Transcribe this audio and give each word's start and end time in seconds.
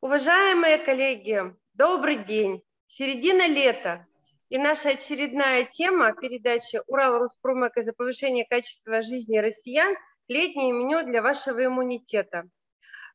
Уважаемые 0.00 0.78
коллеги, 0.78 1.42
добрый 1.74 2.24
день. 2.24 2.62
Середина 2.86 3.48
лета. 3.48 4.06
И 4.48 4.56
наша 4.56 4.90
очередная 4.90 5.64
тема 5.64 6.12
передачи 6.12 6.80
«Урал 6.86 7.18
Роспромека 7.18 7.82
за 7.82 7.92
повышение 7.92 8.46
качества 8.48 9.02
жизни 9.02 9.38
россиян. 9.38 9.96
Летнее 10.28 10.70
меню 10.70 11.04
для 11.04 11.20
вашего 11.20 11.64
иммунитета». 11.64 12.48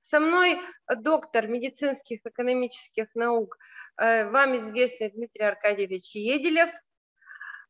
Со 0.02 0.20
мной 0.20 0.60
доктор 0.94 1.48
медицинских 1.48 2.20
экономических 2.26 3.08
наук, 3.16 3.58
э, 3.96 4.30
вам 4.30 4.58
известный 4.58 5.10
Дмитрий 5.10 5.46
Аркадьевич 5.46 6.14
Еделев– 6.16 6.70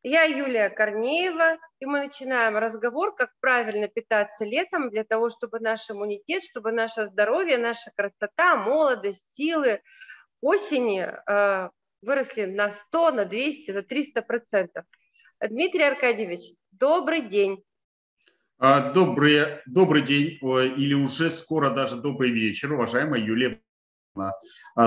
я 0.04 0.24
Юлия 0.24 0.68
Корнеева, 0.68 1.56
и 1.80 1.86
мы 1.86 2.00
начинаем 2.04 2.56
разговор, 2.58 3.14
как 3.14 3.30
правильно 3.40 3.88
питаться 3.88 4.44
летом 4.44 4.90
для 4.90 5.02
того, 5.02 5.30
чтобы 5.30 5.60
наш 5.60 5.90
иммунитет, 5.90 6.44
чтобы 6.44 6.72
наше 6.72 7.06
здоровье, 7.06 7.56
наша 7.56 7.90
красота, 7.96 8.56
молодость, 8.56 9.22
силы 9.34 9.80
осени 10.42 11.08
э, 11.08 11.70
выросли 12.02 12.44
на 12.44 12.72
100, 12.88 13.10
на 13.12 13.24
200, 13.24 13.70
на 13.70 13.82
300 13.82 14.22
процентов. 14.22 14.84
Дмитрий 15.40 15.84
Аркадьевич, 15.84 16.52
добрый 16.70 17.22
день. 17.22 17.64
А, 18.58 18.92
добрый, 18.92 19.62
добрый 19.66 20.02
день 20.02 20.38
или 20.76 20.94
уже 20.94 21.30
скоро 21.30 21.70
даже 21.70 21.96
добрый 21.96 22.30
вечер, 22.30 22.72
уважаемая 22.72 23.20
Юлия 23.20 23.58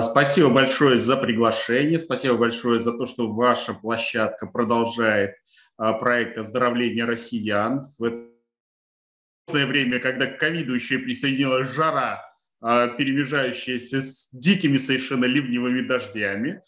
спасибо 0.02 0.50
большое 0.50 0.98
за 0.98 1.18
приглашение, 1.18 2.00
спасибо 2.00 2.38
большое 2.38 2.80
за 2.80 2.94
то, 2.94 3.06
что 3.06 3.32
ваша 3.32 3.74
площадка 3.74 4.48
продолжает 4.48 5.36
а, 5.78 5.94
проект 5.94 6.38
оздоровления 6.38 7.06
россиян 7.06 7.84
в 8.00 8.04
это 8.04 9.66
время, 9.66 10.00
когда 10.00 10.26
к 10.26 10.40
ковиду 10.40 10.74
еще 10.74 11.00
присоединилась 11.00 11.70
жара, 11.70 12.24
а, 12.62 12.88
перемежающаяся 12.88 14.02
с 14.02 14.30
дикими 14.32 14.78
совершенно 14.78 15.26
ливневыми 15.26 15.82
дождями. 15.82 16.62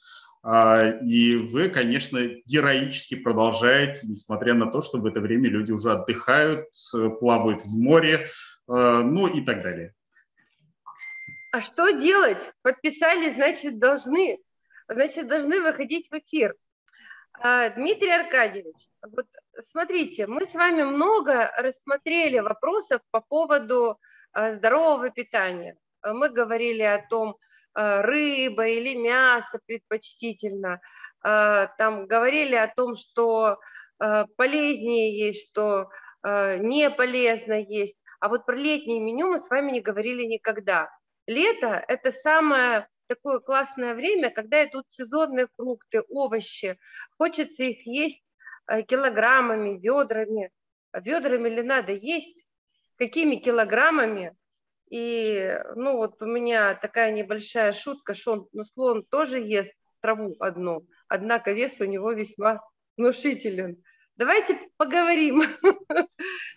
И 1.04 1.36
вы, 1.36 1.68
конечно, 1.68 2.18
героически 2.46 3.16
продолжаете, 3.16 4.08
несмотря 4.08 4.54
на 4.54 4.72
то, 4.72 4.82
что 4.82 4.98
в 5.00 5.06
это 5.06 5.20
время 5.20 5.50
люди 5.50 5.74
уже 5.74 5.92
отдыхают, 5.92 6.66
плавают 7.20 7.64
в 7.64 7.78
море, 7.78 8.26
ну 8.66 9.28
и 9.28 9.44
так 9.44 9.64
далее. 9.64 9.96
А 11.52 11.62
что 11.62 11.90
делать? 11.90 12.52
Подписали, 12.62 13.34
значит, 13.34 13.80
должны. 13.80 14.40
Значит, 14.88 15.28
должны 15.28 15.62
выходить 15.62 16.08
в 16.12 16.14
эфир. 16.14 16.56
А, 17.42 17.70
Дмитрий 17.70 18.12
Аркадьевич, 18.12 18.76
вот 19.02 19.26
смотрите, 19.72 20.28
мы 20.28 20.46
с 20.46 20.54
вами 20.54 20.84
много 20.84 21.52
рассмотрели 21.58 22.40
вопросов 22.40 23.02
по 23.12 23.22
поводу 23.22 24.00
а, 24.32 24.56
здорового 24.56 25.10
питания. 25.10 25.78
Мы 26.04 26.30
говорили 26.30 26.84
о 26.84 27.06
том, 27.08 27.38
а, 27.74 28.04
рыба 28.04 28.68
или 28.68 28.96
мясо 28.96 29.60
предпочтительно. 29.66 30.80
Там 31.22 32.08
говорили 32.08 32.56
о 32.56 32.74
том, 32.74 32.96
что 32.96 33.60
полезнее 33.98 35.20
есть, 35.20 35.50
что 35.50 35.90
не 36.24 36.90
полезно 36.90 37.60
есть. 37.62 37.98
А 38.22 38.30
вот 38.30 38.46
про 38.46 38.56
летнее 38.56 39.02
меню 39.02 39.28
мы 39.28 39.40
с 39.40 39.50
вами 39.50 39.74
не 39.74 39.82
говорили 39.82 40.24
никогда. 40.24 40.90
Лето– 41.30 41.86
это 41.88 42.12
самое 42.12 42.88
такое 43.06 43.38
классное 43.38 43.94
время, 43.94 44.32
когда 44.32 44.66
идут 44.66 44.86
сезонные 44.90 45.48
фрукты, 45.56 46.02
овощи. 46.10 46.80
Хочется 47.20 47.66
их 47.66 47.86
есть 47.86 48.24
э, 48.66 48.82
килограммами, 48.82 49.78
ведрами. 49.78 50.50
Ведрами 50.92 51.50
ли 51.50 51.62
надо 51.62 51.92
есть? 51.92 52.48
Какими 52.98 53.36
килограммами? 53.36 54.36
И, 54.90 55.56
ну, 55.76 55.98
вот 55.98 56.20
у 56.20 56.26
меня 56.26 56.74
такая 56.74 57.12
небольшая 57.12 57.74
шутка, 57.74 58.16
что 58.16 58.32
он, 58.32 58.48
ну, 58.52 58.66
слон 58.66 59.06
тоже 59.06 59.40
ест 59.40 59.72
траву 60.02 60.36
одну, 60.40 60.88
однако 61.08 61.52
вес 61.52 61.80
у 61.80 61.86
него 61.86 62.12
весьма 62.12 62.60
внушителен. 62.98 63.84
Давайте 64.16 64.60
поговорим, 64.78 65.44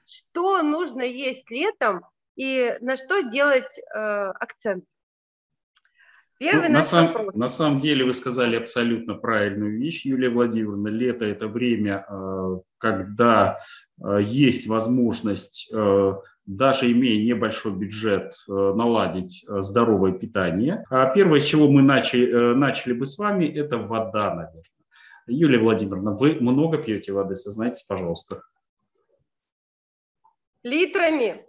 что 0.07 0.63
нужно 0.63 1.03
есть 1.03 1.51
летом, 1.51 2.07
и 2.37 2.77
на 2.81 2.97
что 2.97 3.23
делать 3.23 3.79
э, 3.79 3.99
акцент? 3.99 4.85
Первый 6.43 6.71
ну, 6.71 6.75
на, 6.75 6.83
сам, 6.83 7.31
на 7.35 7.47
самом 7.47 7.79
деле 7.79 8.05
вы 8.05 8.15
сказали 8.15 8.57
абсолютно 8.57 9.15
правильную 9.15 9.79
вещь, 9.79 10.05
Юлия 10.05 10.29
Владимировна. 10.29 10.89
Лето– 10.89 11.25
это 11.27 11.47
время, 11.47 12.05
э, 12.09 12.59
когда 12.79 13.59
э, 14.05 14.19
есть 14.23 14.67
возможность, 14.67 15.71
э, 15.73 16.15
даже 16.45 16.91
имея 16.91 17.25
небольшой 17.25 17.71
бюджет, 17.73 18.35
наладить 18.49 19.45
здоровое 19.47 20.11
питание. 20.11 20.85
А 20.91 21.07
первое, 21.15 21.39
с 21.39 21.45
чего 21.45 21.69
мы 21.71 21.83
начали, 21.83 22.55
начали 22.55 22.93
бы 22.93 23.07
с 23.07 23.17
вами, 23.19 23.45
это 23.45 23.79
вода, 23.79 24.35
наверное. 24.35 24.65
Юлия 25.29 25.61
Владимировна, 25.61 26.11
вы 26.11 26.35
много 26.41 26.79
пьете 26.79 27.13
воды, 27.13 27.37
сознайтесь, 27.37 27.83
пожалуйста. 27.83 28.43
Литрами 30.65 31.47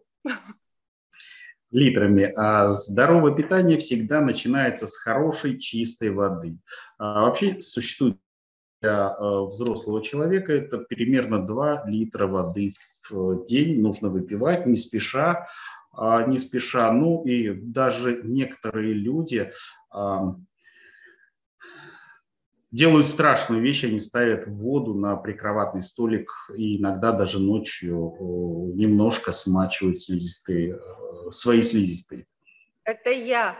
литрами. 1.73 2.31
А 2.35 2.71
здоровое 2.71 3.35
питание 3.35 3.77
всегда 3.77 4.21
начинается 4.21 4.87
с 4.87 4.95
хорошей 4.95 5.59
чистой 5.59 6.11
воды. 6.11 6.57
А 6.97 7.23
вообще 7.23 7.59
существует 7.59 8.17
для 8.81 9.07
а, 9.07 9.45
взрослого 9.45 10.03
человека 10.03 10.53
это 10.53 10.77
примерно 10.77 11.45
2 11.45 11.85
литра 11.87 12.27
воды 12.27 12.73
в 13.09 13.45
день 13.45 13.81
нужно 13.81 14.09
выпивать, 14.09 14.65
не 14.65 14.75
спеша, 14.75 15.47
а, 15.91 16.23
не 16.23 16.37
спеша. 16.37 16.91
Ну 16.91 17.23
и 17.23 17.53
даже 17.53 18.21
некоторые 18.23 18.93
люди 18.93 19.51
делают 22.73 23.05
страшную 23.05 23.61
вещь, 23.61 23.83
они 23.83 23.99
ставят 23.99 24.47
воду 24.47 24.95
на 24.95 25.15
прикроватный 25.15 25.83
столик 25.83 26.31
и 26.55 26.79
иногда 26.79 27.11
даже 27.11 27.39
ночью 27.39 28.73
немножко 28.73 29.31
смачивают 29.31 29.97
слизистые, 29.97 30.75
э, 30.75 31.29
свои 31.29 31.61
слизистые. 31.61 32.25
Это 32.83 33.11
я. 33.11 33.55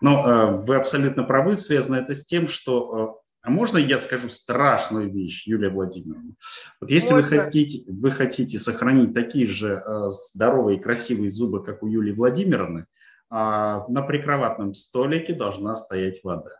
Но 0.00 0.26
э, 0.26 0.56
вы 0.66 0.76
абсолютно 0.76 1.22
правы, 1.22 1.54
связано 1.54 1.96
это 1.96 2.14
с 2.14 2.24
тем, 2.24 2.48
что 2.48 3.20
э, 3.20 3.30
а 3.42 3.50
можно 3.50 3.76
я 3.76 3.98
скажу 3.98 4.30
страшную 4.30 5.12
вещь, 5.12 5.46
Юлия 5.46 5.68
Владимировна? 5.68 6.34
Вот 6.80 6.90
если 6.90 7.12
вы 7.12 7.24
хотите, 7.24 7.84
вы 7.92 8.10
хотите 8.10 8.58
сохранить 8.58 9.12
такие 9.12 9.46
же 9.46 9.84
здоровые 10.08 10.78
и 10.78 10.82
красивые 10.82 11.28
зубы, 11.28 11.62
как 11.62 11.82
у 11.82 11.86
Юлии 11.86 12.12
Владимировны, 12.12 12.86
на 13.30 14.04
прикроватном 14.06 14.74
столике 14.74 15.34
должна 15.34 15.74
стоять 15.74 16.22
вода. 16.22 16.50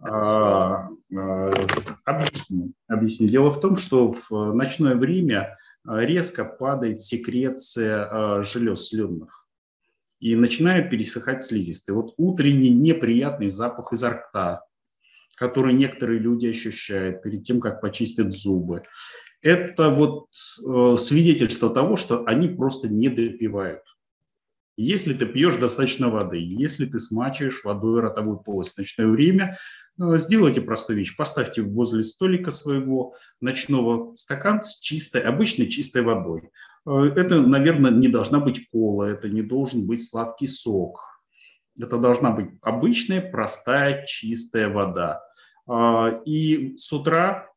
А, 0.00 0.88
а, 1.14 1.50
объясню. 2.04 2.72
Объясню. 2.86 3.28
Дело 3.28 3.50
в 3.50 3.60
том, 3.60 3.76
что 3.76 4.14
в 4.28 4.52
ночное 4.54 4.94
время 4.94 5.56
резко 5.84 6.44
падает 6.44 7.00
секреция 7.00 8.42
желез 8.42 8.88
слюнных 8.88 9.48
и 10.20 10.34
начинает 10.34 10.90
пересыхать 10.90 11.42
слизистые. 11.42 11.96
Вот 11.96 12.14
утренний 12.16 12.70
неприятный 12.70 13.48
запах 13.48 13.92
изо 13.92 14.10
рта, 14.10 14.64
который 15.36 15.72
некоторые 15.72 16.18
люди 16.18 16.48
ощущают 16.48 17.22
перед 17.22 17.44
тем, 17.44 17.60
как 17.60 17.80
почистят 17.80 18.32
зубы, 18.34 18.82
это 19.40 19.90
вот 19.90 20.26
э, 20.66 20.96
свидетельство 20.98 21.70
того, 21.70 21.96
что 21.96 22.24
они 22.26 22.48
просто 22.48 22.88
не 22.88 23.08
допивают. 23.08 23.82
Если 24.80 25.12
ты 25.12 25.26
пьешь 25.26 25.56
достаточно 25.56 26.08
воды, 26.08 26.38
если 26.38 26.86
ты 26.86 27.00
смачиваешь 27.00 27.64
водой 27.64 28.00
ротовую 28.00 28.38
полость 28.38 28.76
в 28.76 28.78
ночное 28.78 29.08
время, 29.08 29.58
э, 30.00 30.18
сделайте 30.18 30.60
простую 30.60 31.00
вещь. 31.00 31.16
Поставьте 31.16 31.62
возле 31.62 32.04
столика 32.04 32.52
своего 32.52 33.16
ночного 33.40 34.14
стакан 34.14 34.62
с 34.62 34.78
чистой, 34.78 35.22
обычной 35.22 35.66
чистой 35.66 36.02
водой. 36.02 36.50
Э, 36.86 37.10
это, 37.16 37.40
наверное, 37.40 37.90
не 37.90 38.06
должна 38.06 38.38
быть 38.38 38.70
кола, 38.70 39.06
это 39.06 39.28
не 39.28 39.42
должен 39.42 39.84
быть 39.84 40.08
сладкий 40.08 40.46
сок. 40.46 41.00
Это 41.76 41.98
должна 41.98 42.30
быть 42.30 42.50
обычная, 42.62 43.20
простая, 43.20 44.06
чистая 44.06 44.68
вода. 44.68 45.20
Э, 45.68 46.22
и 46.24 46.76
с 46.76 46.92
утра 46.92 47.50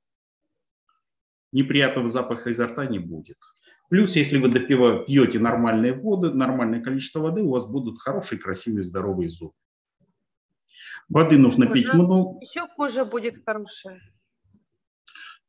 неприятного 1.51 2.07
запаха 2.07 2.49
изо 2.49 2.65
рта 2.65 2.87
не 2.87 2.97
будет. 2.97 3.37
Плюс, 3.91 4.15
если 4.15 4.37
вы 4.37 4.47
допива, 4.47 5.03
пьете 5.03 5.37
нормальные 5.37 5.91
воды, 5.91 6.31
нормальное 6.31 6.79
количество 6.79 7.19
воды, 7.19 7.43
у 7.43 7.49
вас 7.49 7.69
будут 7.69 7.99
хорошие, 7.99 8.39
красивые, 8.39 8.83
здоровые 8.83 9.27
зубы. 9.27 9.51
Воды 11.09 11.37
нужно 11.37 11.67
кожа, 11.67 11.73
пить 11.73 11.93
много. 11.93 12.39
Еще 12.39 12.67
кожа 12.77 13.03
будет 13.03 13.43
хорошая. 13.45 13.99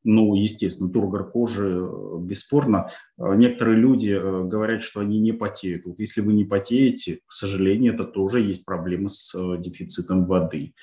Ну, 0.02 0.34
естественно, 0.34 0.90
тургор 0.90 1.30
кожи, 1.30 1.68
э, 1.68 2.18
бесспорно. 2.18 2.90
Э, 3.16 3.36
некоторые 3.36 3.78
люди 3.78 4.10
э, 4.10 4.44
говорят, 4.48 4.82
что 4.82 4.98
они 4.98 5.20
не 5.20 5.30
потеют. 5.30 5.86
Вот 5.86 6.00
если 6.00 6.20
вы 6.20 6.32
не 6.32 6.44
потеете, 6.44 7.20
к 7.24 7.32
сожалению, 7.32 7.94
это 7.94 8.02
тоже 8.02 8.40
есть 8.40 8.64
проблема 8.64 9.08
с 9.08 9.56
дефицитом 9.58 10.26
воды. 10.26 10.74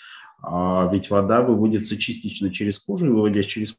А 0.42 0.90
ведь 0.94 1.10
вода 1.10 1.42
выводится 1.42 1.98
частично 1.98 2.54
через 2.54 2.80
кожу, 2.80 3.08
и 3.08 3.10
выводясь 3.10 3.48
через 3.48 3.78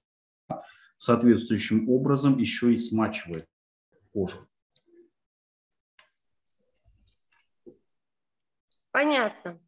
соответствующим 0.99 1.89
образом 1.89 2.37
еще 2.37 2.75
и 2.75 2.77
смачивает 2.77 3.47
кожу. 4.13 4.39
Понятно. 8.93 9.61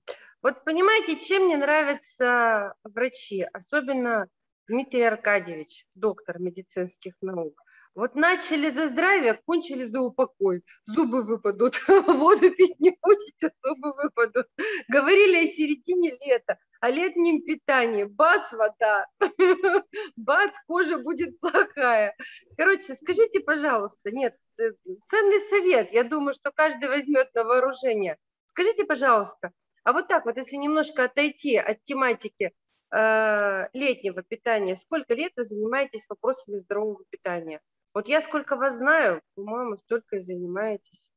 Вот 0.42 0.64
понимаете, 0.64 1.16
чем 1.20 1.44
мне 1.44 1.56
нравятся 1.56 2.74
врачи, 2.82 3.42
особенно 3.52 4.26
Дмитрий 4.66 5.02
Аркадьевич, 5.02 5.86
доктор 5.94 6.40
медицинских 6.40 7.14
наук. 7.20 7.62
Вот 7.94 8.14
начали 8.14 8.70
за 8.70 8.88
здравие, 8.88 9.34
кончили 9.34 9.84
за 9.84 10.00
упокой. 10.00 10.64
Зубы 10.86 11.22
выпадут, 11.22 11.74
воду 11.88 12.50
пить 12.50 12.80
не 12.80 12.96
будете, 13.02 13.54
зубы 13.62 13.92
выпадут. 13.94 14.46
Говорили 14.88 15.46
о 15.46 15.52
середине 15.52 16.16
лета, 16.20 16.58
о 16.82 16.90
летнем 16.90 17.42
питании. 17.42 18.02
Бац, 18.02 18.50
вода. 18.50 19.06
Бац, 20.16 20.52
кожа 20.66 20.98
будет 20.98 21.38
плохая. 21.38 22.12
Короче, 22.56 22.96
скажите, 22.96 23.38
пожалуйста, 23.38 24.10
нет, 24.10 24.34
э, 24.58 24.72
ценный 25.08 25.40
совет. 25.48 25.92
Я 25.92 26.02
думаю, 26.02 26.34
что 26.34 26.50
каждый 26.50 26.88
возьмет 26.88 27.32
на 27.34 27.44
вооружение. 27.44 28.16
Скажите, 28.46 28.84
пожалуйста, 28.84 29.52
а 29.84 29.92
вот 29.92 30.08
так 30.08 30.24
вот, 30.24 30.36
если 30.36 30.56
немножко 30.56 31.04
отойти 31.04 31.56
от 31.56 31.78
тематики 31.84 32.50
э, 32.90 33.68
летнего 33.72 34.24
питания, 34.24 34.74
сколько 34.74 35.14
лет 35.14 35.32
вы 35.36 35.44
занимаетесь 35.44 36.04
вопросами 36.08 36.56
здорового 36.56 37.04
питания? 37.10 37.60
Вот 37.94 38.08
я 38.08 38.22
сколько 38.22 38.56
вас 38.56 38.78
знаю, 38.78 39.22
по-моему, 39.36 39.76
столько 39.76 40.16
и 40.16 40.18
занимаетесь. 40.18 41.11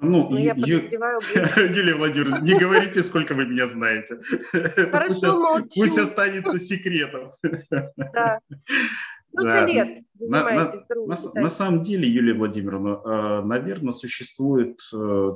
Ну, 0.00 0.28
Но 0.28 0.38
я 0.38 0.52
Ю... 0.54 0.82
Юлия 0.90 1.94
Владимировна, 1.94 2.40
не 2.40 2.58
говорите, 2.58 3.02
сколько 3.02 3.34
вы 3.34 3.46
меня 3.46 3.66
знаете. 3.66 4.20
Хорошо, 4.90 5.60
пусть, 5.62 5.74
пусть 5.74 5.98
останется 5.98 6.58
секретом. 6.58 7.30
Да. 7.96 8.40
Ну, 9.32 9.42
да. 9.42 9.66
лет 9.66 10.04
на, 10.18 10.44
на, 10.44 10.72
на, 11.06 11.16
на 11.34 11.50
самом 11.50 11.82
деле, 11.82 12.08
Юлия 12.08 12.34
Владимировна, 12.34 13.00
э, 13.04 13.42
наверное, 13.44 13.92
существует 13.92 14.78
э, 14.94 15.30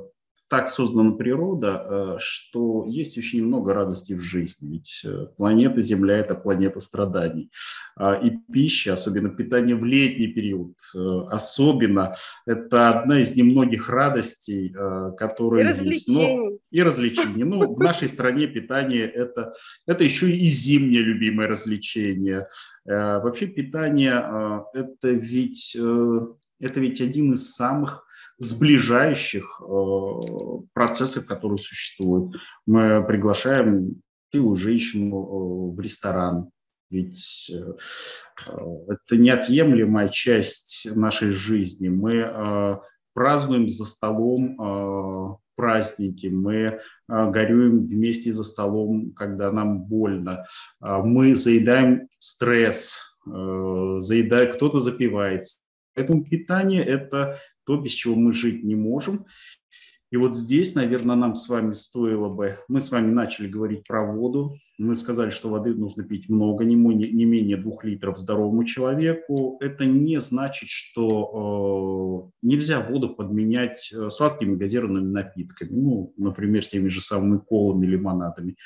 так 0.51 0.67
создана 0.67 1.11
природа, 1.11 1.85
э, 1.89 2.15
что 2.19 2.83
есть 2.85 3.17
очень 3.17 3.41
много 3.41 3.73
радости 3.73 4.11
в 4.11 4.19
жизни. 4.19 4.73
Ведь 4.73 5.01
э, 5.05 5.27
планета 5.37 5.79
Земля– 5.79 6.17
это 6.19 6.35
планета 6.35 6.81
страданий. 6.81 7.49
А, 7.95 8.15
и 8.15 8.31
пища, 8.51 8.91
особенно 8.91 9.29
питание 9.29 9.77
в 9.77 9.85
летний 9.85 10.27
период, 10.27 10.73
э, 10.93 10.99
особенно 11.29 12.11
это 12.45 12.89
одна 12.89 13.21
из 13.21 13.33
немногих 13.33 13.87
радостей, 13.87 14.75
которые 15.17 15.73
и 15.73 15.87
есть. 15.87 16.09
Но, 16.09 16.57
и 16.69 16.83
развлечений. 16.83 17.45
Ну, 17.45 17.73
в 17.73 17.79
нашей 17.79 18.09
стране 18.09 18.45
питание 18.45 19.07
это,– 19.07 19.53
это 19.87 20.03
еще 20.03 20.29
и 20.29 20.45
зимнее 20.47 21.01
любимое 21.01 21.47
развлечение. 21.47 22.49
Вообще 22.83 23.47
питание– 23.47 24.65
это 24.73 25.11
ведь, 25.11 25.77
это 26.59 26.79
ведь 26.81 26.99
один 26.99 27.31
из 27.33 27.53
самых 27.53 28.03
сближающих 28.41 29.61
э, 29.61 30.65
процессов, 30.73 31.27
которые 31.27 31.59
существуют. 31.59 32.35
Мы 32.65 33.05
приглашаем 33.05 34.01
силу 34.33 34.55
женщину 34.55 35.11
э, 35.11 35.75
в 35.75 35.79
ресторан, 35.79 36.49
ведь 36.89 37.51
э, 37.53 37.73
это 38.87 39.17
неотъемлемая 39.17 40.09
часть 40.09 40.87
нашей 40.95 41.33
жизни. 41.33 41.87
Мы 41.87 42.79
празднуем 43.13 43.69
за 43.69 43.85
столом 43.85 45.37
праздники, 45.55 46.27
мы 46.27 46.79
горюем 47.07 47.85
вместе 47.85 48.31
за 48.31 48.43
столом, 48.43 49.11
когда 49.11 49.51
нам 49.51 49.83
больно, 49.83 50.45
мы 50.79 51.35
заедаем 51.35 52.07
стресс, 52.19 53.17
заедая, 53.25 54.53
кто-то 54.53 54.79
запивается. 54.79 55.59
Поэтому 55.95 56.23
питание– 56.23 56.83
это 56.85 57.37
то, 57.65 57.77
без 57.77 57.91
чего 57.91 58.15
мы 58.15 58.33
жить 58.33 58.63
не 58.63 58.75
можем. 58.75 59.25
И 60.11 60.17
вот 60.17 60.35
здесь, 60.35 60.75
наверное, 60.75 61.15
нам 61.15 61.35
с 61.35 61.47
вами 61.47 61.71
стоило 61.71 62.27
бы... 62.27 62.59
Мы 62.67 62.81
с 62.81 62.91
вами 62.91 63.11
начали 63.11 63.47
говорить 63.47 63.87
про 63.87 64.03
воду. 64.03 64.57
Мы 64.77 64.95
сказали, 64.95 65.29
что 65.29 65.49
воды 65.49 65.73
нужно 65.73 66.03
пить 66.03 66.27
много, 66.27 66.65
не, 66.65 66.75
не 66.75 67.23
менее 67.23 67.55
двух 67.55 67.85
литров 67.85 68.19
здоровому 68.19 68.65
человеку. 68.65 69.57
Это 69.61 69.85
не 69.85 70.19
значит, 70.19 70.67
что 70.67 72.29
э, 72.43 72.45
нельзя 72.45 72.81
воду 72.81 73.15
подменять 73.15 73.89
э, 73.93 74.09
сладкими 74.09 74.57
газированными 74.57 75.13
напитками. 75.13 75.69
Ну, 75.71 76.13
например, 76.17 76.65
теми 76.65 76.89
же 76.89 76.99
самыми 76.99 77.37
колами, 77.37 77.85
лимонадами. 77.85 78.57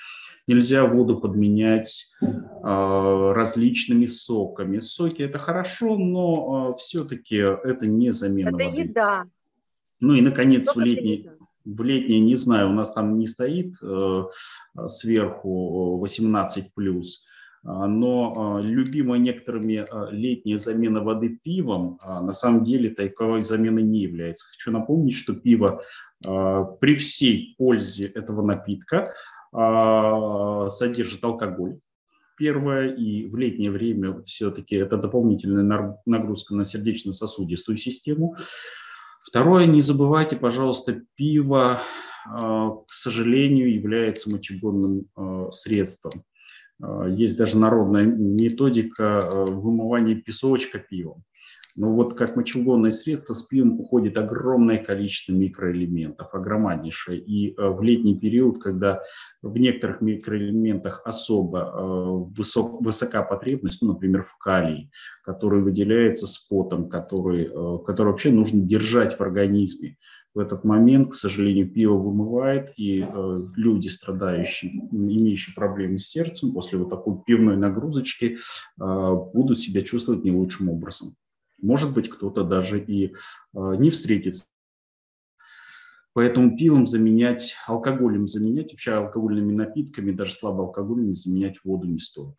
Нельзя 0.47 0.86
воду 0.86 1.18
подменять 1.19 2.13
э, 2.21 2.27
различными 2.63 4.06
соками. 4.06 4.80
Соки– 4.80 5.21
это 5.24 5.39
хорошо, 5.39 5.97
но 5.97 6.74
э, 6.74 6.77
все-таки 6.77 7.36
это 7.36 7.88
не 7.88 8.12
замена 8.12 8.50
это 8.50 8.69
воды. 8.69 8.81
еда. 8.81 9.25
Ну 10.01 10.13
и, 10.13 10.21
наконец, 10.21 10.75
в 10.75 10.80
летний, 10.80 11.30
в 11.63 11.81
летнее, 11.81 12.19
не 12.19 12.36
знаю, 12.36 12.69
у 12.69 12.74
нас 12.74 12.94
там 12.94 13.18
не 13.18 13.25
стоит 13.25 13.75
э, 13.81 14.24
сверху 14.88 16.03
18+, 16.06 16.47
плюс, 16.75 17.25
но 17.65 18.59
э, 18.59 18.63
любимая 18.63 19.19
некоторыми 19.19 19.83
э, 19.89 20.12
летняя 20.12 20.57
замена 20.57 21.01
воды 21.01 21.39
пивом 21.44 22.00
э, 22.00 22.19
на 22.19 22.31
самом 22.31 22.63
деле 22.63 22.92
таковой 22.92 23.42
заменой 23.42 23.81
не 23.81 24.01
является. 24.01 24.47
Хочу 24.51 24.69
напомнить, 24.69 25.15
что 25.15 25.33
пиво 25.33 25.81
э, 26.24 26.65
при 26.80 26.94
всей 26.94 27.56
пользе 27.57 28.06
этого 28.06 28.44
напитка 28.44 29.00
а, 29.00 29.09
содержит 30.69 31.24
алкоголь. 31.24 31.80
Первое, 32.38 32.94
и 32.94 33.25
в 33.28 33.36
летнее 33.38 33.72
время 33.72 34.22
все-таки 34.24 34.75
это 34.75 34.98
дополнительная 34.98 35.98
нагрузка 36.06 36.54
на 36.54 36.66
сердечно-сосудистую 36.66 37.78
систему. 37.78 38.36
Второе, 39.25 39.66
не 39.66 39.80
забывайте, 39.80 40.36
пожалуйста, 40.36 41.02
пиво, 41.16 41.81
а, 42.28 42.69
к 42.72 42.92
сожалению, 42.92 43.74
является 43.74 44.30
мочегонным 44.30 45.06
а, 45.16 45.52
средством. 45.52 46.24
Есть 47.07 47.38
даже 47.38 47.57
народная 47.57 48.04
методика 48.04 49.46
вымывания 49.48 50.16
песочка 50.16 50.78
пивом. 50.78 51.24
Но 51.75 51.94
вот 51.94 52.18
как 52.18 52.36
мочегонное 52.36 52.92
средство 52.92 53.33
с 53.33 53.44
пивом 53.44 53.80
уходит 53.80 54.18
огромное 54.18 54.77
количество 54.77 55.33
микроэлементов, 55.33 56.33
огромнейшее. 56.33 57.19
И 57.19 57.51
э, 57.51 57.68
в 57.68 57.81
летний 57.81 58.18
период, 58.18 58.62
когда 58.62 59.01
в 59.42 59.57
некоторых 59.57 60.00
микроэлементах 60.01 61.01
особо 61.04 61.60
э, 61.60 62.33
высок, 62.38 62.81
высока 62.81 63.24
потребность, 63.24 63.81
ну, 63.81 63.89
например, 63.89 64.24
в 64.24 64.38
калии, 64.38 64.89
который 65.24 65.62
выделяется 65.62 66.27
с 66.27 66.38
потом, 66.48 66.88
который, 66.88 67.45
э, 67.45 67.78
который 67.86 68.10
вообще 68.10 68.31
нужно 68.31 68.62
держать 68.62 69.18
в 69.18 69.21
организме, 69.21 69.98
в 70.36 70.39
этот 70.39 70.66
момент, 70.66 71.12
к 71.12 71.13
сожалению, 71.13 71.71
пиво 71.71 71.94
вымывает, 71.94 72.74
и 72.75 73.00
э, 73.01 73.42
люди, 73.56 73.88
страдающие, 73.88 74.71
имеющие 74.92 75.56
проблемы 75.56 75.97
с 75.97 76.07
сердцем, 76.07 76.54
после 76.54 76.78
вот 76.78 76.90
такой 76.90 77.16
пивной 77.26 77.56
нагрузочки 77.56 78.35
э, 78.35 79.16
будут 79.33 79.59
себя 79.59 79.81
чувствовать 79.81 80.26
не 80.26 80.31
лучшим 80.31 80.69
образом. 80.69 81.16
Может 81.62 81.94
быть, 81.94 82.09
кто-то 82.09 82.44
даже 82.44 82.80
и 82.80 83.16
а, 83.54 83.76
не 83.76 83.90
встретится. 83.90 84.45
Поэтому 86.14 86.56
пивом 86.56 86.88
заменять, 86.88 87.56
алкоголем 87.68 88.28
заменять, 88.28 88.71
вообще 88.71 88.94
алкогольными 88.94 89.54
напитками, 89.54 90.12
даже 90.12 90.31
слабоалкогольными 90.31 91.14
заменять 91.14 91.57
воду 91.66 91.88
не 91.88 92.00
стоит. 92.00 92.35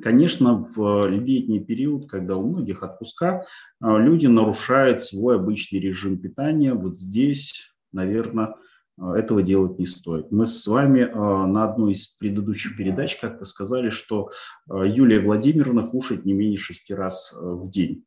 Конечно, 0.00 0.64
в 0.74 1.06
летний 1.08 1.60
период, 1.60 2.08
когда 2.08 2.36
у 2.36 2.48
многих 2.48 2.82
отпуска, 2.82 3.44
а, 3.80 3.98
люди 3.98 4.26
нарушают 4.26 5.02
свой 5.02 5.36
обычный 5.36 5.80
режим 5.80 6.18
питания. 6.18 6.72
Вот 6.72 6.96
здесь, 6.96 7.74
наверное, 7.92 8.54
этого 9.10 9.42
делать 9.42 9.78
не 9.78 9.86
стоит. 9.86 10.30
Мы 10.30 10.46
с 10.46 10.66
вами 10.66 11.02
а, 11.02 11.46
на 11.46 11.64
одной 11.64 11.92
из 11.92 12.08
предыдущих 12.08 12.76
передач 12.76 13.16
как-то 13.18 13.44
сказали, 13.44 13.90
что 13.90 14.30
а, 14.68 14.84
Юлия 14.84 15.20
Владимировна 15.20 15.86
кушает 15.86 16.24
не 16.24 16.32
менее 16.32 16.58
шести 16.58 16.94
раз 16.94 17.36
в 17.36 17.68
день. 17.70 18.04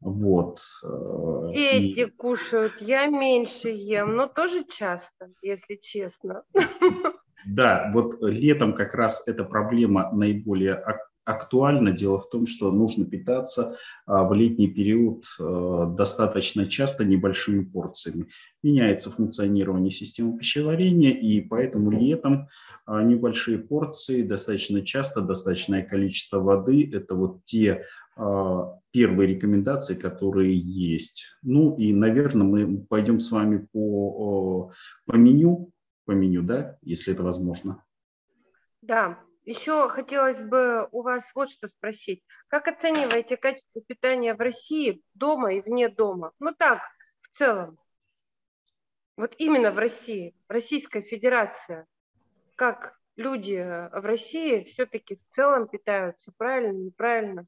Вот. 0.00 0.60
Эти 1.52 2.00
и... 2.00 2.10
кушают, 2.10 2.74
я 2.80 3.06
меньше 3.06 3.68
ем, 3.68 4.16
но 4.16 4.26
тоже 4.26 4.64
часто, 4.64 5.30
если 5.42 5.76
честно. 5.80 6.42
Да, 7.46 7.90
вот 7.92 8.22
летом 8.22 8.74
как 8.74 8.94
раз 8.94 9.26
эта 9.26 9.44
проблема 9.44 10.10
наиболее 10.12 10.74
актуально. 11.24 11.90
Дело 11.92 12.20
в 12.20 12.28
том, 12.28 12.46
что 12.46 12.70
нужно 12.70 13.06
питаться 13.06 13.76
а, 14.06 14.24
в 14.24 14.34
летний 14.34 14.68
период 14.68 15.24
а, 15.40 15.86
достаточно 15.86 16.66
часто 16.66 17.04
небольшими 17.04 17.64
порциями. 17.64 18.28
Меняется 18.62 19.10
функционирование 19.10 19.90
системы 19.90 20.38
пищеварения, 20.38 21.10
и 21.10 21.40
поэтому 21.40 21.90
летом 21.90 22.48
а, 22.86 23.02
небольшие 23.02 23.58
порции, 23.58 24.22
достаточно 24.22 24.84
часто, 24.84 25.20
достаточное 25.20 25.82
количество 25.82 26.40
воды– 26.40 26.90
это 26.92 27.14
вот 27.14 27.44
те 27.44 27.84
первые 28.92 29.34
рекомендации, 29.34 29.96
которые 29.96 30.56
есть. 30.56 31.24
Ну 31.42 31.76
и, 31.76 31.92
наверное, 31.92 32.46
мы 32.46 32.78
пойдем 32.78 33.18
с 33.18 33.32
вами 33.32 33.66
по, 33.72 34.70
по 35.04 35.16
меню, 35.16 35.72
по 36.04 36.12
меню, 36.12 36.42
да, 36.42 36.78
если 36.80 37.12
это 37.12 37.24
возможно. 37.24 37.82
Да, 38.82 39.18
еще 39.44 39.88
хотелось 39.88 40.40
бы 40.40 40.88
у 40.90 41.02
вас 41.02 41.24
вот 41.34 41.50
что 41.50 41.68
спросить. 41.68 42.22
Как 42.48 42.68
оцениваете 42.68 43.36
качество 43.36 43.80
питания 43.82 44.34
в 44.34 44.40
России 44.40 45.02
дома 45.14 45.54
и 45.54 45.60
вне 45.60 45.88
дома? 45.88 46.32
Ну 46.38 46.54
так, 46.54 46.80
в 47.20 47.38
целом. 47.38 47.78
Вот 49.16 49.34
именно 49.38 49.70
в 49.70 49.78
России, 49.78 50.34
в 50.48 50.52
Российской 50.52 51.02
Федерации, 51.02 51.86
как 52.56 52.98
люди 53.16 53.56
в 53.56 54.04
России 54.04 54.64
все-таки 54.64 55.16
в 55.16 55.34
целом 55.34 55.68
питаются, 55.68 56.32
правильно, 56.36 56.72
неправильно? 56.72 57.46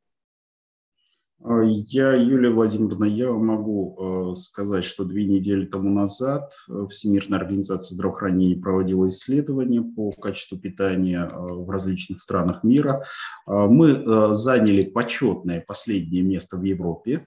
А, 1.42 1.62
я, 1.62 2.14
Юлия 2.14 2.50
Владимировна, 2.50 3.04
я 3.04 3.30
могу 3.30 4.32
э, 4.32 4.36
сказать, 4.36 4.84
что 4.84 5.04
две 5.04 5.26
недели 5.26 5.66
тому 5.66 5.90
назад 5.90 6.54
э, 6.68 6.86
Всемирная 6.88 7.38
организация 7.38 7.94
здравоохранения 7.94 8.60
проводила 8.60 9.08
исследования 9.08 9.82
по 9.82 10.10
качеству 10.10 10.58
питания 10.58 11.28
э, 11.30 11.36
в 11.38 11.68
различных 11.70 12.20
странах 12.20 12.64
мира. 12.64 13.04
Мы 13.46 14.34
заняли 14.34 14.82
почетное 14.82 15.64
последнее 15.66 16.22
место 16.22 16.56
в 16.56 16.62
Европе. 16.62 17.26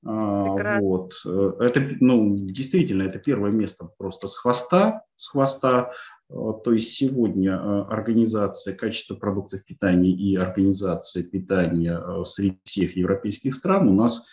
Прекрасно. 0.00 0.80
Вот. 0.80 1.12
Это, 1.24 1.82
ну, 2.00 2.36
действительно, 2.36 3.02
это 3.02 3.18
первое 3.18 3.50
место 3.50 3.88
просто 3.98 4.26
с 4.26 4.36
хвоста, 4.36 5.02
с 5.16 5.28
хвоста 5.28 5.90
Э, 5.90 6.17
то 6.28 6.72
есть 6.72 6.92
сегодня 6.92 7.52
э, 7.52 7.82
организация 7.88 8.76
качества 8.76 9.14
продуктов 9.14 9.64
питания 9.64 10.10
и 10.10 10.36
организация 10.36 11.22
питания 11.22 11.98
э, 11.98 12.24
среди 12.24 12.58
всех 12.64 12.96
европейских 12.96 13.54
стран 13.54 13.88
у 13.88 13.94
нас 13.94 14.26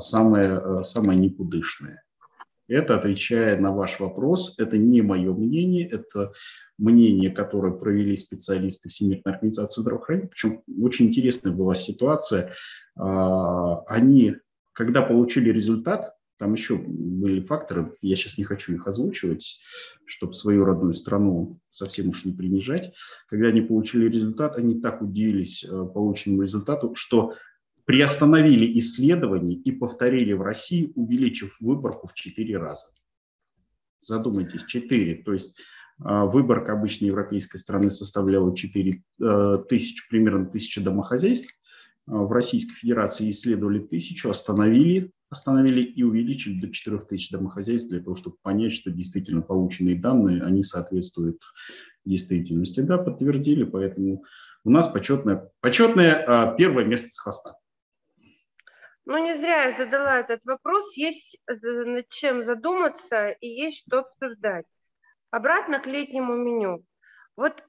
самая, 0.00 0.82
самая 0.82 1.16
никудышная. 1.16 2.02
Это 2.66 2.96
отвечая 2.96 3.56
на 3.60 3.72
ваш 3.72 4.00
вопрос. 4.00 4.58
Это 4.58 4.78
не 4.78 5.00
мое 5.00 5.32
мнение, 5.32 5.88
это 5.88 6.32
мнение, 6.76 7.30
которое 7.30 7.72
провели 7.72 8.16
специалисты 8.16 8.88
Всемирной 8.88 9.32
организации 9.32 9.82
здравоохранения. 9.82 10.28
Причем 10.28 10.62
очень 10.82 11.06
интересная 11.06 11.52
была 11.52 11.76
ситуация. 11.76 12.52
Они, 12.96 14.34
когда 14.72 15.02
получили 15.02 15.50
результат, 15.52 16.16
там 16.40 16.54
еще 16.54 16.76
были 16.78 17.42
факторы, 17.42 17.94
я 18.00 18.16
сейчас 18.16 18.38
не 18.38 18.44
хочу 18.44 18.72
их 18.72 18.86
озвучивать, 18.86 19.60
чтобы 20.06 20.32
свою 20.32 20.64
родную 20.64 20.94
страну 20.94 21.60
совсем 21.68 22.08
уж 22.08 22.24
не 22.24 22.32
принижать. 22.32 22.94
Когда 23.28 23.48
они 23.48 23.60
получили 23.60 24.08
результат, 24.08 24.56
они 24.56 24.80
так 24.80 25.02
удивились 25.02 25.62
э, 25.62 25.68
полученному 25.68 26.40
результату, 26.40 26.94
что 26.94 27.34
приостановили 27.84 28.78
исследование 28.78 29.54
и 29.54 29.70
повторили 29.70 30.32
в 30.32 30.40
России, 30.40 30.90
увеличив 30.94 31.54
выборку 31.60 32.06
в 32.06 32.14
4 32.14 32.56
раза. 32.56 32.86
Задумайтесь, 33.98 34.64
4. 34.64 35.22
То 35.24 35.34
есть 35.34 35.58
э, 35.58 36.24
выборка 36.24 36.72
обычной 36.72 37.08
европейской 37.08 37.58
страны 37.58 37.90
составляла 37.90 38.56
4 38.56 39.02
э, 39.20 39.54
тысячи, 39.68 40.08
примерно 40.08 40.46
тысячи 40.46 40.80
домохозяйств. 40.80 41.59
В 42.10 42.32
Российской 42.32 42.74
Федерации 42.74 43.28
исследовали 43.28 43.78
тысячу, 43.78 44.30
остановили 44.30 45.12
остановили 45.30 45.82
и 45.82 46.02
увеличили 46.02 46.58
до 46.58 46.72
4000 46.72 47.32
домохозяйств 47.32 47.90
для 47.90 48.00
того, 48.00 48.16
чтобы 48.16 48.36
понять, 48.42 48.72
что 48.72 48.90
действительно 48.90 49.42
полученные 49.42 49.94
данные, 49.94 50.42
они 50.42 50.62
соответствуют 50.62 51.40
действительности. 52.04 52.80
Да, 52.80 52.98
подтвердили, 52.98 53.64
поэтому 53.64 54.24
у 54.64 54.70
нас 54.70 54.88
почетное, 54.88 55.50
почетное 55.60 56.24
а, 56.26 56.54
первое 56.54 56.84
место 56.84 57.08
с 57.10 57.18
хвоста. 57.18 57.54
Ну, 59.06 59.18
не 59.24 59.36
зря 59.36 59.68
я 59.68 59.78
задала 59.78 60.18
этот 60.18 60.40
вопрос. 60.44 60.96
Есть 60.96 61.38
над 61.48 62.08
чем 62.08 62.44
задуматься 62.44 63.28
и 63.28 63.46
есть 63.46 63.84
что 63.86 64.00
обсуждать. 64.00 64.66
Обратно 65.30 65.78
к 65.78 65.86
летнему 65.86 66.36
меню. 66.36 66.84
Вот 67.36 67.62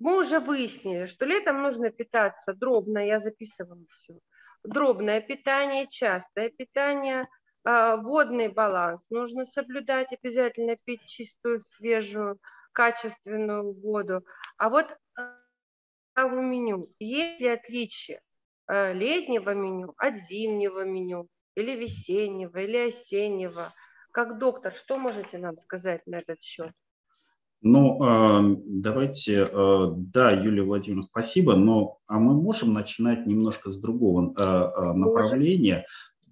мы 0.00 0.18
уже 0.18 0.40
выяснили, 0.40 1.06
что 1.06 1.24
летом 1.26 1.62
нужно 1.62 1.90
питаться 1.90 2.52
дробно, 2.54 3.06
я 3.06 3.20
записывала 3.20 3.84
все 3.86 4.18
дробное 4.64 5.20
питание, 5.20 5.88
частое 5.88 6.50
питание, 6.50 7.28
а, 7.64 7.96
водный 7.96 8.48
баланс. 8.48 9.00
Нужно 9.10 9.46
соблюдать, 9.46 10.08
обязательно 10.12 10.76
пить 10.84 11.04
чистую, 11.06 11.60
свежую, 11.62 12.38
качественную 12.72 13.72
воду. 13.80 14.24
А 14.56 14.68
вот 14.68 14.96
в 16.16 16.28
меню 16.28 16.82
есть 16.98 17.40
ли 17.40 17.48
отличие 17.48 18.20
а, 18.66 18.92
летнего 18.92 19.50
меню 19.50 19.94
от 19.96 20.16
зимнего 20.28 20.84
меню 20.84 21.28
или 21.54 21.72
весеннего, 21.72 22.58
или 22.58 22.88
осеннего? 22.88 23.72
Как 24.12 24.38
доктор, 24.38 24.72
что 24.72 24.98
можете 24.98 25.38
нам 25.38 25.56
сказать 25.58 26.06
на 26.06 26.16
этот 26.16 26.42
счет? 26.42 26.72
Ну, 27.62 28.02
а, 28.02 28.42
давайте, 28.64 29.46
а, 29.52 29.92
да, 29.94 30.30
Юлия 30.30 30.62
Владимировна, 30.62 31.06
спасибо, 31.10 31.56
но 31.56 31.98
а 32.06 32.18
мы 32.18 32.34
можем 32.34 32.72
начинать 32.72 33.26
немножко 33.26 33.70
с 33.70 33.78
другого 33.78 34.32
направления, 34.94 35.84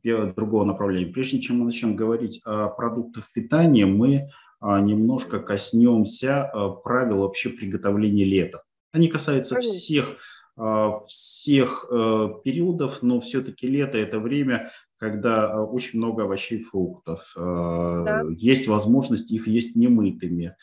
другого 0.02 0.64
направления. 0.64 1.12
Прежде 1.12 1.40
чем 1.40 1.58
мы 1.58 1.66
начнем 1.66 1.96
говорить 1.96 2.40
о 2.44 2.68
продуктах 2.68 3.30
питания, 3.34 3.84
мы 3.84 4.28
немножко 4.60 5.38
коснемся 5.38 6.50
правил 6.82 7.18
вообще 7.18 7.50
приготовления 7.50 8.24
лета. 8.24 8.62
Они 8.92 9.08
касаются 9.08 9.60
всех, 9.60 10.16
всех 11.06 11.86
периодов, 12.42 13.02
но 13.02 13.20
все-таки 13.20 13.66
лето– 13.66 13.98
это 14.00 14.18
время, 14.18 14.70
когда 14.96 15.62
очень 15.62 15.98
много 15.98 16.24
овощей 16.24 16.58
и 16.58 16.62
фруктов. 16.62 17.32
Да. 17.36 18.24
Есть 18.36 18.66
возможность 18.66 19.30
их 19.30 19.46
есть 19.46 19.76
немытыми. 19.76 20.56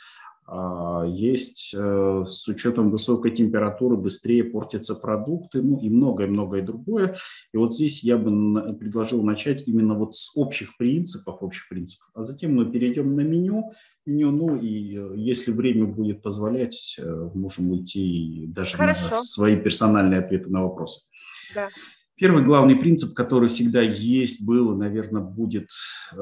А, 0.48 1.04
есть 1.08 1.74
э, 1.76 2.24
с 2.26 2.48
учетом 2.48 2.92
высокой 2.92 3.32
температуры 3.32 3.98
быстрее 3.98 4.44
портятся 4.44 4.94
продукты, 4.94 5.64
ну 5.64 5.80
и 5.80 5.90
многое-многое 5.90 6.62
другое. 6.62 7.16
И 7.52 7.58
вот 7.58 7.74
здесь 7.74 8.04
я 8.04 8.18
бы 8.18 8.78
предложил 8.78 9.24
начать 9.24 9.68
именно 9.68 9.96
вот 9.96 10.14
с 10.14 10.32
общих 10.36 10.78
принципов, 10.78 11.42
общих 11.42 11.68
принципов, 11.68 12.10
а 12.14 12.22
затем 12.22 12.56
мы 12.56 12.72
перейдем 12.72 13.16
на 13.16 13.22
меню, 13.22 13.74
меню, 14.06 14.30
ну 14.32 14.56
и 14.56 14.96
э, 14.96 15.14
если 15.16 15.52
время 15.52 15.86
будет 15.86 16.22
позволять, 16.22 16.96
э, 17.00 17.30
можем 17.34 17.72
уйти 17.72 18.46
даже 18.48 18.78
Хорошо. 18.78 19.10
на 19.10 19.24
свои 19.24 19.56
персональные 19.58 20.20
ответы 20.20 20.52
на 20.52 20.62
вопросы. 20.64 21.10
Да. 21.56 21.70
Первый 22.18 22.46
главный 22.46 22.76
принцип, 22.76 23.16
который 23.16 23.50
всегда 23.50 23.82
есть, 23.82 24.46
был 24.46 24.74
и, 24.74 24.78
наверное, 24.78 25.22
будет 25.22 25.70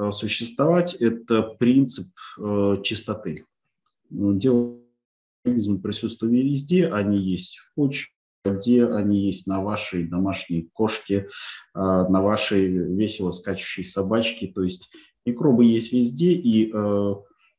существовать, 0.09 0.95
это 0.95 1.43
принцип 1.43 2.07
чистоты. 2.81 3.45
Ну, 4.13 4.33
дело 4.33 4.79
организмы 5.43 5.79
присутствуют 5.79 6.33
везде, 6.33 6.87
они 6.87 7.17
есть 7.17 7.57
в 7.57 7.73
почве, 7.73 8.11
где 8.45 8.85
они 8.85 9.25
есть 9.25 9.47
на 9.47 9.61
вашей 9.61 10.07
домашней 10.07 10.69
кошке, 10.71 11.29
а, 11.73 12.07
на 12.07 12.21
вашей 12.21 12.67
весело 12.67 13.31
скачущей 13.31 13.83
собачке. 13.83 14.47
То 14.47 14.63
есть 14.63 14.89
микробы 15.25 15.65
есть 15.65 15.91
везде, 15.93 16.33
и 16.33 16.71
э, 16.71 17.13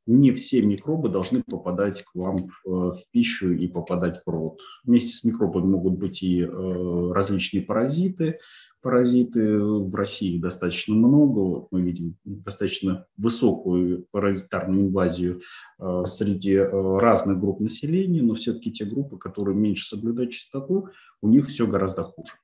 не 0.06 0.32
все 0.32 0.62
микробы 0.62 1.08
должны 1.08 1.42
попадать 1.42 2.02
к 2.02 2.14
вам 2.14 2.37
в, 2.37 2.66
э, 2.66 2.92
в 2.92 3.11
пищу 3.11 3.52
и 3.52 3.66
попадать 3.66 4.20
в 4.25 4.28
рот. 4.28 4.61
Вместе 4.84 5.14
с 5.14 5.25
микробами 5.25 5.66
могут 5.66 5.94
быть 5.94 6.23
и 6.23 6.42
э, 6.42 7.12
различные 7.12 7.62
паразиты, 7.62 8.38
паразиты. 8.82 9.58
В 9.58 9.94
России 9.94 10.38
достаточно 10.38 10.94
много. 10.94 11.66
Мы 11.70 11.82
видим 11.82 12.16
достаточно 12.25 13.06
высокую 13.16 14.06
паразитарную 14.11 14.82
инвазию 14.82 15.40
э, 15.78 16.02
среди 16.04 16.54
э, 16.54 16.99
разных 16.99 17.40
групп 17.40 17.61
населения, 17.61 18.23
но 18.23 18.34
все-таки 18.34 18.70
те 18.70 18.84
группы, 18.84 19.16
которые 19.16 19.56
меньше 19.56 19.87
соблюдают 19.87 20.32
чистоту, 20.32 20.88
у 21.23 21.28
них 21.28 21.46
все 21.46 21.66
гораздо 21.66 22.04
хуже. 22.04 22.34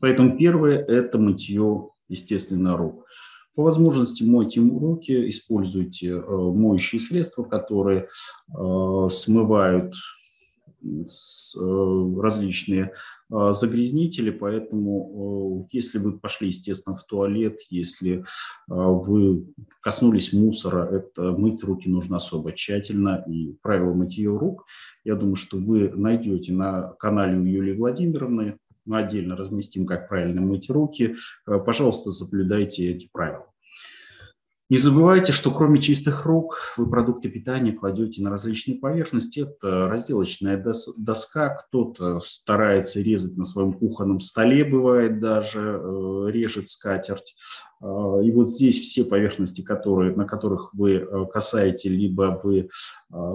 Поэтому 0.00 0.38
первое– 0.38 0.78
это 0.88 1.18
мытье, 1.18 1.90
естественно, 2.08 2.76
рук. 2.76 3.06
По 3.54 3.62
возможности 3.62 4.22
мойте 4.22 4.60
руки, 4.60 5.28
используйте 5.28 6.08
э, 6.08 6.20
моющие 6.20 7.00
средства, 7.00 7.44
которые 7.44 8.08
смывают 9.10 9.94
различные 10.82 12.92
а, 13.30 13.52
загрязнители, 13.52 14.30
поэтому 14.30 15.66
э, 15.68 15.70
если 15.72 15.98
вы 15.98 16.18
пошли, 16.18 16.48
естественно, 16.48 16.96
в 16.96 17.04
туалет, 17.04 17.58
если 17.68 18.24
вы 18.66 19.46
коснулись 19.82 20.32
мусора, 20.32 20.88
это 20.90 21.32
мыть 21.32 21.62
руки 21.62 21.88
нужно 21.88 22.16
особо 22.16 22.52
тщательно, 22.52 23.22
и 23.28 23.52
правила 23.62 23.92
мытья 23.92 24.30
рук, 24.30 24.66
я 25.04 25.14
думаю, 25.14 25.36
что 25.36 25.58
вы 25.58 25.90
найдете 25.90 26.52
на 26.52 26.94
канале 26.98 27.38
у 27.38 27.44
Юлии 27.44 27.76
Владимировны, 27.76 28.58
отдельно 28.98 29.36
разместим, 29.36 29.86
как 29.86 30.08
правильно 30.08 30.40
мыть 30.40 30.70
руки, 30.70 31.14
э, 31.46 31.58
пожалуйста, 31.58 32.10
соблюдайте 32.10 32.90
эти 32.90 33.08
правила. 33.12 33.49
Не 34.70 34.76
забывайте, 34.76 35.32
что 35.32 35.50
кроме 35.50 35.82
чистых 35.82 36.26
рук 36.26 36.74
вы 36.76 36.88
продукты 36.88 37.28
питания 37.28 37.72
кладете 37.72 38.22
на 38.22 38.30
различные 38.30 38.78
поверхности. 38.78 39.40
Это 39.40 39.88
разделочная 39.88 40.64
доска, 40.96 41.56
кто-то 41.56 42.20
старается 42.20 43.00
резать 43.00 43.36
на 43.36 43.42
своем 43.42 43.72
кухонном 43.72 44.20
столе, 44.20 44.64
бывает 44.64 45.18
даже, 45.18 45.58
э, 45.60 46.30
режет 46.30 46.68
скатерть. 46.68 47.34
Э, 47.82 47.86
и 48.22 48.30
вот 48.30 48.48
здесь 48.48 48.78
все 48.78 49.04
поверхности, 49.04 49.60
которые, 49.62 50.14
на 50.14 50.24
которых 50.24 50.72
вы 50.72 50.98
э, 50.98 51.26
касаете, 51.32 51.88
либо 51.88 52.40
вы 52.40 52.68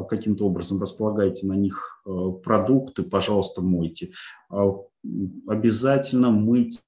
каким-то 0.07 0.45
образом 0.45 0.79
располагаете 0.79 1.45
на 1.47 1.53
них 1.53 2.01
продукты, 2.45 3.03
пожалуйста, 3.03 3.61
мойте. 3.61 4.11
Обязательно 5.47 6.31
мыть 6.31 6.81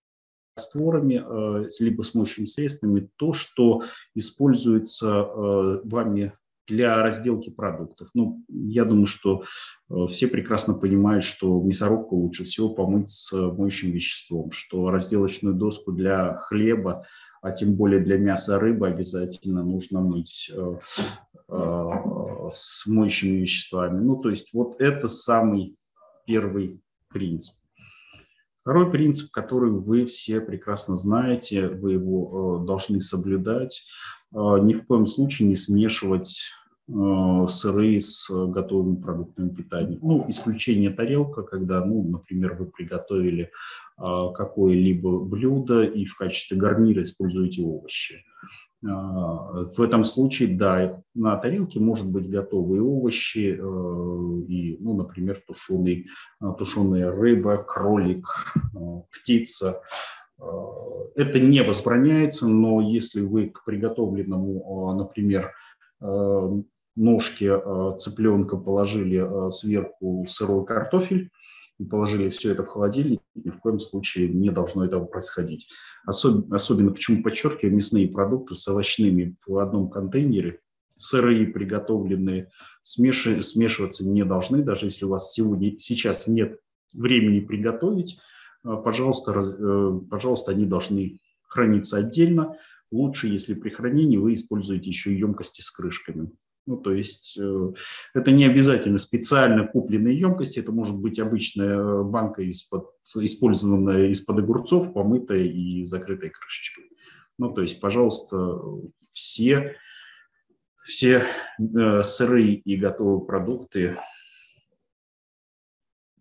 растворами, 0.58 1.24
э, 1.26 1.70
либо 1.80 2.02
с 2.02 2.14
моющими 2.16 2.46
средствами 2.46 3.10
то, 3.16 3.34
что 3.34 3.84
используется 4.16 5.08
э, 5.08 5.82
вами 5.84 6.34
для 6.68 7.02
разделки 7.02 7.50
продуктов. 7.50 8.10
Ну, 8.14 8.44
я 8.50 8.84
думаю, 8.84 9.06
что 9.06 9.44
э, 9.90 10.06
все 10.10 10.28
прекрасно 10.28 10.74
понимают, 10.74 11.24
что 11.24 11.62
мясорубку 11.62 12.18
лучше 12.18 12.44
всего 12.44 12.70
помыть 12.70 13.10
с 13.10 13.32
моющим 13.32 13.92
веществом, 13.92 14.52
что 14.52 14.90
разделочную 14.90 15.56
доску 15.56 15.94
для 15.94 16.36
хлеба, 16.36 17.06
а 17.42 17.52
тем 17.52 17.76
более 17.76 18.02
для 18.02 18.18
мяса 18.18 18.60
рыбы 18.60 18.88
обязательно 18.88 19.64
нужно 19.64 20.02
мыть 20.02 20.52
с 21.50 22.88
моющими 22.88 23.38
веществами. 23.38 24.04
Ну, 24.04 24.18
то 24.18 24.30
есть 24.30 24.52
вот 24.52 24.82
это 24.82 25.08
самый 25.08 25.78
первый 26.26 26.82
принцип. 27.10 27.56
Второй 28.68 28.92
принцип, 28.92 29.32
который 29.32 29.72
вы 29.72 30.06
все 30.08 30.42
прекрасно 30.42 30.98
знаете, 30.98 31.70
вы 31.70 31.94
его 31.94 32.60
э, 32.62 32.66
должны 32.68 33.00
соблюдать, 33.00 33.86
э, 34.34 34.38
ни 34.38 34.74
в 34.74 34.86
коем 34.86 35.06
случае 35.06 35.48
не 35.48 35.56
смешивать 35.56 36.50
э, 36.90 37.46
сыры 37.48 38.02
с 38.02 38.30
готовыми 38.30 39.02
продуктами 39.02 39.48
питания. 39.56 39.98
Ну, 40.02 40.26
исключение 40.28 40.90
тарелка, 40.90 41.44
когда, 41.44 41.86
ну, 41.86 42.04
например, 42.04 42.56
вы 42.56 42.66
приготовили 42.66 43.52
какое-либо 43.98 45.22
блюдо 45.22 45.84
и 45.84 46.04
в 46.04 46.18
качестве 46.18 46.58
гарнира 46.58 47.02
используете 47.02 47.62
овощи. 47.62 48.26
А, 48.90 49.66
в 49.76 49.82
этом 49.82 50.06
случае, 50.06 50.56
да, 50.56 51.02
на 51.14 51.36
тарелке 51.38 51.80
может 51.80 52.12
быть 52.12 52.30
готовые 52.30 52.82
овощи, 52.82 53.58
э, 53.58 54.42
и, 54.48 54.78
ну, 54.80 54.96
например, 54.96 55.42
тушеный, 55.46 56.08
э, 56.42 56.46
тушеная 56.58 57.12
рыба, 57.12 57.58
кролик, 57.58 58.28
э, 58.56 58.78
птица. 59.12 59.82
Это 61.16 61.40
не 61.40 61.64
возбраняется, 61.64 62.48
но 62.48 62.80
если 62.80 63.22
вы 63.22 63.50
к 63.50 63.66
приготовленному, 63.66 64.94
например, 64.94 65.52
ножке 66.96 67.60
цыпленка 67.98 68.56
положили 68.58 69.50
сверху 69.50 70.28
сырой 70.30 70.64
картофель, 70.64 71.32
и 71.80 71.86
положили 71.86 72.30
все 72.30 72.52
это 72.52 72.64
в 72.64 72.68
холодильник, 72.68 73.22
ни 73.36 73.50
в 73.50 73.60
коем 73.60 73.80
случае 73.80 74.30
не 74.30 74.50
должно 74.50 74.86
этого 74.86 75.06
происходить. 75.06 75.70
Особенно, 76.06 76.56
особенно 76.56 76.92
почему 76.92 77.22
подчеркиваю, 77.22 77.76
мясные 77.76 78.08
продукты 78.08 78.56
с 78.56 78.68
овощными 78.68 79.36
в 79.46 79.58
одном 79.58 79.90
контейнере, 79.90 80.60
сырые, 80.96 81.48
приготовленные, 81.48 82.52
смеши, 82.84 83.42
смешиваться 83.44 84.08
не 84.10 84.24
должны, 84.24 84.64
даже 84.64 84.88
если 84.88 85.06
у 85.06 85.10
вас 85.10 85.34
сегодня, 85.34 85.78
сейчас 85.78 86.28
нет 86.28 86.60
времени 86.94 87.42
приготовить, 87.42 88.20
а, 88.64 88.78
пожалуйста, 88.78 89.34
раз, 89.34 89.56
э, 89.60 90.00
пожалуйста, 90.10 90.52
они 90.52 90.66
должны 90.66 91.20
храниться 91.48 91.98
отдельно. 91.98 92.58
Лучше, 92.92 93.28
если 93.28 93.54
при 93.54 93.70
хранении 93.70 94.18
вы 94.18 94.34
используете 94.34 94.90
еще 94.90 95.18
емкости 95.18 95.62
с 95.62 95.72
крышками. 95.72 96.32
Ну, 96.68 96.76
то 96.76 96.94
есть 96.94 97.38
э, 97.40 97.74
это 98.14 98.32
не 98.32 98.44
обязательно 98.44 98.98
специально 98.98 99.66
купленные 99.66 100.20
емкости, 100.20 100.60
это 100.60 100.74
может 100.74 100.98
быть 100.98 101.18
обычная 101.18 102.04
банка 102.04 102.42
из-под, 102.42 102.90
использованная 103.16 104.10
из-под 104.10 104.40
огурцов, 104.40 104.94
помытая 104.94 105.46
и 105.46 105.86
закрытая 105.86 106.30
крышечкой. 106.30 106.92
Ну, 107.38 107.54
то 107.54 107.62
есть, 107.62 107.80
пожалуйста, 107.80 108.60
все, 109.14 109.78
все 110.84 111.26
э, 111.58 112.04
сырые 112.04 112.56
и 112.56 112.76
готовые 112.76 113.26
продукты 113.26 113.98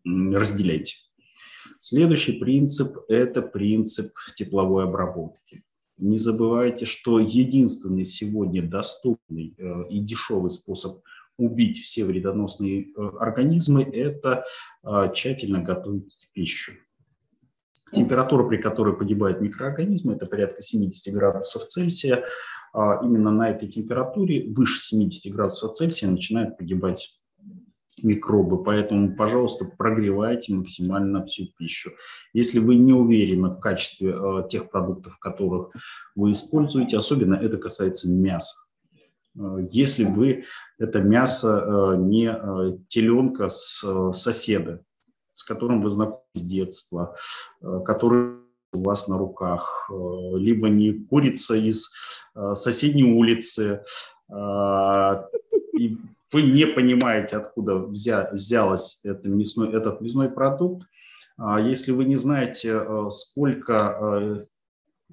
разделяйте. 0.05 0.95
Следующий 1.81 2.39
принцип– 2.39 2.99
это 3.09 3.43
принцип 3.43 4.13
тепловой 4.37 4.85
обработки. 4.85 5.65
Не 5.99 6.19
забывайте, 6.19 6.85
что 6.85 7.19
единственный 7.19 8.05
сегодня 8.05 8.63
доступный 8.63 9.55
э, 9.57 9.89
и 9.89 9.99
дешевый 10.01 10.51
способ 10.51 11.03
убить 11.39 11.79
все 11.79 12.05
вредоносные 12.05 12.83
э, 12.83 13.11
организмы– 13.19 13.83
это 13.93 14.45
э, 14.85 15.13
тщательно 15.15 15.61
готовить 15.63 16.29
пищу. 16.33 16.73
Температура, 17.93 18.47
при 18.47 18.59
которой 18.59 18.97
погибают 18.97 19.41
микроорганизмы, 19.41 20.15
это 20.15 20.27
порядка 20.27 20.61
70 20.61 21.15
градусов 21.15 21.67
Цельсия. 21.67 22.25
А 22.75 23.01
именно 23.03 23.31
на 23.31 23.49
этой 23.49 23.69
температуре, 23.69 24.53
выше 24.53 24.81
70 24.81 25.33
градусов 25.33 25.73
Цельсия, 25.73 26.09
начинают 26.09 26.59
погибать 26.59 27.19
микробы, 28.03 28.63
поэтому, 28.63 29.15
пожалуйста, 29.15 29.65
прогревайте 29.65 30.55
максимально 30.55 31.25
всю 31.25 31.47
пищу. 31.57 31.91
Если 32.33 32.59
вы 32.59 32.77
не 32.77 32.93
уверены 32.93 33.49
в 33.49 33.59
качестве 33.59 34.15
э, 34.15 34.49
тех 34.49 34.71
продуктов, 34.71 35.19
которых 35.19 35.71
вы 36.15 36.33
используете, 36.33 36.99
особенно 36.99 37.35
это 37.35 37.57
касается 37.57 38.11
мяса. 38.11 38.57
Э, 39.39 39.67
если 39.71 40.05
вы 40.05 40.45
это 40.79 41.01
мясо 41.01 41.59
э, 41.59 41.97
не 41.97 42.31
э, 42.31 42.79
теленка 42.89 43.49
с 43.49 43.83
э, 43.85 44.13
соседа, 44.13 44.83
с 45.35 45.43
которым 45.43 45.81
вы 45.81 45.91
знакомы 45.91 46.21
с 46.35 46.43
детства, 46.43 47.17
э, 47.63 47.81
который 47.85 48.37
у 48.73 48.83
вас 48.83 49.09
на 49.09 49.19
руках, 49.19 49.91
э, 49.91 49.95
либо 50.37 50.69
не 50.69 50.93
курица 50.93 51.57
из 51.57 51.91
э, 52.35 52.55
соседней 52.55 53.05
улицы, 53.05 53.83
э, 54.29 55.23
и 55.79 55.99
вы 56.33 56.43
не 56.43 56.67
понимаете, 56.67 57.37
откуда 57.37 57.79
взя, 57.79 58.29
взялось 58.33 59.01
это 59.05 59.29
мясной, 59.29 59.73
этот 59.73 60.01
мясной 60.01 60.29
продукт, 60.29 60.87
а 61.39 61.61
если 61.61 61.93
вы 61.93 62.05
не 62.05 62.17
знаете, 62.17 62.71
э, 62.73 63.09
сколько 63.11 63.97
э, 64.01 64.45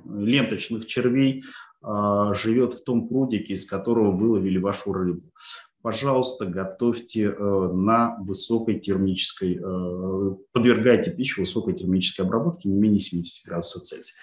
ленточных 0.06 0.86
червей 0.86 1.44
э, 1.84 2.34
живет 2.34 2.74
в 2.74 2.84
том 2.84 3.08
прудике, 3.08 3.54
из 3.54 3.66
которого 3.66 4.12
выловили 4.12 4.58
вашу 4.58 4.94
рыбу, 4.94 5.22
пожалуйста, 5.82 6.46
готовьте 6.46 7.30
на 7.32 8.16
высокой 8.22 8.80
термической, 8.80 9.60
подвергайте 10.54 11.12
пищу 11.12 11.42
высокой 11.42 11.74
термической 11.74 12.26
обработке 12.26 12.70
не 12.70 12.80
менее 12.80 13.02
70 13.02 13.46
градусов 13.46 13.84
Цельсия. 13.84 14.16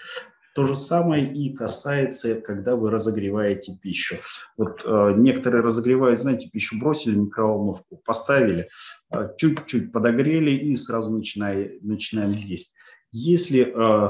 То 0.53 0.65
же 0.65 0.75
самое 0.75 1.31
и 1.33 1.53
касается, 1.53 2.35
когда 2.35 2.75
вы 2.75 2.91
разогреваете 2.91 3.77
пищу. 3.81 4.17
Вот 4.57 4.83
э, 4.83 5.13
некоторые 5.15 5.63
разогревают, 5.63 6.19
знаете, 6.19 6.49
пищу 6.49 6.77
бросили 6.77 7.15
в 7.15 7.19
микроволновку, 7.19 8.01
поставили, 8.05 8.69
э, 9.13 9.29
чуть-чуть 9.37 9.93
подогрели 9.93 10.51
и 10.51 10.75
сразу 10.75 11.09
начинаем, 11.11 11.71
начинаем 11.81 12.33
есть. 12.33 12.75
Если, 13.13 13.73
э, 13.73 14.09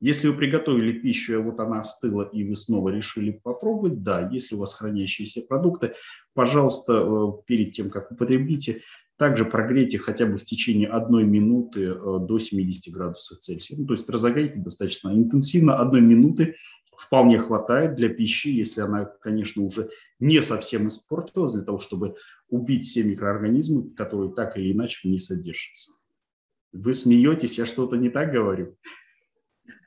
если 0.00 0.28
вы 0.28 0.34
приготовили 0.34 0.92
пищу, 0.92 1.34
и 1.34 1.42
вот 1.42 1.60
она 1.60 1.80
остыла, 1.80 2.22
и 2.22 2.42
вы 2.42 2.56
снова 2.56 2.88
решили 2.88 3.30
попробовать, 3.30 4.02
да, 4.02 4.28
если 4.28 4.56
у 4.56 4.58
вас 4.58 4.74
хранящиеся 4.74 5.42
продукты, 5.48 5.94
пожалуйста, 6.34 6.94
э, 6.94 7.26
перед 7.46 7.72
тем, 7.72 7.90
как 7.90 8.10
употребите, 8.10 8.80
также 9.20 9.44
прогрейте 9.44 9.98
хотя 9.98 10.24
бы 10.24 10.38
в 10.38 10.44
течение 10.44 10.88
одной 10.88 11.24
минуты 11.24 11.88
э, 11.90 11.94
до 11.94 12.38
70 12.38 12.90
градусов 12.90 13.36
Цельсия. 13.36 13.76
Ну, 13.78 13.86
то 13.86 13.92
есть 13.92 14.08
разогрейте 14.08 14.60
достаточно 14.60 15.10
интенсивно. 15.10 15.76
Одной 15.76 16.00
минуты 16.00 16.56
вполне 16.96 17.38
хватает 17.38 17.96
для 17.96 18.08
пищи, 18.08 18.48
если 18.48 18.80
она, 18.80 19.04
конечно, 19.04 19.62
уже 19.62 19.90
не 20.20 20.40
совсем 20.40 20.88
испортилась, 20.88 21.52
для 21.52 21.60
того, 21.60 21.78
чтобы 21.78 22.16
убить 22.48 22.84
все 22.84 23.02
микроорганизмы, 23.02 23.90
которые 23.90 24.32
так 24.32 24.56
или 24.56 24.72
иначе 24.72 25.00
в 25.02 25.04
ней 25.04 25.18
содержатся. 25.18 25.92
Вы 26.72 26.94
смеетесь, 26.94 27.58
я 27.58 27.66
что-то 27.66 27.96
не 27.96 28.08
так 28.08 28.32
говорю? 28.32 28.78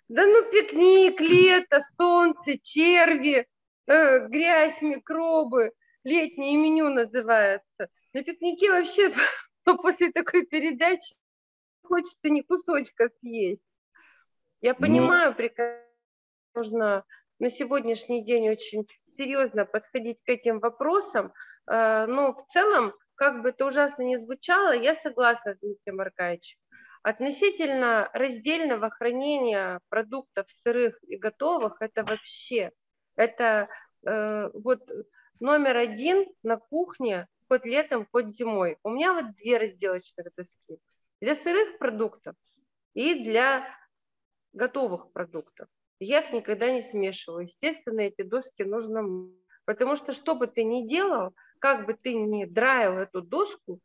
Да 0.10 0.28
ну 0.28 0.44
пикник, 0.52 1.20
лето, 1.20 1.82
солнце, 1.98 2.60
черви, 2.62 3.48
э, 3.88 4.28
грязь, 4.28 4.80
микробы, 4.84 5.72
летнее 6.04 6.56
меню 6.56 6.90
называется– 6.90 7.88
на 8.14 8.24
пикнике 8.24 8.70
вообще 8.72 9.14
после 9.66 10.12
такой 10.12 10.46
передачи 10.46 11.16
хочется 11.84 12.30
не 12.30 12.42
кусочка 12.42 13.10
съесть. 13.20 13.62
Я 14.62 14.74
ну, 14.74 14.80
понимаю, 14.80 15.32
Но... 15.32 15.36
прекрасно 15.36 15.84
нужно 16.56 17.04
на 17.40 17.50
сегодняшний 17.50 18.24
день 18.24 18.50
очень 18.50 18.88
серьезно 19.10 19.66
подходить 19.66 20.20
к 20.24 20.30
этим 20.30 20.60
вопросам, 20.60 21.34
э, 21.68 22.06
но 22.06 22.34
в 22.34 22.46
целом, 22.54 22.94
как 23.16 23.42
бы 23.42 23.50
это 23.50 23.66
ужасно 23.66 24.04
не 24.04 24.18
звучало, 24.18 24.72
я 24.72 24.96
согласна 24.96 25.56
с 25.56 25.60
Дмитрием 25.60 26.00
Аркадьевичем. 26.00 26.60
Относительно 27.02 28.10
раздельного 28.14 28.90
хранения 28.90 29.82
продуктов 29.90 30.48
сырых 30.64 30.98
и 31.04 31.18
готовых, 31.18 31.82
это 31.82 32.04
вообще, 32.04 32.72
это 33.18 33.68
э, 34.06 34.50
вот 34.54 34.88
номер 35.40 35.78
один 35.78 36.26
на 36.44 36.58
кухне 36.58 37.28
хоть 37.48 37.66
летом, 37.66 38.08
хоть 38.12 38.36
зимой. 38.36 38.78
У 38.84 38.90
меня 38.90 39.14
вот 39.14 39.36
две 39.36 39.58
разделочных 39.58 40.28
доски. 40.36 40.80
Для 41.22 41.36
сырых 41.36 41.78
продуктов 41.78 42.36
и 42.94 43.24
для 43.24 43.68
готовых 44.54 45.12
продуктов. 45.12 45.68
Я 46.00 46.22
их 46.22 46.34
никогда 46.34 46.72
не 46.72 46.82
смешиваю. 46.82 47.46
Естественно, 47.46 48.02
эти 48.02 48.24
доски 48.24 48.64
нужно... 48.64 49.04
Потому 49.66 49.96
что 49.96 50.12
что 50.12 50.36
бы 50.36 50.48
ты 50.48 50.64
ни 50.64 50.88
делал, 50.88 51.34
как 51.60 51.86
бы 51.86 51.94
ты 51.94 52.14
ни 52.14 52.44
драил 52.44 52.98
эту 52.98 53.22
доску, 53.22 53.80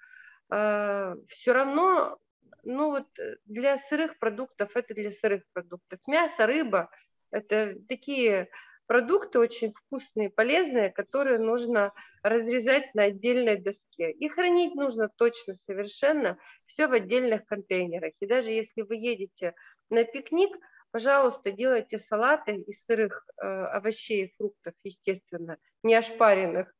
э, 0.51 1.15
все 1.29 1.53
равно 1.53 2.19
ну 2.65 2.91
вот 2.91 3.07
для 3.47 3.79
сырых 3.89 4.19
продуктов 4.19 4.71
это 4.75 4.95
для 4.95 5.11
сырых 5.11 5.43
продуктов. 5.53 6.01
Мясо, 6.07 6.47
рыба– 6.47 6.91
это 7.31 7.77
такие 7.89 8.49
продукты 8.89 9.39
очень 9.39 9.73
вкусные, 9.73 10.31
полезные, 10.31 10.91
которые 10.91 11.39
нужно 11.39 11.93
разрезать 12.23 12.93
на 12.95 13.05
отдельной 13.05 13.61
доске. 13.61 14.11
И 14.11 14.29
хранить 14.29 14.75
нужно 14.75 15.09
точно, 15.09 15.55
совершенно 15.67 16.39
все 16.67 16.89
в 16.89 16.93
отдельных 16.93 17.45
контейнерах. 17.45 18.15
И 18.19 18.27
даже 18.27 18.51
если 18.51 18.81
вы 18.81 18.97
едете 18.97 19.55
на 19.91 20.05
пикник, 20.05 20.57
пожалуйста, 20.91 21.53
делайте 21.53 21.99
салаты 21.99 22.57
из 22.63 22.83
сырых 22.87 23.29
э, 23.37 23.47
овощей 23.47 24.25
и 24.25 24.35
фруктов, 24.37 24.75
естественно, 24.83 25.59
не 25.83 25.95
ошпаренных. 25.95 26.75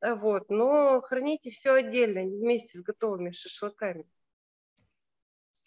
Вот, 0.00 0.48
но 0.48 1.00
храните 1.00 1.50
все 1.50 1.72
отдельно, 1.72 2.20
вместе 2.20 2.78
с 2.78 2.82
готовыми 2.82 3.32
шашлыками. 3.32 4.08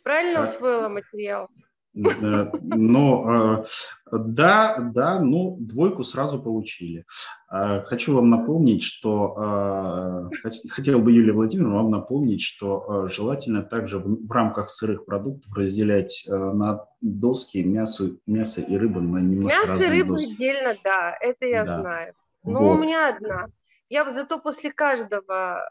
Правильно 0.04 0.50
усвоила 0.50 0.88
материал? 0.88 1.50
Но 1.94 3.62
э, 3.62 3.64
да, 4.12 4.78
да, 4.78 5.20
ну 5.20 5.58
двойку 5.60 6.04
сразу 6.04 6.42
получили. 6.42 7.06
Э, 7.52 7.82
хочу 7.82 8.16
вам 8.16 8.30
напомнить, 8.30 8.84
что 8.84 10.30
э, 10.44 10.50
хотел 10.70 11.00
бы 11.00 11.12
Юлия 11.12 11.34
Владимировна 11.34 11.78
вам 11.78 11.90
напомнить, 11.90 12.42
что 12.42 13.08
желательно 13.08 13.62
также 13.62 14.00
в 14.00 14.32
рамках 14.32 14.70
сырых 14.70 15.06
продуктов 15.06 15.52
разделять 15.54 16.26
на 16.28 16.86
доски 17.02 17.64
мясо, 17.64 18.12
мясо 18.26 18.62
и 18.62 18.78
рыбу 18.78 19.02
на 19.02 19.18
немножко 19.18 19.58
мясо 19.58 19.68
разные 19.68 19.90
Мясо 19.90 19.98
и 19.98 20.02
рыбу 20.02 20.14
отдельно, 20.16 20.74
да, 20.84 21.18
это 21.20 21.46
я 21.46 21.66
да. 21.66 21.80
знаю. 21.80 22.14
Но 22.44 22.60
вот. 22.60 22.78
у 22.78 22.82
меня 22.82 23.10
одна. 23.10 23.48
Я 23.90 24.06
зато 24.14 24.40
после 24.40 24.72
каждого, 24.72 25.70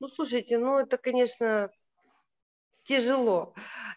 ну 0.00 0.08
слушайте, 0.08 0.58
ну 0.58 0.80
это, 0.80 0.96
конечно, 0.96 1.70
тяжело. 2.86 3.54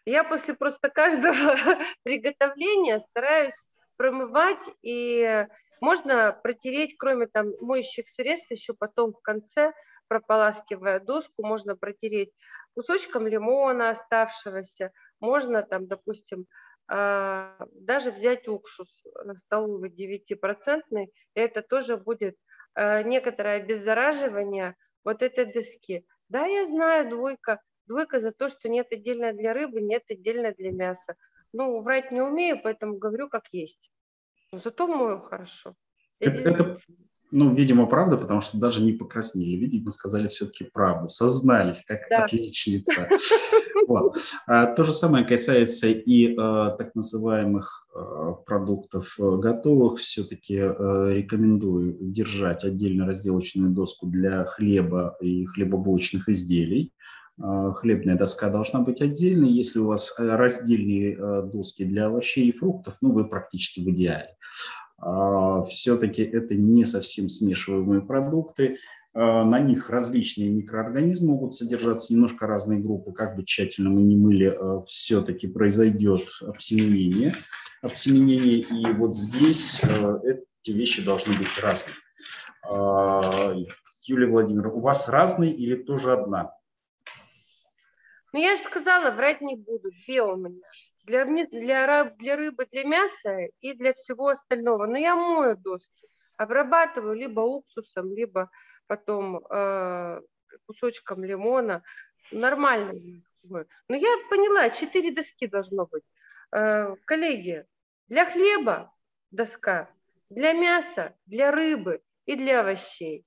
Я 0.09 0.23
после 0.23 0.55
просто 0.55 0.89
каждого 0.89 1.55
приготовления 2.03 2.99
стараюсь 3.11 3.53
промывать 3.95 4.67
и 4.81 5.45
можно 5.81 6.31
протереть, 6.31 6.95
кроме 6.97 7.27
там 7.27 7.51
моющих 7.61 8.09
средств, 8.09 8.49
еще 8.49 8.73
потом 8.73 9.13
в 9.13 9.21
конце, 9.21 9.71
прополаскивая 10.07 10.99
доску, 10.99 11.45
можно 11.45 11.75
протереть 11.75 12.31
кусочком 12.73 13.27
лимона 13.27 13.91
оставшегося, 13.91 14.91
можно 15.19 15.61
там, 15.61 15.85
допустим, 15.85 16.47
а, 16.87 17.55
даже 17.73 18.09
взять 18.09 18.47
уксус 18.47 18.89
столовый 19.45 19.91
9%, 19.91 21.07
и 21.35 21.39
это 21.39 21.61
тоже 21.61 21.97
будет 21.97 22.35
а, 22.73 23.03
некоторое 23.03 23.57
обеззараживание 23.57 24.75
вот 25.05 25.21
этой 25.21 25.45
доски. 25.45 26.03
Да, 26.29 26.47
я 26.47 26.65
знаю, 26.65 27.09
двойка, 27.09 27.59
Двойка 27.89 28.19
за 28.19 28.31
то, 28.31 28.49
что 28.49 28.69
нет 28.69 28.87
отдельно 28.91 29.33
для 29.33 29.51
рыбы, 29.51 29.81
нет 29.81 30.03
отдельно 30.09 30.53
для 30.55 30.71
мяса. 30.71 31.15
Ну, 31.51 31.81
врать 31.81 32.11
не 32.11 32.21
умею, 32.21 32.59
поэтому 32.63 32.99
говорю 32.99 33.29
как 33.29 33.45
есть. 33.51 33.89
Но 34.51 34.59
зато 34.59 34.87
мою 34.87 35.19
хорошо. 35.21 35.73
Это, 36.19 36.49
это, 36.49 36.77
ну, 37.31 37.51
видимо, 37.53 37.87
правда, 37.87 38.17
потому 38.17 38.41
что 38.41 38.59
даже 38.59 38.83
не 38.83 38.93
покраснели. 38.93 39.55
Видимо, 39.55 39.89
сказали 39.89 40.27
все-таки 40.27 40.65
правду, 40.65 41.09
сознались, 41.09 41.83
как 41.85 42.01
да. 42.09 42.25
отличница. 42.25 43.09
Вот. 43.87 44.17
А, 44.45 44.67
то 44.67 44.83
же 44.83 44.93
самое 44.93 45.25
касается 45.25 45.87
и 45.87 46.35
а, 46.37 46.69
так 46.71 46.93
называемых 46.93 47.87
а, 47.95 48.33
продуктов 48.33 49.15
а, 49.19 49.37
готовых. 49.37 49.97
Все-таки 49.97 50.57
рекомендую 50.57 51.97
держать 51.99 52.63
отдельно 52.63 53.07
разделочную 53.07 53.71
доску 53.71 54.05
для 54.05 54.45
хлеба 54.45 55.17
и 55.21 55.43
хлебобулочных 55.45 56.29
изделий. 56.29 56.93
А, 57.41 57.71
хлебная 57.71 58.15
доска 58.15 58.49
должна 58.49 58.81
быть 58.81 59.01
отдельной. 59.01 59.49
Если 59.49 59.79
у 59.79 59.87
вас 59.87 60.13
э, 60.17 60.35
раздельные 60.35 61.15
э, 61.15 61.43
доски 61.43 61.83
для 61.85 62.07
овощей 62.07 62.49
и 62.49 62.51
фруктов, 62.57 62.97
ну, 63.01 63.11
вы 63.11 63.27
практически 63.27 63.79
в 63.79 63.89
идеале. 63.91 64.35
А, 64.97 65.63
Все-таки 65.63 66.21
это 66.21 66.55
не 66.55 66.85
совсем 66.85 67.29
смешиваемые 67.29 68.01
продукты. 68.01 68.77
А, 69.13 69.45
на 69.45 69.59
них 69.59 69.89
различные 69.89 70.49
микроорганизмы 70.49 71.29
могут 71.29 71.53
содержаться, 71.53 72.13
немножко 72.13 72.45
разные 72.45 72.79
группы. 72.79 73.13
Как 73.13 73.35
бы 73.35 73.45
тщательно 73.45 73.89
мы 73.89 74.01
не 74.01 74.17
мыли, 74.17 74.57
все-таки 74.85 75.47
произойдет 75.47 76.27
обсеменение. 76.41 77.33
обсеменение. 77.81 78.59
И 78.59 78.85
вот 78.97 79.15
здесь 79.15 79.81
э, 79.83 80.37
эти 80.63 80.75
вещи 80.75 81.05
должны 81.05 81.33
быть 81.37 81.57
разные. 81.61 81.95
Юлия 84.03 84.27
Владимировна, 84.27 84.73
у 84.73 84.81
вас 84.81 85.07
разные 85.07 85.53
или 85.53 85.75
тоже 85.75 86.11
одна? 86.11 86.51
Ну, 88.31 88.39
я 88.39 88.55
же 88.55 88.63
сказала, 88.63 89.11
врать 89.11 89.41
не 89.41 89.55
буду. 89.55 89.89
Две 90.05 90.21
у 90.23 90.35
меня. 90.35 90.61
Для, 91.05 91.25
для, 91.25 92.05
для 92.05 92.35
рыбы, 92.35 92.67
для 92.71 92.83
мяса 92.83 93.47
и 93.61 93.73
для 93.73 93.93
всего 93.93 94.27
остального. 94.27 94.85
Но 94.85 94.97
я 94.97 95.15
мою 95.15 95.57
доски. 95.57 96.07
Обрабатываю 96.37 97.15
либо 97.15 97.41
уксусом, 97.41 98.13
либо 98.13 98.49
потом 98.87 99.43
э, 99.49 100.21
кусочком 100.65 101.23
лимона. 101.23 101.83
Нормально. 102.31 103.21
Но 103.43 103.95
я 103.95 104.17
поняла, 104.29 104.69
четыре 104.69 105.11
доски 105.11 105.47
должно 105.47 105.87
быть. 105.87 106.03
Э, 106.51 106.95
коллеги, 107.05 107.65
для 108.07 108.25
хлеба 108.25 108.93
доска, 109.31 109.89
для 110.29 110.53
мяса, 110.53 111.15
для 111.25 111.51
рыбы 111.51 112.01
и 112.25 112.35
для 112.35 112.61
овощей. 112.61 113.25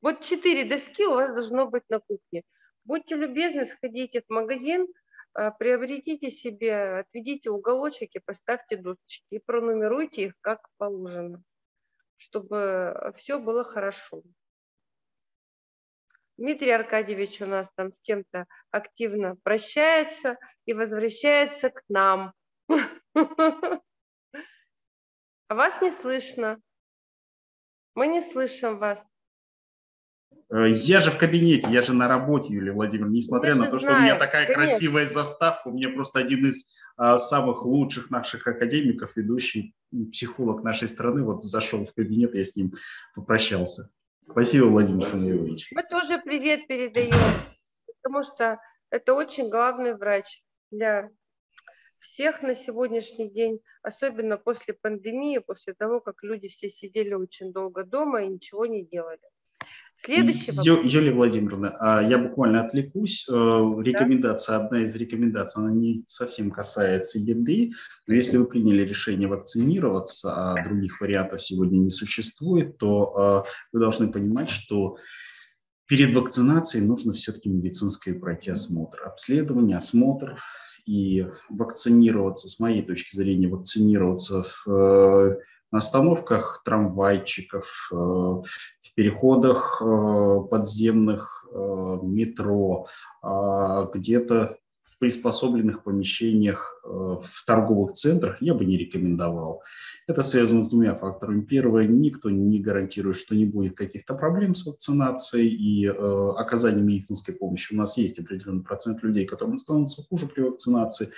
Вот 0.00 0.20
четыре 0.20 0.64
доски 0.64 1.06
у 1.06 1.14
вас 1.14 1.34
должно 1.34 1.66
быть 1.66 1.82
на 1.88 1.98
кухне. 1.98 2.42
Будьте 2.84 3.16
любезны, 3.16 3.66
сходите 3.66 4.22
в 4.22 4.30
магазин, 4.30 4.86
а, 5.32 5.50
приобретите 5.50 6.30
себе, 6.30 6.98
отведите 6.98 7.50
уголочек 7.50 8.10
и 8.14 8.20
поставьте 8.20 8.76
досочки 8.76 9.26
и 9.30 9.38
пронумеруйте 9.38 10.24
их 10.24 10.34
как 10.40 10.68
положено, 10.76 11.42
чтобы 12.16 13.12
все 13.16 13.38
было 13.38 13.64
хорошо. 13.64 14.22
Дмитрий 16.36 16.72
Аркадьевич 16.72 17.40
у 17.40 17.46
нас 17.46 17.70
там 17.76 17.92
с 17.92 18.00
кем-то 18.00 18.46
активно 18.70 19.36
прощается 19.44 20.36
и 20.66 20.72
возвращается 20.72 21.70
к 21.70 21.82
нам. 21.88 22.32
А 25.46 25.54
вас 25.54 25.80
не 25.82 25.92
слышно. 26.00 26.58
Мы 27.94 28.06
не 28.08 28.22
слышим 28.22 28.78
вас. 28.78 28.98
Э, 30.50 30.68
я 30.68 31.00
же 31.00 31.10
в 31.10 31.18
кабинете, 31.18 31.68
я 31.70 31.82
же 31.82 31.92
на 31.94 32.08
работе, 32.08 32.52
Юлия 32.52 32.72
Владимировна, 32.72 33.14
несмотря 33.14 33.50
я 33.50 33.56
на 33.56 33.70
то, 33.70 33.78
знаю, 33.78 33.94
что 33.96 34.00
у 34.00 34.02
меня 34.02 34.18
такая 34.18 34.46
конечно. 34.46 34.66
красивая 34.66 35.06
заставка, 35.06 35.68
у 35.68 35.72
меня 35.72 35.90
просто 35.90 36.18
один 36.18 36.46
из 36.46 36.66
а, 36.96 37.18
самых 37.18 37.64
лучших 37.64 38.10
наших 38.10 38.46
академиков, 38.46 39.16
ведущий 39.16 39.74
психолог 40.12 40.62
нашей 40.62 40.88
страны, 40.88 41.22
вот 41.24 41.42
зашел 41.42 41.84
в 41.84 41.92
кабинет, 41.92 42.34
я 42.34 42.44
с 42.44 42.54
ним 42.56 42.74
попрощался. 43.14 43.88
Спасибо, 44.30 44.66
Владимир 44.66 45.04
Самуилович. 45.04 45.70
Мы 45.72 45.82
тоже 45.82 46.20
привет 46.24 46.66
передаем, 46.66 47.14
потому 47.86 48.22
что 48.22 48.60
это 48.90 49.14
очень 49.14 49.50
главный 49.50 49.94
врач 49.94 50.42
для 50.70 51.10
всех 52.00 52.42
на 52.42 52.54
сегодняшний 52.54 53.28
день, 53.28 53.60
особенно 53.82 54.36
после 54.36 54.74
пандемии, 54.74 55.38
после 55.38 55.74
того, 55.74 56.00
как 56.00 56.22
люди 56.22 56.48
все 56.48 56.68
сидели 56.68 57.14
очень 57.14 57.52
долго 57.52 57.84
дома 57.84 58.22
и 58.22 58.28
ничего 58.28 58.66
не 58.66 58.84
делали. 58.84 59.20
Следующий 60.02 60.52
вопрос. 60.52 60.92
Юлия 60.92 61.12
Владимировна, 61.12 61.76
а 61.80 62.02
я 62.02 62.18
буквально 62.18 62.62
отвлекусь. 62.64 63.26
Э, 63.28 63.32
рекомендация, 63.32 64.58
да? 64.58 64.64
одна 64.66 64.84
из 64.84 64.94
рекомендаций, 64.96 65.62
она 65.62 65.72
не 65.72 66.04
совсем 66.06 66.50
касается 66.50 67.18
еды, 67.18 67.72
но 68.06 68.14
если 68.14 68.36
вы 68.36 68.46
приняли 68.46 68.82
решение 68.82 69.28
вакцинироваться, 69.28 70.32
а 70.34 70.62
других 70.62 71.00
вариантов 71.00 71.42
сегодня 71.42 71.78
не 71.78 71.90
существует, 71.90 72.76
то 72.76 73.44
э, 73.46 73.50
вы 73.72 73.80
должны 73.80 74.12
понимать, 74.12 74.50
что 74.50 74.98
перед 75.86 76.14
вакцинацией 76.14 76.84
нужно 76.84 77.14
все-таки 77.14 77.48
медицинское 77.48 78.12
пройти 78.14 78.50
осмотр, 78.50 79.02
обследование, 79.04 79.78
осмотр, 79.78 80.38
и 80.86 81.26
вакцинироваться, 81.48 82.48
с 82.48 82.60
моей 82.60 82.82
точки 82.82 83.16
зрения, 83.16 83.48
вакцинироваться 83.48 84.42
в 84.42 84.68
э, 84.70 85.36
на 85.74 85.78
остановках 85.78 86.62
трамвайчиков, 86.64 87.88
э, 87.90 87.94
в 87.96 88.94
переходах 88.94 89.82
э, 89.82 90.38
подземных 90.48 91.48
э, 91.52 91.98
метро, 92.02 92.86
а 93.20 93.90
где-то 93.92 94.56
в 94.84 94.98
приспособленных 95.00 95.82
помещениях 95.82 96.80
в 96.84 97.44
торговых 97.46 97.92
центрах 97.92 98.40
я 98.40 98.54
бы 98.54 98.64
не 98.64 98.78
рекомендовал. 98.78 99.62
Это 100.06 100.22
связано 100.22 100.62
с 100.62 100.70
двумя 100.70 100.94
факторами. 100.94 101.42
Первое, 101.42 101.88
никто 101.88 102.30
не 102.30 102.60
гарантирует, 102.60 103.16
что 103.16 103.34
не 103.34 103.44
будет 103.44 103.76
каких-то 103.76 104.14
проблем 104.14 104.54
с 104.54 104.64
вакцинацией 104.66 105.48
и 105.48 105.86
э, 105.88 105.90
оказанием 106.36 106.86
медицинской 106.86 107.34
помощи. 107.34 107.74
У 107.74 107.76
нас 107.76 107.98
есть 107.98 108.20
определенный 108.20 108.62
процент 108.62 109.02
людей, 109.02 109.26
которым 109.26 109.58
становится 109.58 110.02
хуже 110.02 110.28
при 110.28 110.42
вакцинации 110.42 111.08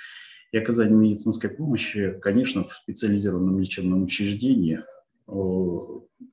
и 0.52 0.58
оказание 0.58 0.96
медицинской 0.96 1.50
помощи, 1.50 2.18
конечно, 2.20 2.64
в 2.64 2.72
специализированном 2.72 3.58
лечебном 3.58 4.04
учреждении 4.04 4.80
э, 5.28 5.32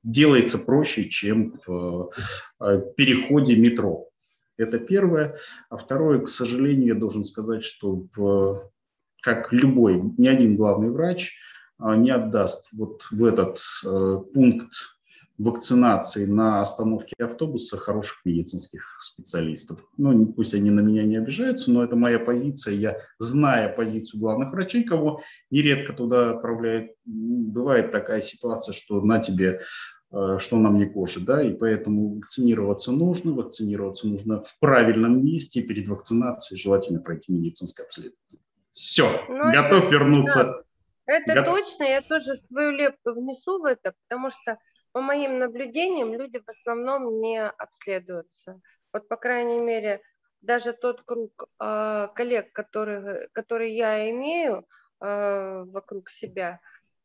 делается 0.02 0.58
проще, 0.58 1.08
чем 1.08 1.48
в 1.66 2.10
э, 2.60 2.82
переходе 2.96 3.56
метро. 3.56 4.08
Это 4.56 4.78
первое. 4.78 5.36
А 5.68 5.76
второе, 5.76 6.20
к 6.20 6.28
сожалению, 6.28 6.88
я 6.88 6.94
должен 6.94 7.24
сказать, 7.24 7.64
что 7.64 8.06
в, 8.14 8.70
как 9.20 9.52
любой, 9.52 10.00
ни 10.16 10.28
один 10.28 10.56
главный 10.56 10.90
врач 10.90 11.32
а, 11.78 11.96
не 11.96 12.10
отдаст 12.10 12.68
вот 12.72 13.02
в 13.10 13.24
этот 13.24 13.60
э, 13.84 14.18
пункт 14.32 14.70
вакцинации 15.38 16.26
на 16.26 16.60
остановке 16.60 17.14
автобуса 17.18 17.76
хороших 17.76 18.24
медицинских 18.24 18.98
специалистов. 19.00 19.84
Ну, 19.96 20.26
пусть 20.26 20.54
они 20.54 20.70
на 20.70 20.80
меня 20.80 21.02
не 21.02 21.16
обижаются, 21.16 21.72
но 21.72 21.82
это 21.82 21.96
моя 21.96 22.20
позиция. 22.20 22.74
Я, 22.74 22.98
зная 23.18 23.68
позицию 23.68 24.20
главных 24.20 24.52
врачей, 24.52 24.84
кого 24.84 25.22
нередко 25.50 25.92
туда 25.92 26.30
отправляют, 26.30 26.92
бывает 27.04 27.90
такая 27.90 28.20
ситуация, 28.20 28.72
что 28.72 29.00
на 29.00 29.18
тебе 29.18 29.62
э, 30.12 30.38
что 30.38 30.56
нам 30.56 30.76
не 30.76 30.86
кожи, 30.86 31.18
да, 31.18 31.42
и 31.42 31.52
поэтому 31.52 32.14
вакцинироваться 32.14 32.92
нужно, 32.92 33.32
вакцинироваться 33.32 34.06
нужно 34.06 34.40
в 34.40 34.58
правильном 34.60 35.24
месте, 35.24 35.62
перед 35.62 35.88
вакцинацией 35.88 36.60
желательно 36.60 37.00
пройти 37.00 37.32
медицинское 37.32 37.82
обследование. 37.82 38.40
Все, 38.70 39.08
ну, 39.28 39.50
готов 39.50 39.84
это, 39.84 39.92
вернуться. 39.92 40.44
Да. 40.44 40.64
Это 41.06 41.42
Го... 41.42 41.56
точно, 41.56 41.84
я 41.84 42.00
тоже 42.00 42.36
свою 42.48 42.70
лепту 42.70 43.14
внесу 43.14 43.60
в 43.60 43.64
это, 43.64 43.92
потому 44.08 44.30
что 44.30 44.58
по 44.94 45.00
моим 45.00 45.40
наблюдениям, 45.40 46.14
люди 46.14 46.38
в 46.38 46.48
основном 46.48 47.20
не 47.20 47.42
обследуются. 47.44 48.60
Вот, 48.92 49.08
по 49.08 49.16
крайней 49.16 49.58
мере, 49.58 50.00
даже 50.40 50.72
тот 50.72 51.02
круг 51.02 51.48
э, 51.58 52.08
коллег, 52.14 52.52
который, 52.52 53.28
который 53.32 53.72
я 53.72 54.08
имею 54.10 54.64
э, 55.00 55.64
вокруг 55.66 56.10
себя, 56.10 56.60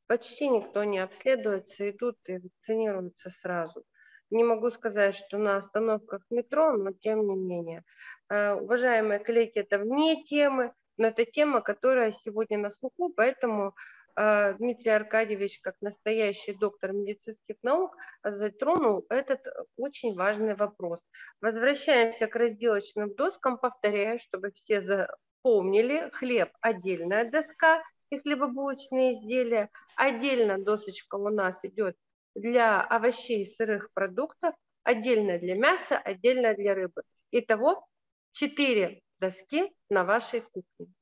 почти 0.05 0.49
никто 0.49 0.83
не 0.83 0.99
обследуется, 0.99 1.89
идут 1.89 2.17
и 2.27 2.37
вакцинируются 2.37 3.31
сразу. 3.41 3.83
Не 4.29 4.43
могу 4.43 4.69
сказать, 4.69 5.15
что 5.15 5.39
на 5.39 5.57
остановках 5.57 6.21
метро, 6.29 6.73
но 6.73 6.91
тем 6.91 7.27
не 7.27 7.35
менее. 7.35 7.83
Э, 8.29 8.53
уважаемые 8.53 9.17
коллеги, 9.17 9.53
это 9.55 9.79
вне 9.79 10.23
темы, 10.25 10.73
но 10.97 11.07
это 11.07 11.25
тема, 11.25 11.61
которая 11.61 12.11
сегодня 12.11 12.59
на 12.59 12.69
слуху, 12.69 13.11
поэтому 13.15 13.73
Дмитрий 14.19 14.91
Аркадьевич, 14.91 15.61
как 15.61 15.75
настоящий 15.79 16.53
доктор 16.53 16.91
медицинских 16.91 17.55
наук, 17.63 17.95
затронул 18.21 19.05
этот 19.09 19.39
очень 19.77 20.13
важный 20.13 20.55
вопрос. 20.55 20.99
Возвращаемся 21.39 22.27
к 22.27 22.35
разделочным 22.35 23.15
доскам. 23.15 23.57
Повторяю, 23.57 24.19
чтобы 24.19 24.51
все 24.51 24.81
запомнили. 24.81 26.09
Хлеб– 26.11 26.51
отдельная 26.61 27.31
доска 27.31 27.81
и 28.09 28.19
хлебобулочные 28.19 29.13
изделия. 29.13 29.69
Отдельно 29.95 30.57
досочка 30.57 31.15
у 31.15 31.29
нас 31.29 31.57
идет 31.63 31.95
для 32.35 32.81
овощей 32.81 33.43
и 33.43 33.55
сырых 33.55 33.93
продуктов, 33.93 34.53
отдельно 34.83 35.39
для 35.39 35.55
мяса, 35.55 35.97
отдельно 35.97 36.53
для 36.55 36.75
рыбы. 36.75 37.03
Итого 37.31 37.87
4 38.33 39.01
доски 39.19 39.71
на 39.89 40.03
вашей 40.03 40.41
кухне. 40.41 40.93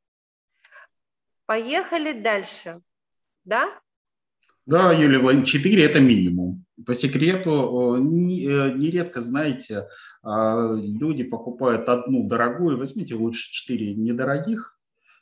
Поехали 1.47 2.11
дальше 2.11 2.81
да? 3.47 3.67
Да, 4.65 4.91
Юлия 4.91 5.19
Владимировна, 5.19 5.45
4– 5.45 5.83
это 5.85 5.99
минимум. 6.01 6.65
По 6.85 6.93
секрету, 6.93 7.95
э, 7.95 7.99
нередко, 8.01 9.21
знаете, 9.21 9.87
а, 10.21 10.73
люди 10.75 11.23
покупают 11.23 11.87
одну 11.87 12.27
дорогую, 12.27 12.77
возьмите 12.77 13.15
лучше 13.15 13.49
4 13.51 13.95
недорогих, 13.95 14.77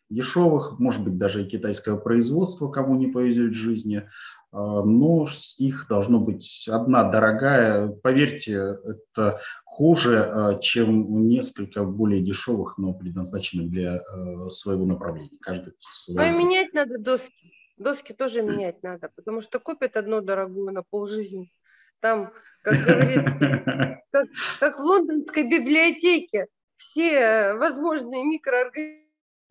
дешевых, 0.10 0.80
может 0.80 1.04
быть, 1.04 1.18
даже 1.18 1.44
и 1.44 1.48
китайского 1.48 1.98
производства, 1.98 2.70
кому 2.70 2.96
не 2.96 3.08
повезет 3.08 3.52
в 3.52 3.56
жизни, 3.56 4.10
а, 4.52 4.84
но 4.84 5.28
их 5.60 5.86
должно 5.88 6.20
быть 6.20 6.68
одна 6.68 7.04
дорогая. 7.04 7.88
Поверьте, 7.88 8.80
это 8.84 9.40
хуже, 9.64 10.24
а, 10.24 10.60
чем 10.60 11.28
несколько 11.28 11.84
более 11.84 12.22
дешевых, 12.22 12.80
но 12.80 12.94
предназначенных 12.94 13.70
для 13.70 13.98
э, 13.98 14.50
своего 14.50 14.86
направления. 14.86 15.38
Каждый 15.40 15.74
свой... 15.78 16.24
А 16.24 16.32
менять 16.32 16.74
надо 16.74 16.98
доски. 16.98 17.55
Доски 17.78 18.14
тоже 18.14 18.42
менять 18.42 18.82
надо, 18.84 19.12
потому 19.16 19.42
что 19.42 19.60
купят 19.60 19.98
одну 19.98 20.22
дорогую 20.22 20.72
на 20.72 20.84
полжизни. 20.84 21.52
Там, 22.00 22.32
как 22.62 22.76
говорится, 22.86 24.04
как, 24.12 24.28
как 24.60 24.78
в 24.78 24.82
лондонской 24.82 25.44
библиотеке, 25.44 26.48
все 26.78 27.54
возможные 27.56 28.24
микроорганизмы 28.24 29.06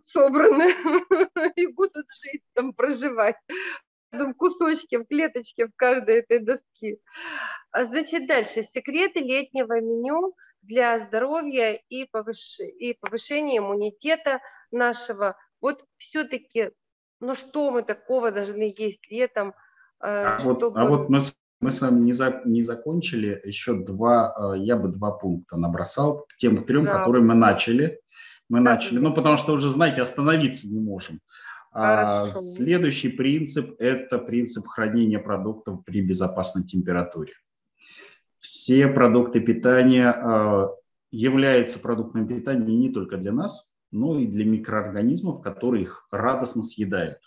собраны 0.07 0.75
и 1.57 1.67
будут 1.69 2.07
жить 2.23 2.43
там, 2.55 2.73
проживать 2.73 3.37
в 3.47 4.11
каждом 4.11 4.35
кусочке, 4.35 4.99
в 4.99 5.07
клеточке, 5.07 5.67
в 5.67 5.73
каждой 5.77 6.21
этой 6.21 6.39
доски. 6.41 6.99
А 7.71 7.85
значит, 7.87 8.27
дальше. 8.27 8.63
Секреты 8.63 9.21
летнего 9.21 9.81
меню 9.81 10.35
для 10.63 11.01
здоровья 11.01 11.81
и, 11.89 12.07
повыш... 12.11 12.61
и 12.61 12.95
повышения 12.95 13.59
иммунитета 13.59 14.41
нашего. 14.71 15.37
Вот 15.61 15.85
все-таки 15.99 16.71
ну 17.25 17.35
что 17.35 17.71
мы 17.71 17.83
такого 17.83 18.31
должны 18.31 18.75
есть 18.77 19.11
летом? 19.11 19.55
Э, 20.01 20.37
а, 20.37 20.39
чтобы... 20.41 20.71
вот, 20.71 20.77
а 20.77 20.85
вот 20.85 21.09
мы, 21.09 21.19
мы 21.61 21.71
с 21.71 21.81
вами 21.81 22.01
не, 22.01 22.13
за, 22.13 22.43
не 22.45 22.63
закончили, 22.63 23.41
еще 23.45 23.75
два, 23.75 24.55
э, 24.55 24.59
я 24.59 24.77
бы 24.77 24.89
два 24.89 25.11
пункта 25.11 25.57
набросал 25.57 26.27
к 26.29 26.37
тем 26.37 26.65
трем, 26.65 26.85
да. 26.85 26.99
которые 26.99 27.25
мы 27.25 27.35
начали. 27.35 28.01
Мы 28.49 28.59
да, 28.59 28.73
начали, 28.73 28.99
ну 28.99 29.15
потому 29.15 29.37
что 29.37 29.55
уже, 29.55 29.69
знаете, 29.69 30.03
остановиться 30.03 30.69
не 30.69 30.81
можем. 30.81 31.21
А, 31.73 32.27
следующий 32.31 33.09
принцип– 33.09 33.75
это 33.81 34.19
принцип 34.19 34.67
хранения 34.69 35.19
продуктов 35.19 35.85
при 35.85 36.03
безопасной 36.03 36.63
температуре. 36.63 37.33
Все 38.39 38.87
продукты 38.87 39.41
питания 39.41 40.13
э, 40.13 40.69
являются 41.11 41.81
продуктами 41.81 42.27
питания 42.27 42.77
не 42.77 42.91
только 42.91 43.17
для 43.17 43.33
нас, 43.33 43.74
но 43.95 44.19
и 44.19 44.27
для 44.27 44.45
микроорганизмов, 44.45 45.41
которые 45.41 45.85
их 45.85 46.07
радостно 46.11 46.63
съедают. 46.63 47.19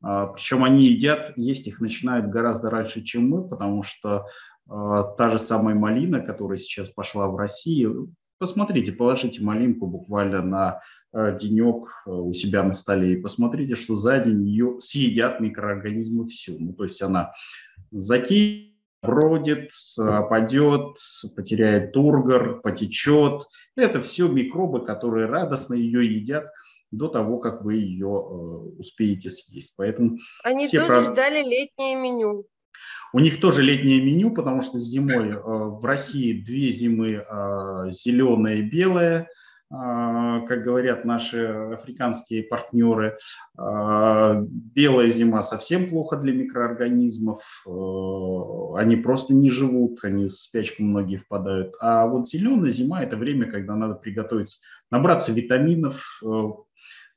А, 0.00 0.26
Причем 0.28 0.64
они 0.64 0.86
едят, 0.86 1.32
есть 1.36 1.66
их 1.66 1.80
начинают 1.80 2.26
гораздо 2.26 2.70
раньше, 2.70 3.02
чем 3.02 3.28
мы, 3.28 3.46
потому 3.46 3.82
что 3.82 4.26
а, 4.68 5.02
та 5.02 5.30
же 5.30 5.38
самая 5.38 5.74
малина, 5.74 6.20
которая 6.20 6.58
сейчас 6.58 6.88
пошла 6.88 7.26
в 7.28 7.36
Россию, 7.36 8.14
посмотрите, 8.38 8.92
положите 8.92 9.42
малинку 9.42 9.86
буквально 9.86 10.42
на 10.42 10.80
а, 11.12 11.32
денек 11.32 11.86
у 12.06 12.32
себя 12.32 12.62
на 12.62 12.72
столе 12.72 13.14
и 13.14 13.20
посмотрите, 13.20 13.74
что 13.74 13.96
за 13.96 14.18
день 14.20 14.46
ее 14.46 14.76
съедят 14.78 15.40
микроорганизмы 15.40 16.28
всю. 16.28 16.56
Ну, 16.58 16.72
то 16.72 16.84
есть 16.84 17.02
она 17.02 17.32
закинет 17.90 18.75
бродит, 19.06 19.70
опадет, 19.98 20.96
потеряет 21.34 21.92
тургор, 21.92 22.60
потечет. 22.60 23.42
Это 23.76 24.02
все 24.02 24.28
микробы, 24.28 24.84
которые 24.84 25.26
радостно 25.26 25.74
ее 25.74 26.04
едят 26.06 26.46
до 26.90 27.08
того, 27.08 27.38
как 27.38 27.62
вы 27.62 27.74
ее 27.74 28.06
э, 28.06 28.78
успеете 28.78 29.28
съесть. 29.28 29.74
Поэтому 29.76 30.12
Они 30.44 30.64
все 30.64 30.80
тоже 30.80 31.04
про... 31.04 31.12
ждали 31.12 31.42
летнее 31.42 31.96
меню. 31.96 32.46
У 33.12 33.18
них 33.18 33.40
тоже 33.40 33.62
летнее 33.62 34.02
меню, 34.02 34.32
потому 34.34 34.62
что 34.62 34.78
зимой 34.78 35.30
э, 35.30 35.40
в 35.40 35.84
России 35.84 36.40
две 36.40 36.70
зимы 36.70 37.24
э, 37.28 37.90
зеленая 37.90 38.56
и 38.56 38.62
белая– 38.62 39.28
а, 39.38 39.45
как 39.68 40.62
говорят 40.62 41.04
наши 41.04 41.44
африканские 41.44 42.44
партнеры, 42.44 43.16
а, 43.58 44.40
белая 44.40 45.08
зима 45.08 45.42
совсем 45.42 45.88
плохо 45.88 46.16
для 46.16 46.32
микроорганизмов, 46.32 47.42
а, 47.66 48.78
они 48.78 48.96
просто 48.96 49.34
не 49.34 49.50
живут, 49.50 50.04
они 50.04 50.26
в 50.26 50.32
спячку 50.32 50.84
многие 50.84 51.16
впадают. 51.16 51.74
А 51.80 52.06
вот 52.06 52.28
зеленая 52.28 52.70
зима– 52.70 53.02
это 53.02 53.16
время, 53.16 53.50
когда 53.50 53.74
надо 53.74 53.94
приготовиться, 53.94 54.58
набраться 54.90 55.32
витаминов, 55.32 56.22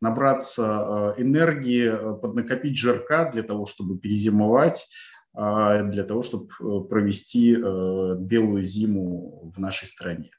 набраться 0.02 1.14
энергии, 1.18 2.20
поднакопить 2.20 2.78
жирка 2.78 3.30
для 3.32 3.44
того, 3.44 3.66
чтобы 3.68 4.00
перезимовать, 4.00 4.88
для 5.36 6.04
того, 6.04 6.24
чтобы 6.24 6.48
э, 6.60 6.90
провести 6.90 7.54
э, 7.54 8.16
белую 8.20 8.64
зиму 8.64 9.52
в 9.56 9.60
нашей 9.60 9.88
стране. 9.88 10.32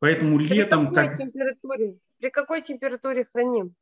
Поэтому 0.00 0.38
при 0.38 0.46
летом... 0.48 0.88
Какой 0.88 1.08
как... 1.08 1.18
температуре? 1.18 1.98
При 2.18 2.30
какой 2.30 2.62
температуре 2.62 3.26
храним? 3.32 3.74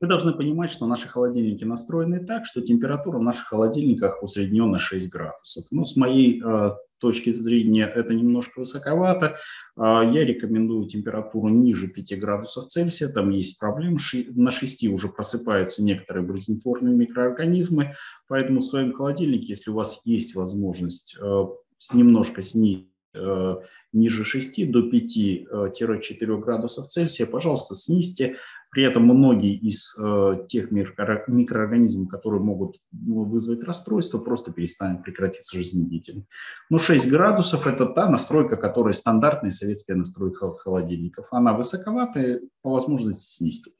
Вы 0.00 0.06
должны 0.06 0.32
понимать, 0.32 0.70
что 0.70 0.86
наши 0.86 1.08
холодильники 1.08 1.64
настроены 1.64 2.24
так, 2.24 2.46
что 2.46 2.60
температура 2.60 3.18
в 3.18 3.22
наших 3.22 3.46
холодильниках 3.46 4.22
усредненно 4.22 4.78
6 4.78 5.10
градусов. 5.10 5.64
Но 5.72 5.78
ну, 5.78 5.84
с 5.84 5.96
моей 5.96 6.40
э, 6.40 6.70
точки 6.98 7.30
зрения 7.30 7.84
это 7.84 8.14
немножко 8.14 8.60
высоковато. 8.60 9.38
Э, 9.76 10.08
я 10.12 10.24
рекомендую 10.24 10.86
температуру 10.86 11.48
ниже 11.48 11.88
5 11.88 12.20
градусов 12.20 12.66
Цельсия. 12.66 13.08
Там 13.08 13.30
есть 13.30 13.58
проблемы. 13.58 13.98
Ши, 13.98 14.26
на 14.28 14.52
6 14.52 14.86
уже 14.88 15.08
просыпаются 15.08 15.82
некоторые 15.82 16.24
болезнетворные 16.24 16.94
микроорганизмы. 16.94 17.94
Поэтому 18.28 18.60
в 18.60 18.64
своем 18.64 18.92
холодильнике, 18.92 19.46
если 19.48 19.70
у 19.70 19.74
вас 19.74 20.02
есть 20.04 20.36
возможность 20.36 21.16
э, 21.20 21.44
немножко 21.92 22.42
снизить 22.42 22.86
э, 23.14 23.56
ниже 23.92 24.24
6 24.24 24.70
до 24.70 24.88
5-4 24.88 26.38
градусов 26.40 26.88
Цельсия, 26.88 27.26
пожалуйста, 27.26 27.74
снизьте 27.74 28.36
При 28.70 28.84
этом 28.84 29.04
многие 29.04 29.54
из 29.54 29.96
э, 29.98 30.44
тех 30.46 30.70
микроорганизмов, 30.70 32.08
которые 32.08 32.42
могут 32.42 32.76
ну, 32.92 33.24
вызвать 33.24 33.64
расстройство, 33.64 34.18
просто 34.18 34.52
перестанут 34.52 35.02
прекратиться 35.02 35.56
жизнедеятельность. 35.56 36.28
Но 36.68 36.78
6 36.78 37.08
градусов– 37.08 37.66
это 37.66 37.86
та 37.86 38.10
настройка, 38.10 38.56
которая 38.56 38.92
стандартная 38.92 39.50
советская 39.50 39.96
настройка 39.96 40.52
холодильников. 40.52 41.28
Она 41.30 41.54
высоковатая, 41.54 42.40
по 42.60 42.70
возможности 42.70 43.36
снизить. 43.36 43.74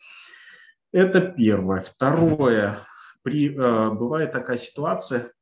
Это 0.93 1.21
первое. 1.21 1.81
Второе. 1.81 2.79
При, 3.23 3.55
э, 3.55 3.91
бывает 3.91 4.33
такая 4.33 4.57
ситуация, 4.57 5.33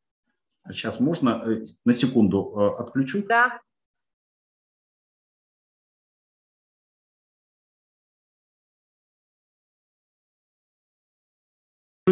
сейчас 0.72 0.98
можно, 0.98 1.42
э, 1.46 1.66
на 1.84 1.92
секунду 1.92 2.52
э, 2.56 2.80
отключу? 2.80 3.24
Да. 3.28 3.60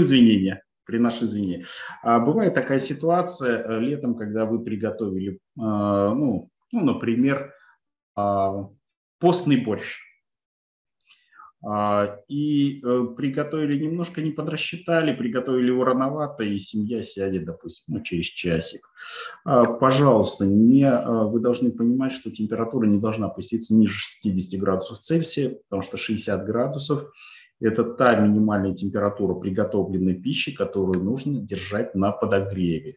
Извинения, 0.01 0.63
приношу 0.85 1.25
извинения. 1.25 1.65
А 2.03 2.19
бывает 2.19 2.55
такая 2.55 2.79
ситуация 2.79 3.63
э, 3.63 3.81
летом, 3.81 4.17
когда 4.17 4.45
вы 4.45 4.63
приготовили, 4.63 5.39
а, 5.59 6.13
ну, 6.15 6.51
ну 6.73 6.85
например, 6.85 7.53
а, 8.17 8.69
постный 9.21 9.65
борщ. 9.65 10.01
А, 11.67 12.19
и 12.29 12.83
э, 12.85 13.07
приготовили 13.17 13.83
немножко 13.83 14.21
не 14.21 14.33
подрасчитали, 14.33 15.15
приготовили 15.15 15.69
его 15.69 15.85
рановато, 15.85 16.43
и 16.43 16.59
семья 16.59 17.01
сядет, 17.01 17.45
допустим, 17.45 17.95
ну, 17.95 18.03
через 18.03 18.27
часик. 18.27 18.83
Пожалуйста, 19.45 20.45
не, 20.45 20.91
вы 20.91 21.41
должны 21.41 21.71
понимать, 21.71 22.13
что 22.13 22.31
температура 22.31 22.87
не 22.87 23.01
должна 23.01 23.29
опуститься 23.29 23.75
ниже 23.75 23.95
60 23.95 24.61
градусов 24.61 24.99
Цельсия, 24.99 25.57
потому 25.71 25.83
что 25.83 25.97
60 25.97 26.45
градусов– 26.45 27.11
это 27.61 27.85
та 27.85 28.17
минимальная 28.17 28.75
температура 28.75 29.35
приготовленной 29.35 30.14
пищи, 30.14 30.55
которую 30.55 31.03
нужно 31.03 31.40
держать 31.40 31.95
на 31.95 32.12
подогреве. 32.12 32.97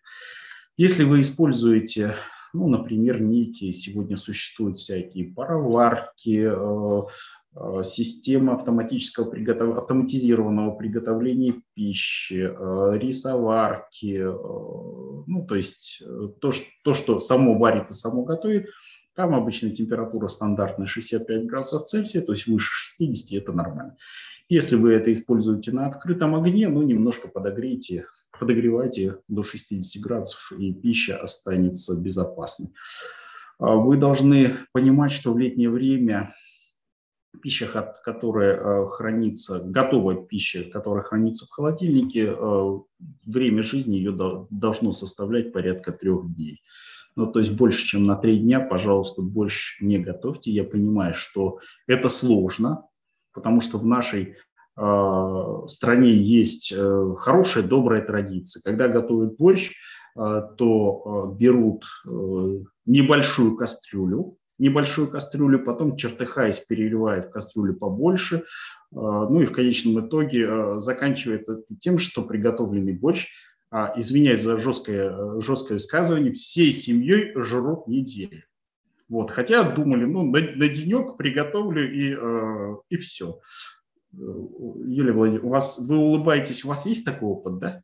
Если 0.77 1.03
вы 1.03 1.21
используете, 1.21 2.15
ну, 2.53 2.67
например, 2.67 3.21
некие, 3.21 3.73
сегодня 3.73 4.17
существуют 4.17 4.77
всякие 4.77 5.33
пароварки, 5.33 6.47
э, 6.49 7.01
э, 7.55 7.83
система 7.83 8.53
автоматического 8.55 9.29
приготов... 9.29 9.77
автоматизированного 9.77 10.75
приготовления 10.75 11.55
пищи, 11.73 12.49
э, 12.49 12.97
рисоварки, 12.99 14.23
ну, 14.23 15.45
то 15.47 15.55
есть 15.55 16.03
то, 16.39 16.51
что, 16.51 16.65
то, 16.83 16.93
что 16.93 17.19
само 17.19 17.57
варит 17.57 17.89
и 17.89 17.93
само 17.93 18.23
готовит, 18.23 18.67
там 19.15 19.33
обычно 19.33 19.71
температура 19.71 20.27
стандартная 20.27 20.85
65 20.85 21.47
градусов 21.47 21.85
Цельсия, 21.85 22.21
то 22.21 22.33
есть 22.33 22.45
выше 22.45 22.69
60 22.71 23.41
это 23.41 23.51
нормально. 23.51 23.97
Если 24.49 24.75
вы 24.75 24.93
это 24.93 25.11
используете 25.11 25.71
на 25.71 25.87
открытом 25.87 26.35
огне, 26.35 26.69
ну, 26.69 26.81
немножко 26.81 27.27
подогрейте, 27.27 28.07
подогревайте 28.39 29.17
до 29.27 29.43
60 29.43 30.01
градусов, 30.01 30.51
и 30.57 30.73
пища 30.73 31.17
останется 31.17 31.99
безопасной. 31.99 32.73
А 33.59 33.75
вы 33.75 33.97
должны 33.97 34.55
понимать, 34.71 35.11
что 35.11 35.33
в 35.33 35.37
летнее 35.37 35.69
время 35.69 36.33
пища, 37.41 37.67
которая 38.03 38.55
а, 38.55 38.85
хранится, 38.87 39.61
готовая 39.65 40.15
пища, 40.15 40.63
которая 40.63 41.03
хранится 41.03 41.45
в 41.45 41.49
холодильнике, 41.49 42.31
а, 42.31 42.79
время 43.25 43.63
жизни 43.63 43.95
ее 43.95 44.11
должно 44.49 44.91
составлять 44.93 45.51
порядка 45.51 45.91
трех 45.91 46.33
дней. 46.33 46.61
Ну, 47.15 47.31
то 47.31 47.39
есть 47.39 47.51
больше, 47.51 47.85
чем 47.85 48.05
на 48.05 48.15
три 48.15 48.37
дня, 48.37 48.59
пожалуйста, 48.59 49.23
больше 49.23 49.83
не 49.83 49.97
готовьте. 49.97 50.51
Я 50.51 50.63
понимаю, 50.63 51.15
что 51.15 51.59
это 51.87 52.09
сложно, 52.09 52.83
потому 53.37 53.61
что 53.61 53.77
в 53.77 53.85
нашей 53.85 54.33
э, 54.75 55.67
стране 55.67 56.11
есть 56.11 56.73
э, 56.75 57.13
хорошая, 57.17 57.63
добрая 57.63 58.01
традиция. 58.01 58.63
Когда 58.63 58.87
готовят 58.87 59.37
борщ, 59.37 59.73
э, 60.17 60.41
то 60.57 61.35
берут 61.39 61.85
небольшую 62.87 63.55
кастрюлю, 63.55 64.37
небольшую 64.57 65.07
кастрюлю, 65.07 65.63
потом 65.63 65.97
чертыхаясь 65.97 66.61
переливает 66.61 67.25
в 67.25 67.29
кастрюлю 67.29 67.75
побольше, 67.75 68.43
ну 68.91 69.39
и 69.39 69.45
в 69.45 69.51
конечном 69.51 70.07
итоге 70.07 70.79
заканчивает 70.79 71.47
это 71.47 71.75
тем, 71.79 71.99
что 71.99 72.23
приготовленный 72.23 72.93
борщ, 72.93 73.27
э, 73.71 73.85
извиняюсь 73.97 74.41
за 74.41 74.57
жесткое, 74.57 75.39
жесткое 75.41 75.75
высказывание, 75.75 76.33
всей 76.33 76.71
семьей 76.71 77.33
жрут 77.35 77.87
неделю. 77.87 78.41
Вот, 79.09 79.31
хотя 79.31 79.63
думали, 79.63 80.05
ну, 80.05 80.23
на, 80.23 80.39
на 80.39 80.67
денек 80.67 81.17
приготовлю 81.17 81.89
и, 81.89 82.13
э, 82.13 82.75
и 82.89 82.97
все. 82.97 83.39
Юлия 84.11 85.13
Владимировна, 85.13 85.49
у 85.49 85.51
вас, 85.51 85.79
вы 85.79 85.97
улыбаетесь, 85.97 86.65
у 86.65 86.67
вас 86.67 86.85
есть 86.85 87.05
такой 87.05 87.29
опыт, 87.29 87.59
да? 87.59 87.81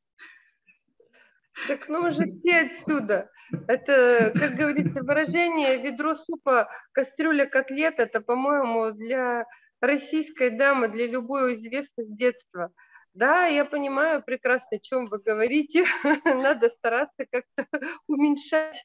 Так 1.67 1.87
ну 1.87 2.01
уже 2.01 2.25
все 2.39 2.71
отсюда. 2.71 3.29
Это, 3.67 4.33
как 4.35 4.55
говорится, 4.55 5.03
выражение 5.03 5.77
ведро 5.81 6.15
супа, 6.15 6.67
кастрюля 6.91 7.45
котлет, 7.45 7.99
это, 7.99 8.19
по-моему, 8.19 8.91
для 8.91 9.45
российской 9.79 10.49
дамы, 10.49 10.87
для 10.87 11.07
любой 11.07 11.55
известной 11.55 12.05
с 12.05 12.17
детства. 12.17 12.71
Да, 13.13 13.45
я 13.45 13.63
понимаю 13.63 14.23
прекрасно, 14.23 14.77
о 14.77 14.79
чем 14.79 15.05
вы 15.05 15.19
говорите. 15.19 15.85
Надо 16.25 16.69
стараться 16.69 17.25
как-то 17.29 17.67
уменьшать 18.07 18.83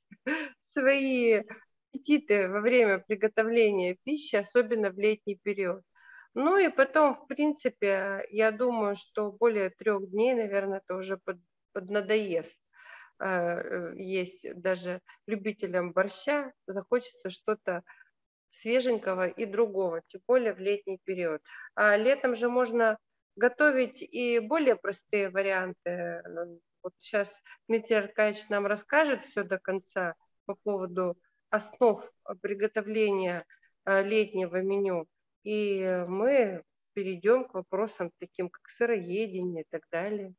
свои 0.61 1.45
аппетиты 1.89 2.49
во 2.49 2.61
время 2.61 2.99
приготовления 2.99 3.97
пищи, 4.05 4.37
особенно 4.37 4.91
в 4.91 4.99
летний 4.99 5.37
период. 5.37 5.83
Ну 6.35 6.57
и 6.59 6.69
потом, 6.69 7.17
в 7.17 7.27
принципе, 7.27 8.27
я 8.31 8.53
думаю, 8.53 8.97
что 8.97 9.33
более 9.33 9.71
трех 9.71 10.11
дней, 10.11 10.35
наверное, 10.35 10.79
это 10.79 10.95
уже 10.95 11.17
под, 11.17 11.39
поднадоест. 11.73 12.57
Э, 13.21 13.93
есть 13.97 14.47
даже 14.55 15.01
любителям 15.27 15.93
борща, 15.93 16.53
захочется 16.67 17.31
что-то 17.31 17.83
свеженького 18.61 19.29
и 19.29 19.47
другого, 19.47 20.03
тем 20.09 20.21
более 20.27 20.55
в 20.55 20.59
летний 20.59 20.99
период. 21.05 21.43
А 21.75 21.97
летом 21.97 22.37
же 22.37 22.49
можно 22.49 22.99
готовить 23.37 24.03
и 24.03 24.39
более 24.41 24.77
простые 24.77 25.31
варианты. 25.31 26.23
Вот 26.83 26.93
сейчас 26.99 27.31
Дмитрий 27.69 27.97
Аркадьевич 27.97 28.49
нам 28.49 28.67
расскажет 28.67 29.25
все 29.27 29.43
до 29.43 29.59
конца 29.59 30.15
по 30.47 30.55
поводу 30.55 31.17
основ 31.51 32.03
приготовления 32.41 33.45
э, 33.85 34.03
летнего 34.03 34.61
меню, 34.61 35.07
и 35.45 36.05
мы 36.09 36.63
перейдем 36.95 37.45
к 37.45 37.55
вопросам 37.55 38.11
таким, 38.19 38.49
как 38.49 38.69
сыроедение 38.71 39.63
и 39.63 39.67
так 39.71 39.83
далее. 39.91 40.35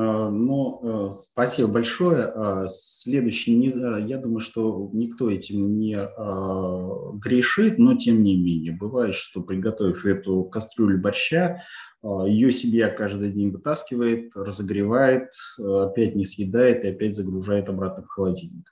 А, 0.00 0.30
ну, 0.30 1.08
э, 1.08 1.10
спасибо 1.10 1.68
большое. 1.68 2.26
А, 2.26 2.68
следующий, 2.68 3.60
я 4.06 4.18
думаю, 4.18 4.38
что 4.38 4.90
никто 4.92 5.28
этим 5.28 5.76
не 5.76 5.96
а, 5.96 7.12
грешит, 7.14 7.78
но 7.78 7.96
тем 7.96 8.22
не 8.22 8.36
менее. 8.36 8.76
Бывает, 8.78 9.16
что 9.16 9.42
приготовив 9.42 10.06
эту 10.06 10.44
кастрюлю 10.44 11.00
борща, 11.00 11.62
ее 12.04 12.52
семья 12.52 12.90
каждый 12.90 13.32
день 13.32 13.50
вытаскивает, 13.50 14.36
разогревает, 14.36 15.30
опять 15.58 16.14
не 16.14 16.24
съедает 16.24 16.84
и 16.84 16.90
опять 16.90 17.16
загружает 17.16 17.68
обратно 17.68 18.04
в 18.04 18.08
холодильник. 18.08 18.70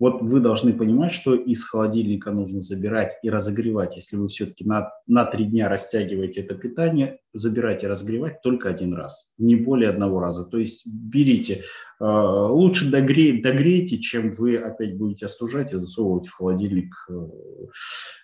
Вот 0.00 0.22
вы 0.22 0.40
должны 0.40 0.72
понимать, 0.72 1.12
что 1.12 1.34
из 1.34 1.64
холодильника 1.64 2.32
нужно 2.32 2.60
забирать 2.60 3.16
и 3.22 3.30
разогревать. 3.30 3.96
Если 3.96 4.16
вы 4.16 4.28
все-таки 4.28 4.64
на, 4.64 4.90
на 5.06 5.24
три 5.24 5.44
дня 5.44 5.68
растягиваете 5.68 6.42
это 6.42 6.54
питание, 6.54 7.20
забирать 7.34 7.84
и 7.84 7.86
разогревать 7.86 8.40
только 8.42 8.68
один 8.70 8.94
раз, 8.94 9.32
не 9.38 9.56
более 9.56 9.90
одного 9.90 10.20
раза. 10.20 10.44
То 10.44 10.58
есть 10.58 10.86
берите 10.86 11.62
Э, 12.00 12.04
лучше 12.50 12.90
догреть, 12.90 13.42
догрейте, 13.42 13.98
чем 13.98 14.32
вы 14.32 14.56
опять 14.56 14.96
будете 14.96 15.26
остужать 15.26 15.72
и 15.72 15.76
засовывать 15.76 16.26
в 16.26 16.34
холодильник 16.34 16.92
э, 17.08 17.14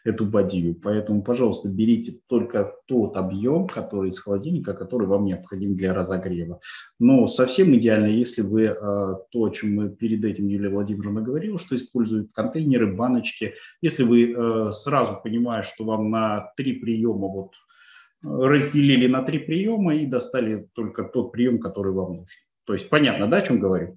эту 0.05 0.27
бадью. 0.27 0.75
Поэтому, 0.83 1.23
пожалуйста, 1.23 1.69
берите 1.69 2.19
только 2.27 2.75
тот 2.87 3.17
объем, 3.17 3.69
который 3.69 4.09
из 4.09 4.19
холодильника, 4.19 4.75
который 4.75 5.07
вам 5.07 5.25
необходим 5.25 5.77
для 5.77 5.95
разогрева. 5.95 6.61
Но 6.99 7.27
совсем 7.27 7.75
идеально, 7.77 8.07
если 8.07 8.43
вы 8.43 8.65
э, 8.65 8.75
то, 8.77 9.25
о 9.33 9.51
чем 9.51 9.75
мы 9.75 9.91
перед 9.91 10.25
этим 10.25 10.49
Юлия 10.49 10.71
Владимировна 10.71 11.23
говорила, 11.23 11.59
что 11.59 11.77
используют 11.77 12.33
контейнеры, 12.33 12.95
баночки. 12.95 13.55
Если 13.83 14.03
вы 14.03 14.73
сразу 14.73 15.21
понимаете, 15.23 15.69
что 15.73 15.85
вам 15.85 16.11
на 16.11 16.53
три 16.57 16.75
приема 16.75 17.29
вот 17.29 17.53
разделили 18.23 19.07
на 19.07 19.23
три 19.23 19.39
приема 19.39 19.95
и 19.95 20.07
достали 20.07 20.69
только 20.75 21.05
тот 21.05 21.33
прием, 21.33 21.59
который 21.59 21.93
вам 21.93 22.17
нужен. 22.17 22.41
То 22.65 22.73
есть 22.73 22.89
понятно, 22.91 23.27
да, 23.27 23.39
о 23.39 23.43
чем 23.43 23.59
говорю? 23.59 23.97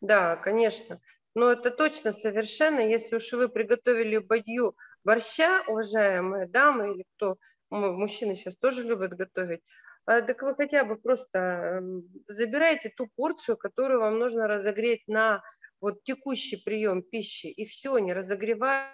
Да, 0.00 0.36
конечно. 0.36 1.00
Но 1.34 1.52
это 1.52 1.70
точно 1.70 2.12
совершенно, 2.12 2.80
если 2.80 3.16
уж 3.16 3.32
вы 3.32 3.48
приготовили 3.48 4.18
бадью 4.18 4.74
борща, 5.04 5.62
уважаемые 5.68 6.46
дамы 6.46 6.94
или 6.94 7.04
кто, 7.16 7.36
мужчины 7.70 8.34
сейчас 8.34 8.56
тоже 8.56 8.82
любят 8.82 9.12
готовить, 9.12 9.60
а, 10.06 10.22
так 10.22 10.42
вы 10.42 10.54
хотя 10.54 10.84
бы 10.84 10.96
просто 10.96 11.38
эм, 11.38 12.02
забираете 12.26 12.92
ту 12.96 13.08
порцию, 13.14 13.56
которую 13.56 14.00
вам 14.00 14.18
нужно 14.18 14.48
разогреть 14.48 15.06
на 15.06 15.42
вот 15.80 16.02
текущий 16.02 16.56
прием 16.56 17.02
пищи, 17.02 17.46
и 17.46 17.66
все, 17.66 17.96
не 17.98 18.12
разогревайте 18.12 18.90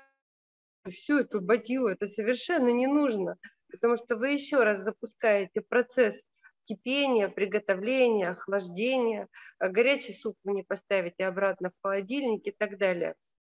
всю 0.91 1.21
эту 1.21 1.41
бадью, 1.41 1.87
это 1.87 2.07
совершенно 2.09 2.69
не 2.69 2.87
нужно. 2.87 3.37
Потому 3.71 3.97
что 3.97 4.17
вы 4.17 4.31
еще 4.31 4.63
раз 4.63 4.83
запускаете 4.83 5.61
процесс 5.61 6.15
кипения, 6.67 7.29
приготовления, 7.29 8.31
охлаждения. 8.31 9.29
А 9.59 9.69
горячий 9.69 10.15
суп 10.15 10.37
вы 10.45 10.53
не 10.53 10.63
поставите 10.63 11.25
обратно 11.25 11.71
в 11.71 11.83
холодильник 11.83 12.47
и 12.47 12.51
так 12.51 12.79
далее. 12.79 13.15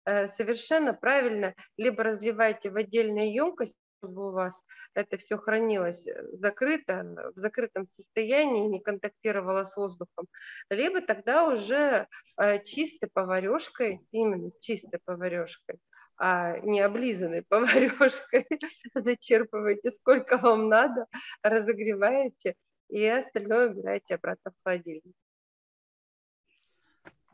Э, 0.05 0.27
совершенно 0.29 0.93
правильно 0.93 1.53
либо 1.77 2.03
разливайте 2.03 2.69
в 2.69 2.77
отдельную 2.77 3.33
емкость, 3.33 3.75
чтобы 3.99 4.29
у 4.29 4.31
вас 4.31 4.53
это 4.93 5.17
все 5.17 5.37
хранилось 5.37 6.07
э, 6.07 6.23
закрыто, 6.33 7.33
в 7.35 7.39
закрытом 7.39 7.87
состоянии, 7.93 8.67
не 8.67 8.79
контактировало 8.79 9.63
с 9.63 9.75
воздухом, 9.75 10.27
либо 10.69 11.01
тогда 11.01 11.47
уже 11.47 12.07
э, 12.37 12.63
чистой 12.63 13.09
поварешкой, 13.11 14.01
именно 14.11 14.51
чистой 14.61 14.99
поварешкой, 15.03 15.79
а 16.17 16.57
не 16.59 16.81
облизанной 16.81 17.43
поварешкой 17.43 18.47
зачерпываете 18.95 19.91
сколько 19.91 20.37
вам 20.37 20.69
надо, 20.69 21.05
разогреваете 21.43 22.55
и 22.89 23.05
остальное 23.05 23.69
убираете 23.69 24.15
обратно 24.15 24.51
в 24.51 24.63
холодильник. 24.63 25.15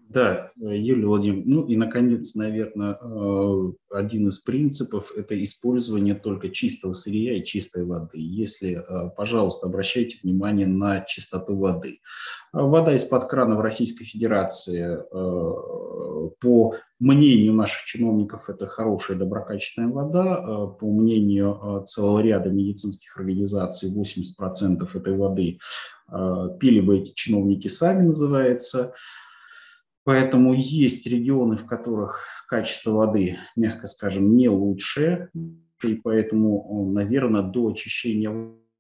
Да, 0.10 0.51
Юлия 0.58 1.08
Владимировна, 1.08 1.56
ну 1.56 1.66
и, 1.66 1.76
наконец, 1.76 2.36
наверное, 2.36 2.97
э, 3.01 3.72
один 3.89 4.28
из 4.28 4.39
принципов– 4.39 5.12
это 5.16 5.41
использование 5.43 6.14
только 6.14 6.49
чистого 6.49 6.93
сырья 6.93 7.36
и 7.36 7.43
чистой 7.43 7.86
воды. 7.86 8.20
Если, 8.20 8.78
э, 8.78 9.10
пожалуйста, 9.16 9.68
обращайте 9.68 10.20
внимание 10.22 10.68
на 10.68 11.01
чистоту 11.06 11.58
воды. 11.58 11.99
Вода 12.51 12.93
из-под 12.95 13.28
крана 13.28 13.56
в 13.56 13.62
Российской 13.62 14.06
Федерации, 14.06 14.99
э, 14.99 16.30
по 16.39 16.76
мнению 16.99 17.54
наших 17.54 17.84
чиновников, 17.86 18.49
это 18.49 18.68
хорошая 18.68 19.18
доброкачественная 19.18 19.89
вода. 19.89 20.68
По 20.68 20.86
мнению 20.86 21.84
целого 21.86 22.20
ряда 22.20 22.49
медицинских 22.49 23.18
организаций, 23.18 23.89
80% 23.89 24.95
этой 24.95 25.18
воды 25.18 25.58
пили 26.60 26.80
бы 26.80 26.99
эти 26.99 27.14
чиновники 27.14 27.68
сами, 27.68 28.04
называется– 28.04 28.93
Поэтому 30.06 30.54
есть 30.54 31.08
регионы, 31.08 31.56
в 31.56 31.66
которых 31.66 32.28
качество 32.47 32.91
воды, 32.91 33.38
мягко 33.56 33.88
скажем, 33.88 34.36
не 34.36 34.49
лучшее. 34.49 35.30
И 35.84 35.95
поэтому, 35.95 36.91
наверное, 36.91 37.41
до 37.41 37.68
очищения 37.68 38.30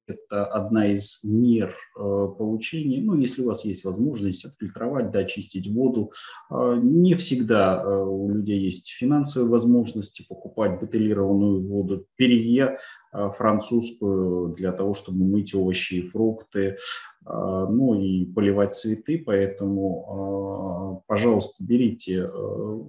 это 0.07 0.45
одна 0.45 0.91
из 0.91 1.23
мер 1.23 1.69
э, 1.69 1.99
получения. 2.37 3.01
Ну, 3.01 3.15
если 3.15 3.41
у 3.41 3.47
вас 3.47 3.65
есть 3.65 3.85
возможность 3.85 4.45
отфильтровать, 4.45 5.11
да, 5.11 5.19
очистить 5.19 5.67
воду. 5.67 6.11
Э, 6.49 6.79
не 6.81 7.15
всегда 7.15 7.81
э, 7.81 8.03
у 8.03 8.29
людей 8.29 8.59
есть 8.59 8.89
финансовые 8.91 9.49
возможности 9.49 10.25
покупать 10.27 10.79
бутылированную 10.79 11.67
воду, 11.67 12.05
перье 12.15 12.77
французскую 13.11 14.55
для 14.55 14.71
того, 14.71 14.95
чтобы 14.95 15.23
мыть 15.23 15.53
овощи 15.53 15.93
и 15.95 16.01
фрукты, 16.01 16.77
ну 17.23 17.93
и 17.93 18.25
поливать 18.25 18.73
цветы. 18.73 19.21
Поэтому, 19.23 21.03
пожалуйста, 21.05 21.63
берите, 21.63 22.27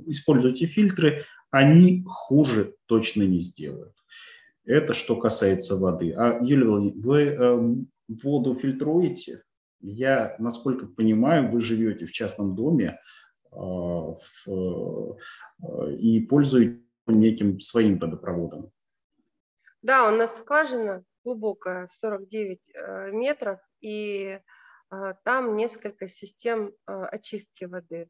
используйте 0.06 0.64
фильтры. 0.64 1.24
Они 1.50 2.02
хуже 2.06 2.74
точно 2.86 3.24
не 3.24 3.38
сделают. 3.38 3.93
Это 4.64 4.94
что 4.94 5.16
касается 5.16 5.76
воды. 5.76 6.12
А, 6.12 6.38
Юлия 6.42 6.92
вы 6.94 7.22
э, 7.22 7.74
воду 8.08 8.54
фильтруете? 8.54 9.42
Я, 9.80 10.36
насколько 10.38 10.86
понимаю, 10.86 11.50
вы 11.50 11.60
живете 11.60 12.06
в 12.06 12.12
частном 12.12 12.54
доме 12.54 12.98
э, 13.52 13.56
в, 13.56 14.48
э, 14.48 15.94
и 15.98 16.20
пользуетесь 16.20 16.84
неким 17.06 17.60
своим 17.60 17.98
водопроводом. 17.98 18.70
Да, 19.82 20.10
у 20.10 20.16
нас 20.16 20.30
скважина 20.38 21.04
глубокая, 21.24 21.88
49 22.00 22.60
э, 22.74 23.10
метров, 23.12 23.60
и 23.80 24.40
э, 24.90 25.14
там 25.24 25.56
несколько 25.56 26.08
систем 26.08 26.72
э, 26.86 27.04
очистки 27.04 27.64
воды. 27.64 28.08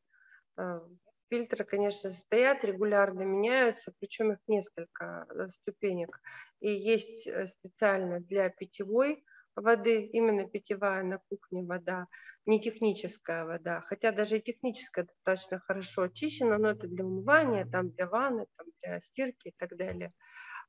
Фильтры, 1.35 1.64
конечно, 1.64 2.11
стоят, 2.11 2.64
регулярно 2.64 3.22
меняются, 3.22 3.93
причем 3.99 4.35
их 4.35 4.39
несколько 4.47 5.26
э, 5.28 5.49
ступенек. 5.49 6.20
И 6.61 6.70
есть 6.70 7.26
э, 7.26 7.49
специально 7.49 8.20
для 8.20 8.51
питьевой 8.51 9.24
воды, 9.57 10.05
именно 10.12 10.49
питьевая 10.49 11.03
на 11.03 11.18
кухне 11.28 11.64
вода, 11.64 12.07
не 12.47 12.61
техническая 12.61 13.45
вода, 13.47 13.80
хотя 13.80 14.12
даже 14.12 14.39
и 14.39 14.43
техническая 14.43 15.07
достаточно 15.07 15.59
хорошо 15.59 16.03
очищена, 16.03 16.57
но 16.57 16.70
это 16.70 16.87
для 16.87 17.05
умывания, 17.05 17.66
там 17.66 17.91
для 17.91 18.07
ванны, 18.07 18.47
там 18.57 18.66
для 18.80 19.01
стирки 19.01 19.49
и 19.49 19.55
так 19.59 19.76
далее. 19.76 20.12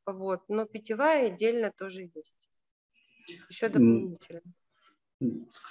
Вот. 0.07 0.41
Но 0.47 0.66
питьевая 0.66 1.28
отдельно 1.28 1.74
тоже 1.78 2.09
есть. 2.11 2.49
Еще 3.49 3.70
дополнительно 3.70 4.41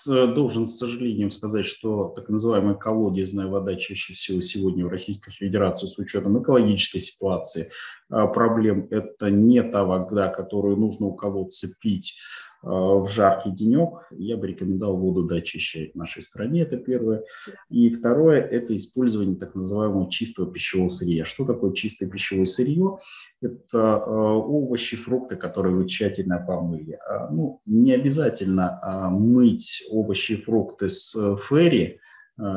должен 0.08 0.66
с 0.66 0.78
сожалением 0.78 1.30
сказать, 1.30 1.66
что 1.66 2.08
так 2.08 2.28
называемая 2.28 2.74
колодезная 2.74 3.46
вода 3.46 3.74
чаще 3.74 4.14
всего 4.14 4.40
сегодня 4.40 4.86
в 4.86 4.88
Российской 4.88 5.32
Федерации 5.32 5.86
с 5.86 5.98
учетом 5.98 6.40
экологической 6.40 6.98
ситуации 6.98 7.70
а, 8.08 8.26
проблем 8.26 8.88
это 8.90 9.30
не 9.30 9.62
та 9.62 9.84
вода, 9.84 10.28
которую 10.28 10.76
нужно 10.78 11.06
у 11.06 11.14
кого-то 11.14 11.50
пить 11.78 12.18
Э, 12.53 12.53
в 12.64 13.08
жаркий 13.08 13.50
денек, 13.50 14.06
я 14.10 14.36
бы 14.36 14.46
рекомендовал 14.46 14.96
воду 14.96 15.24
доочищать 15.24 15.92
в 15.92 15.96
нашей 15.96 16.22
стране, 16.22 16.62
это 16.62 16.76
первое. 16.76 17.24
И 17.68 17.90
второе– 17.90 18.40
это 18.40 18.74
использование 18.74 19.36
так 19.36 19.54
называемого 19.54 20.10
чистого 20.10 20.50
пищевого 20.50 20.88
сырья. 20.88 21.24
Что 21.24 21.44
такое 21.44 21.72
чистое 21.72 22.08
пищевое 22.08 22.46
сырье? 22.46 22.98
Это 23.40 23.78
э, 23.78 24.10
овощи, 24.10 24.96
фрукты, 24.96 25.36
которые 25.36 25.74
вы 25.74 25.86
тщательно 25.86 26.38
помыли. 26.38 26.98
А, 27.06 27.28
ну, 27.30 27.60
не 27.66 27.92
обязательно 27.92 28.78
а, 28.82 29.10
мыть 29.10 29.84
овощи 29.90 30.32
и 30.32 30.36
фрукты 30.36 30.88
с 30.88 31.14
э, 31.14 31.36
ферри, 31.42 31.84
Э, 31.84 31.98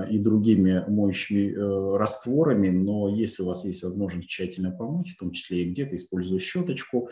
и 0.09 0.17
другими 0.17 0.83
моющими 0.87 1.51
э, 1.51 1.97
растворами, 1.97 2.69
но 2.69 3.09
если 3.09 3.43
у 3.43 3.45
вас 3.45 3.63
есть 3.63 3.83
возможность 3.83 4.27
тщательно 4.27 4.71
помыть, 4.71 5.09
в 5.09 5.19
том 5.19 5.31
числе 5.31 5.63
и 5.63 5.69
где-то 5.69 5.95
используя 5.95 6.39
щеточку, 6.39 7.09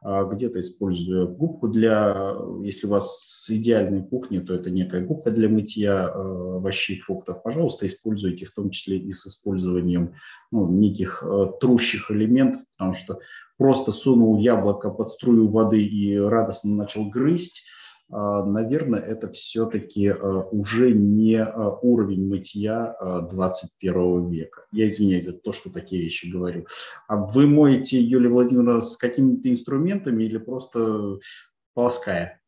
а 0.00 0.24
где-то 0.24 0.60
используя 0.60 1.26
губку 1.26 1.68
для, 1.68 2.34
если 2.62 2.86
у 2.86 2.90
вас 2.90 3.46
идеальная 3.50 4.02
кухня, 4.02 4.40
то 4.40 4.54
это 4.54 4.70
некая 4.70 5.04
губка 5.04 5.30
для 5.30 5.50
мытья 5.50 6.08
э, 6.08 6.56
овощей 6.56 6.98
фруктов, 7.00 7.42
пожалуйста, 7.42 7.84
используйте 7.84 8.46
в 8.46 8.52
том 8.52 8.70
числе 8.70 8.96
и 8.96 9.12
с 9.12 9.26
использованием 9.26 10.14
ну, 10.50 10.70
неких 10.70 11.22
трущих 11.60 12.10
элементов, 12.10 12.62
потому 12.76 12.94
что 12.94 13.18
просто 13.58 13.92
сунул 13.92 14.38
яблоко 14.38 14.90
под 14.90 15.08
струю 15.08 15.48
воды 15.48 15.82
и 15.82 16.16
радостно 16.16 16.74
начал 16.74 17.08
грызть, 17.10 17.62
а, 17.62 17.85
наверное, 18.08 19.00
это 19.00 19.28
все-таки 19.30 20.08
а, 20.08 20.16
уже 20.50 20.92
не 20.92 21.36
а, 21.36 21.70
уровень 21.82 22.28
мытья 22.28 22.96
21 23.30 24.30
века. 24.30 24.66
Я 24.72 24.88
извиняюсь 24.88 25.24
за 25.24 25.32
то, 25.32 25.52
что 25.52 25.72
такие 25.72 26.02
вещи 26.02 26.26
говорю. 26.26 26.66
А 27.08 27.16
вы 27.16 27.46
моете, 27.46 27.98
Юлия 27.98 28.28
Владимировна, 28.28 28.80
с 28.80 28.96
какими-то 28.96 29.50
инструментами 29.50 30.24
или 30.24 30.38
просто 30.38 31.18
полоская? 31.74 32.40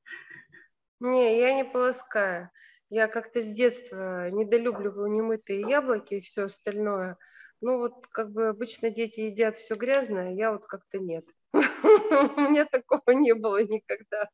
Не, 1.00 1.38
я 1.40 1.54
не 1.54 1.64
полоская. 1.64 2.52
Я 2.90 3.06
как-то 3.06 3.42
с 3.42 3.46
детства 3.46 4.30
недолюбливаю 4.30 5.10
немытые 5.10 5.60
яблоки 5.60 6.14
и 6.14 6.20
все 6.22 6.44
остальное. 6.44 7.18
Ну 7.60 7.78
вот 7.78 8.06
как 8.08 8.30
бы 8.30 8.48
обычно 8.48 8.90
дети 8.90 9.20
едят 9.20 9.58
все 9.58 9.74
грязное, 9.74 10.34
я 10.34 10.52
вот 10.52 10.64
как-то 10.66 10.98
нет. 10.98 11.24
У 11.54 12.40
меня 12.40 12.66
такого 12.66 13.10
не 13.10 13.34
было 13.34 13.62
никогда. 13.62 14.28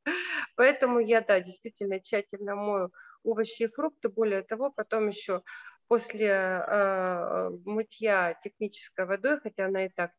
Поэтому 0.56 0.98
я, 0.98 1.20
да, 1.20 1.40
действительно 1.40 2.00
тщательно 2.00 2.56
мою 2.56 2.90
овощи 3.22 3.64
и 3.64 3.68
фрукты. 3.68 4.08
Более 4.08 4.42
того, 4.42 4.70
потом 4.70 5.08
еще 5.08 5.42
после 5.88 6.28
э, 6.28 7.50
мытья 7.64 8.34
технической 8.42 9.06
водой, 9.06 9.38
хотя 9.40 9.66
она 9.66 9.86
и 9.86 9.90
так, 9.90 10.10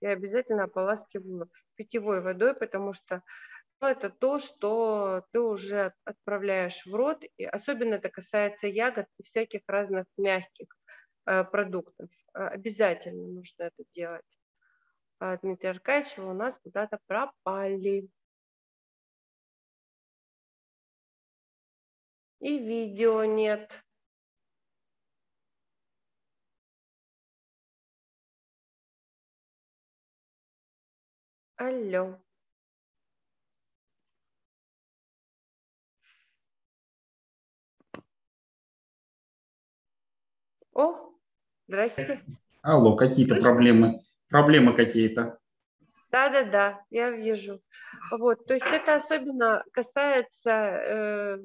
я 0.00 0.10
обязательно 0.10 0.64
ополаскиваю 0.64 1.50
питьевой 1.74 2.20
водой, 2.20 2.54
потому 2.54 2.92
что 2.94 3.22
ну, 3.80 3.88
это 3.88 4.10
то, 4.10 4.38
что 4.38 5.24
ты 5.32 5.40
уже 5.40 5.92
отправляешь 6.04 6.84
в 6.86 6.94
рот, 6.94 7.22
и 7.36 7.44
особенно 7.44 7.94
это 7.94 8.08
касается 8.08 8.66
ягод 8.66 9.06
и 9.18 9.22
всяких 9.22 9.62
разных 9.68 10.06
мягких 10.16 10.68
э, 11.26 11.44
продуктов. 11.44 12.08
Обязательно 12.32 13.28
нужно 13.28 13.64
это 13.64 13.84
делать. 13.94 14.24
А, 15.20 15.36
Дмитрия 15.38 15.70
Аркадьевича 15.70 16.22
у 16.22 16.32
нас 16.32 16.56
куда-то 16.62 16.98
пропали. 17.06 18.08
И 22.40 22.58
видео 22.58 23.24
нет. 23.24 23.72
Алло. 31.56 32.16
О, 40.72 41.12
здрасте. 41.66 42.24
Алло, 42.62 42.94
какие-то 42.94 43.34
проблемы 43.34 43.98
проблемы 44.28 44.74
какие-то? 44.74 45.38
Да, 46.10 46.30
да, 46.30 46.44
да, 46.44 46.84
я 46.90 47.10
вижу. 47.10 47.60
Вот, 48.10 48.46
то 48.46 48.54
есть 48.54 48.66
это 48.66 48.94
особенно 48.94 49.62
касается 49.72 50.50
э, 50.50 51.38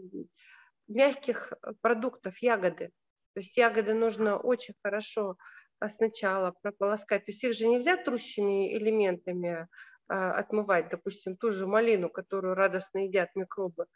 мягких 0.87 1.53
продуктов, 1.81 2.37
ягоды. 2.39 2.91
То 3.33 3.39
есть 3.39 3.57
ягоды 3.57 3.93
нужно 3.93 4.37
очень 4.37 4.75
хорошо 4.81 5.37
а, 5.79 5.89
сначала 5.89 6.53
прополоскать. 6.61 7.25
То 7.25 7.31
есть 7.31 7.43
их 7.43 7.53
же 7.53 7.67
нельзя 7.67 7.97
трущими 7.97 8.77
элементами 8.77 9.67
а, 10.07 10.33
отмывать, 10.33 10.89
допустим, 10.89 11.35
ту 11.35 11.51
же 11.51 11.67
малину, 11.67 12.09
которую 12.09 12.55
радостно 12.55 12.99
едят 12.99 13.29
микробы. 13.35 13.87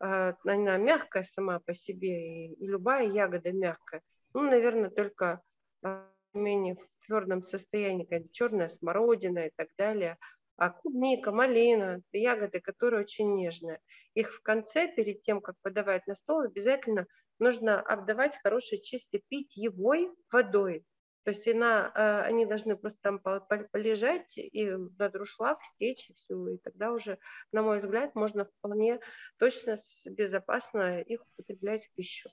А, 0.00 0.34
она 0.44 0.76
мягкая 0.78 1.24
сама 1.34 1.60
по 1.60 1.74
себе, 1.74 2.46
и, 2.48 2.54
и 2.54 2.66
любая 2.66 3.06
ягода 3.06 3.52
мягкая. 3.52 4.02
Ну, 4.34 4.42
наверное, 4.42 4.90
только 4.90 5.42
а, 5.84 6.10
менее 6.36 6.76
в 6.76 7.06
твердом 7.06 7.42
состоянии, 7.42 8.04
как 8.04 8.30
черная 8.32 8.68
смородина 8.68 9.46
и 9.46 9.50
так 9.56 9.68
далее. 9.78 10.18
А 10.56 10.70
клубника, 10.70 11.32
малина– 11.32 12.00
ягоды, 12.12 12.60
которые 12.60 13.02
очень 13.02 13.34
нежные. 13.34 13.80
Их 14.14 14.32
в 14.32 14.42
конце, 14.42 14.88
перед 14.88 15.22
тем, 15.22 15.40
как 15.40 15.56
подавать 15.62 16.06
на 16.06 16.14
стол, 16.14 16.40
обязательно 16.40 17.06
нужно 17.38 17.80
обдавать 17.80 18.38
хорошей 18.42 18.80
чистой 18.80 19.22
питьевой 19.28 20.10
водой. 20.32 20.84
То 21.24 21.32
есть 21.32 21.46
она, 21.48 21.90
э, 21.92 22.20
они 22.22 22.46
должны 22.46 22.76
просто 22.76 22.98
там 23.02 23.18
полежать 23.18 24.38
и 24.38 24.70
на 24.70 25.10
друшлаг 25.10 25.58
стечь 25.74 26.08
и 26.08 26.14
все. 26.14 26.48
И 26.50 26.58
тогда 26.58 26.92
уже, 26.92 27.18
на 27.50 27.62
мой 27.62 27.80
взгляд, 27.80 28.14
можно 28.14 28.44
вполне 28.44 29.00
точно, 29.36 29.78
безопасно 30.04 31.00
их 31.00 31.22
употреблять 31.34 31.84
в 31.84 31.94
пищу. 31.94 32.30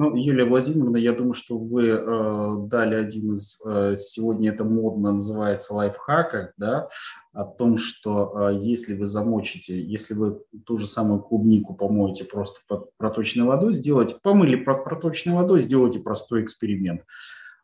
Ну, 0.00 0.16
Юлия 0.16 0.46
Владимировна, 0.46 0.96
я 0.96 1.12
думаю, 1.12 1.34
что 1.34 1.58
вы 1.58 1.88
э, 1.88 2.54
дали 2.68 2.94
один 2.94 3.34
из, 3.34 3.60
э, 3.66 3.96
сегодня 3.98 4.50
это 4.50 4.64
модно 4.64 5.12
называется 5.12 5.74
лайфхаков, 5.74 6.52
да, 6.56 6.88
о 7.34 7.44
том, 7.44 7.76
что 7.76 8.48
э, 8.48 8.54
если 8.62 8.94
вы 8.94 9.04
замочите, 9.04 9.78
если 9.78 10.14
вы 10.14 10.40
ту 10.64 10.78
же 10.78 10.86
самую 10.86 11.20
клубнику 11.20 11.74
помоете 11.74 12.24
просто 12.24 12.60
под 12.66 12.96
проточной 12.96 13.44
водой, 13.44 13.74
сделайте, 13.74 14.16
помыли 14.22 14.56
под 14.56 14.84
проточной 14.84 15.34
водой, 15.34 15.60
сделайте 15.60 15.98
простой 15.98 16.44
эксперимент. 16.44 17.02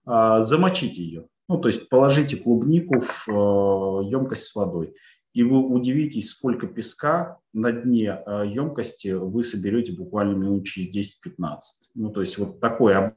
Э, 0.06 0.40
замочите 0.40 1.02
ее, 1.02 1.28
ну, 1.48 1.56
то 1.56 1.68
есть 1.68 1.88
положите 1.88 2.36
клубнику 2.36 3.00
в 3.00 3.28
э, 3.30 4.10
емкость 4.10 4.42
с 4.42 4.54
водой 4.54 4.94
и 5.36 5.42
вы 5.42 5.58
удивитесь, 5.58 6.30
сколько 6.30 6.66
песка 6.66 7.38
на 7.52 7.70
дне 7.70 8.18
емкости 8.46 9.08
вы 9.08 9.44
соберете 9.44 9.92
буквально 9.92 10.34
минут 10.34 10.64
через 10.64 10.88
10-15. 10.96 11.58
Ну, 11.94 12.10
то 12.10 12.20
есть 12.22 12.38
вот 12.38 12.58
такое 12.58 13.14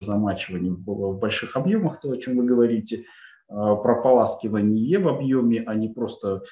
замачивание 0.00 0.72
в 0.72 1.18
больших 1.18 1.56
объемах, 1.56 2.00
то, 2.00 2.10
о 2.10 2.18
чем 2.18 2.36
вы 2.36 2.44
говорите, 2.44 3.04
а, 3.48 3.76
прополаскивание 3.76 4.98
в 4.98 5.08
объеме, 5.08 5.62
а 5.66 5.74
не 5.74 5.88
просто 5.88 6.42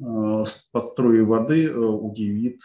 а, 0.00 0.44
под 0.72 0.84
струей 0.84 1.22
воды 1.22 1.66
э, 1.66 1.74
удивит 1.74 2.60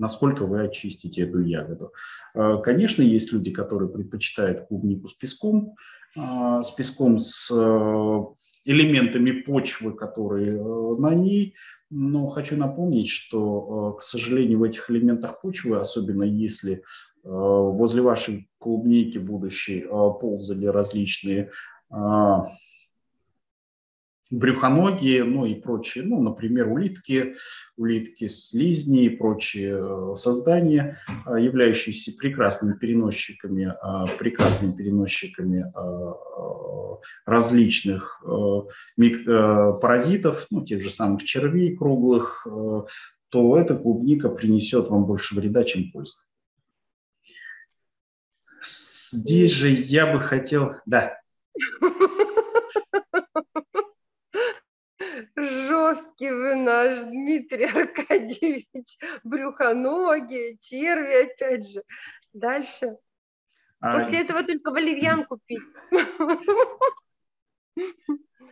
насколько 0.00 0.44
вы 0.44 0.62
очистите 0.62 1.22
эту 1.22 1.40
ягоду. 1.40 1.92
А, 2.32 2.58
конечно, 2.58 3.02
есть 3.02 3.32
люди, 3.32 3.52
которые 3.52 3.88
предпочитают 3.88 4.68
клубнику 4.68 5.08
с 5.08 5.14
песком, 5.14 5.74
с 6.16 6.70
песком 6.70 7.18
с 7.18 7.50
э, 7.50 8.20
элементами 8.68 9.30
почвы, 9.30 9.94
которые 9.94 10.58
э, 10.58 10.96
на 10.98 11.14
ней. 11.14 11.54
Но 11.90 12.28
хочу 12.28 12.54
напомнить, 12.56 13.08
что, 13.08 13.94
э, 13.94 13.98
к 13.98 14.02
сожалению, 14.02 14.58
в 14.58 14.62
этих 14.62 14.90
элементах 14.90 15.40
почвы, 15.40 15.78
особенно 15.78 16.22
если 16.22 16.74
э, 16.74 16.80
возле 17.24 18.02
вашей 18.02 18.50
клубники 18.58 19.16
будущей 19.16 19.86
ползали 19.88 20.66
различные 20.66 21.50
брюхоногие, 24.30 25.24
ну 25.24 25.44
и 25.46 25.54
прочие, 25.54 26.04
ну, 26.04 26.20
например, 26.22 26.68
улитки, 26.68 27.34
улитки, 27.76 28.26
слизни 28.28 29.04
и 29.04 29.16
прочие 29.16 29.78
э, 29.78 30.14
создания, 30.16 30.98
э, 31.26 31.40
являющиеся 31.40 32.16
прекрасными 32.16 32.74
переносчиками, 32.74 33.72
э, 33.72 34.18
прекрасными 34.18 34.72
переносчиками 34.76 35.64
различных 37.26 38.24
паразитов, 39.80 40.46
ну, 40.50 40.64
тех 40.64 40.82
же 40.82 40.90
самых 40.90 41.22
червей 41.24 41.76
круглых, 41.76 42.44
то 43.28 43.56
эта 43.56 43.76
клубника 43.76 44.28
принесет 44.28 44.88
вам 44.88 45.04
больше 45.04 45.36
вреда, 45.36 45.62
чем 45.62 45.92
пользы. 45.92 46.16
Здесь 48.62 49.52
же 49.52 49.70
я 49.70 50.12
бы 50.12 50.20
хотел... 50.20 50.74
Да. 50.86 51.20
жесткий 55.36 56.30
вы 56.30 56.54
наш 56.56 57.04
Дмитрий 57.04 57.66
Аркадьевич, 57.66 58.98
брюхоногие, 59.24 60.58
черви 60.58 61.24
опять 61.32 61.68
же. 61.68 61.82
Дальше. 62.32 62.96
А, 63.80 63.98
После 63.98 64.20
этого 64.20 64.42
только 64.42 64.70
валерьянку 64.70 65.38
пить. 65.46 65.62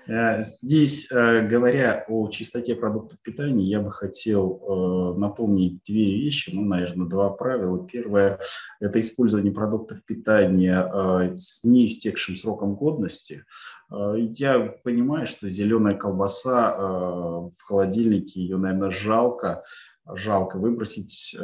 Э, 0.09 0.41
здесь, 0.41 1.11
э, 1.11 1.47
говоря 1.47 2.05
о 2.09 2.29
чистоте 2.29 2.77
продуктов 2.77 3.19
питания, 3.23 3.65
я 3.65 3.81
бы 3.81 3.91
хотел 3.91 4.61
э, 4.63 5.19
напомнить 5.19 5.83
две 5.85 6.17
вещи, 6.17 6.51
ну, 6.53 6.63
наверное, 6.65 7.09
два 7.09 7.31
правила. 7.31 7.87
Первое– 7.87 8.39
это 8.81 9.01
использование 9.01 9.53
продуктов 9.53 10.05
питания 10.05 11.35
с 11.37 11.65
неистекшим 11.65 12.37
сроком 12.37 12.75
годности. 12.75 13.45
Я 13.91 14.75
понимаю, 14.85 15.27
что 15.27 15.49
зеленая 15.49 15.95
колбаса 15.95 16.77
в 16.79 17.63
холодильнике, 17.63 18.41
ее, 18.41 18.57
наверное, 18.57 18.91
жалко, 18.91 19.65
жалко 20.07 20.59
выбросить, 20.59 21.37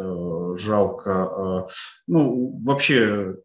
жалко, 0.56 1.66
ну, 2.06 2.60
вообще 2.64 3.36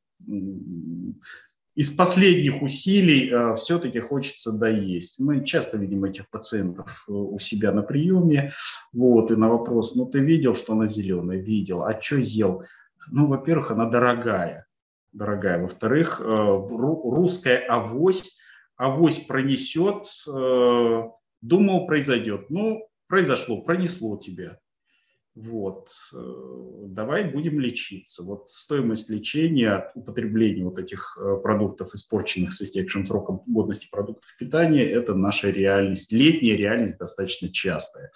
из 1.77 1.91
последних 1.91 2.63
усилий 2.63 3.29
э, 3.29 3.55
все-таки 3.55 3.99
хочется 3.99 4.51
доесть. 4.51 5.19
Мы 5.19 5.45
часто 5.45 5.77
видим 5.77 6.05
этих 6.05 6.27
пациентов 6.31 7.05
э, 7.07 7.11
у 7.11 7.37
себя 7.37 7.71
на 7.71 7.83
приеме, 7.83 8.51
вот, 8.91 9.29
и 9.29 9.35
на 9.35 9.47
вопрос, 9.47 9.93
ну 9.93 10.07
ты 10.07 10.17
видел, 10.17 10.55
что 10.55 10.73
она 10.73 10.87
зеленая? 10.87 11.37
Видел. 11.37 11.83
А 11.83 12.01
что 12.01 12.15
ел? 12.15 12.63
Ну, 13.11 13.27
во-первых, 13.27 13.69
она 13.69 13.85
дорогая, 13.85 14.65
дорогая. 15.13 15.61
Во-вторых, 15.61 16.19
э, 16.19 16.23
русская 16.23 17.57
авось, 17.57 18.39
авось 18.75 19.19
пронесет, 19.19 20.07
думал, 21.41 21.85
произойдет. 21.85 22.49
Ну, 22.49 22.87
произошло, 23.07 23.61
пронесло 23.61 24.17
тебя. 24.17 24.57
Вот. 25.37 25.89
Э, 26.13 26.17
давай 26.87 27.25
будем 27.25 27.59
лечиться. 27.59 28.23
Вот 28.23 28.49
стоимость 28.49 29.07
лечения 29.11 29.71
от 29.73 29.95
употребления 29.95 30.63
вот 30.63 30.79
этих 30.79 31.15
э, 31.21 31.37
продуктов, 31.43 31.93
испорченных 31.93 32.53
с 32.53 32.61
истекшим 32.63 33.05
сроком 33.05 33.43
годности 33.45 33.87
продуктов 33.91 34.35
питания, 34.39 34.83
это 34.83 35.13
наша 35.13 35.51
реальность. 35.51 36.11
Летняя 36.11 36.55
реальность 36.55 36.97
достаточно 36.97 37.49
частая. 37.49 38.11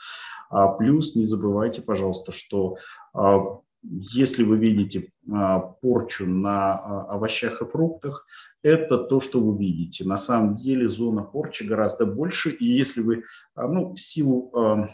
А 0.50 0.68
плюс 0.70 1.16
не 1.16 1.24
забывайте, 1.24 1.84
пожалуйста, 1.84 2.32
что 2.32 2.78
а, 3.14 3.60
если 3.84 4.42
вы 4.42 4.58
видите 4.58 5.12
а, 5.32 5.60
порчу 5.60 6.26
на 6.26 6.74
а, 6.74 7.04
овощах 7.14 7.62
и 7.62 7.66
фруктах, 7.66 8.26
это 8.64 8.98
то, 8.98 9.20
что 9.20 9.40
вы 9.40 9.60
видите. 9.60 10.08
На 10.08 10.18
самом 10.18 10.56
деле 10.56 10.88
зона 10.88 11.22
порчи 11.22 11.64
гораздо 11.64 12.08
больше, 12.08 12.50
и 12.50 12.66
если 12.66 13.02
вы 13.02 13.26
ну, 13.56 13.94
в 13.94 14.00
силу 14.00 14.90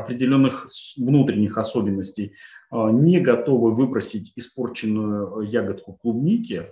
определенных 0.00 0.66
внутренних 0.96 1.58
особенностей 1.58 2.34
а, 2.70 2.90
не 2.90 3.20
готовы 3.20 3.72
выбросить 3.72 4.32
испорченную 4.36 5.42
ягодку 5.42 5.94
клубники, 5.94 6.70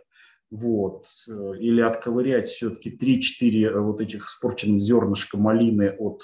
вот, 0.50 1.06
э, 1.28 1.52
или 1.58 1.80
отковырять 1.80 2.46
все-таки 2.46 2.90
3-4 2.90 3.64
э, 3.64 3.80
вот 3.80 4.00
этих 4.00 4.26
испорченных 4.26 4.80
зернышка 4.80 5.36
малины 5.36 5.90
от, 5.90 6.22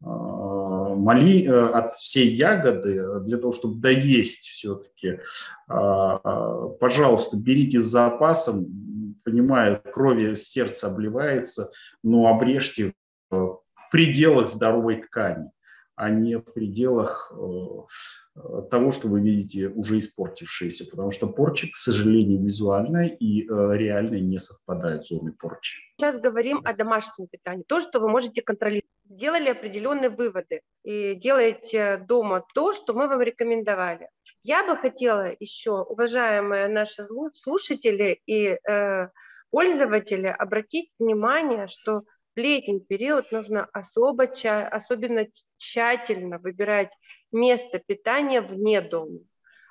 а, 0.00 0.94
мали, 0.94 1.44
э, 1.44 1.66
от 1.70 1.94
всей 1.96 2.28
ягоды, 2.28 3.20
для 3.20 3.38
того, 3.38 3.52
чтобы 3.52 3.80
доесть 3.80 4.48
все-таки, 4.48 5.20
а, 5.68 6.68
пожалуйста, 6.80 7.36
берите 7.36 7.80
с 7.80 7.84
запасом, 7.84 9.16
понимаю, 9.24 9.82
крови 9.92 10.34
сердце 10.34 10.86
обливается, 10.86 11.70
но 12.02 12.28
обрежьте 12.28 12.94
в 13.30 13.60
пределах 13.90 14.48
здоровой 14.48 15.02
ткани 15.02 15.50
а 15.98 16.10
не 16.10 16.36
в 16.36 16.42
пределах 16.52 17.32
э, 17.32 18.62
того, 18.70 18.92
что 18.92 19.08
вы 19.08 19.20
видите 19.20 19.68
уже 19.68 19.98
испортившееся, 19.98 20.88
потому 20.90 21.10
что 21.10 21.26
порча, 21.26 21.66
к 21.66 21.74
сожалению, 21.74 22.40
визуальная 22.40 23.08
и 23.08 23.42
э, 23.42 23.76
реально 23.76 24.20
не 24.20 24.38
совпадают 24.38 25.06
зоны 25.06 25.32
порчи. 25.32 25.80
Сейчас 25.96 26.20
говорим 26.20 26.60
о 26.64 26.72
домашнем 26.72 27.26
питании, 27.26 27.64
то, 27.66 27.80
что 27.80 27.98
вы 27.98 28.08
можете 28.08 28.42
контролировать. 28.42 28.86
Сделали 29.10 29.48
определенные 29.48 30.10
выводы 30.10 30.60
и 30.84 31.16
делаете 31.16 32.04
дома 32.08 32.44
то, 32.54 32.72
что 32.72 32.94
мы 32.94 33.08
вам 33.08 33.20
рекомендовали. 33.20 34.08
Я 34.44 34.64
бы 34.64 34.76
хотела 34.76 35.34
еще, 35.40 35.82
уважаемые 35.82 36.68
наши 36.68 37.06
слушатели 37.34 38.20
и 38.26 38.56
э, 38.56 39.08
пользователи, 39.50 40.26
обратить 40.26 40.90
внимание, 41.00 41.66
что 41.66 42.02
в 42.38 42.40
летний 42.40 42.78
период 42.78 43.32
нужно 43.32 43.68
особо, 43.72 44.28
особенно 44.70 45.26
тщательно 45.56 46.38
выбирать 46.38 46.92
место 47.32 47.80
питания 47.80 48.40
вне 48.40 48.80
дома. 48.80 49.18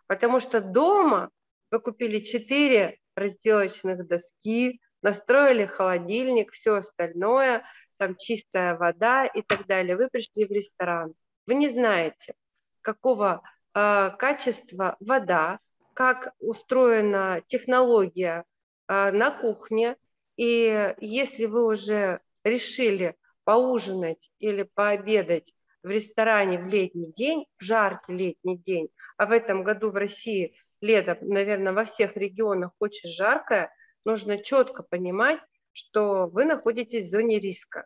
Потому 0.06 0.42
что 0.42 0.60
дома 0.60 1.30
вы 1.72 1.80
купили 1.80 2.20
4 2.20 2.98
разделочных 3.16 4.06
доски, 4.06 4.82
настроили 5.02 5.66
холодильник, 5.66 6.52
все 6.52 6.76
остальное, 6.76 7.64
там 7.96 8.18
чистая 8.18 8.78
вода 8.78 9.26
и 9.26 9.42
так 9.44 9.66
далее. 9.66 9.96
Вы 9.96 10.10
пришли 10.10 10.46
в 10.46 10.52
ресторан, 10.52 11.14
вы 11.46 11.56
не 11.56 11.70
знаете, 11.70 12.34
какого 12.82 13.44
э, 13.74 14.10
качества 14.20 14.98
вода, 15.00 15.60
как 15.94 16.34
устроена 16.40 17.42
технология 17.48 18.44
э, 18.90 19.12
на 19.12 19.32
кухне, 19.32 19.96
и 20.36 20.94
если 21.00 21.46
вы 21.46 21.66
уже 21.66 22.20
решили 22.50 23.16
поужинать 23.44 24.30
или 24.40 24.64
пообедать 24.64 25.54
в 25.84 25.90
ресторане 25.90 26.60
в 26.60 26.68
летний 26.68 27.14
день, 27.14 27.46
в 27.58 27.64
жаркий 27.64 28.14
летний 28.14 28.58
день, 28.58 28.90
а 29.18 29.26
в 29.26 29.32
этом 29.32 29.64
году 29.64 29.92
в 29.92 29.96
России 29.96 30.56
лето, 30.82 31.18
наверное, 31.22 31.74
во 31.74 31.86
всех 31.86 32.16
регионах 32.18 32.72
очень 32.80 33.10
жаркое, 33.10 33.72
нужно 34.06 34.38
четко 34.44 34.84
понимать, 34.84 35.40
что 35.72 36.28
вы 36.28 36.46
находитесь 36.46 37.08
в 37.08 37.12
зоне 37.12 37.40
риска. 37.40 37.86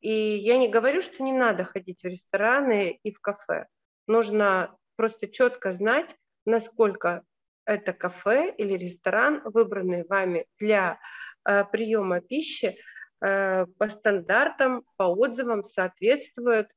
И 0.00 0.10
я 0.10 0.56
не 0.56 0.68
говорю, 0.68 1.02
что 1.02 1.22
не 1.22 1.32
надо 1.32 1.64
ходить 1.64 2.02
в 2.02 2.06
рестораны 2.06 2.98
и 3.02 3.12
в 3.12 3.20
кафе. 3.20 3.66
Нужно 4.06 4.76
просто 4.96 5.28
четко 5.28 5.72
знать, 5.72 6.14
насколько 6.44 7.22
это 7.64 7.92
кафе 7.92 8.52
или 8.56 8.74
ресторан, 8.74 9.42
выбранный 9.44 10.04
вами 10.04 10.46
для 10.58 10.98
э, 11.44 11.64
приема 11.64 12.20
пищи, 12.20 12.76
по 13.20 13.88
стандартам, 13.90 14.84
по 14.96 15.04
отзывам 15.04 15.62
соответствует 15.62 16.68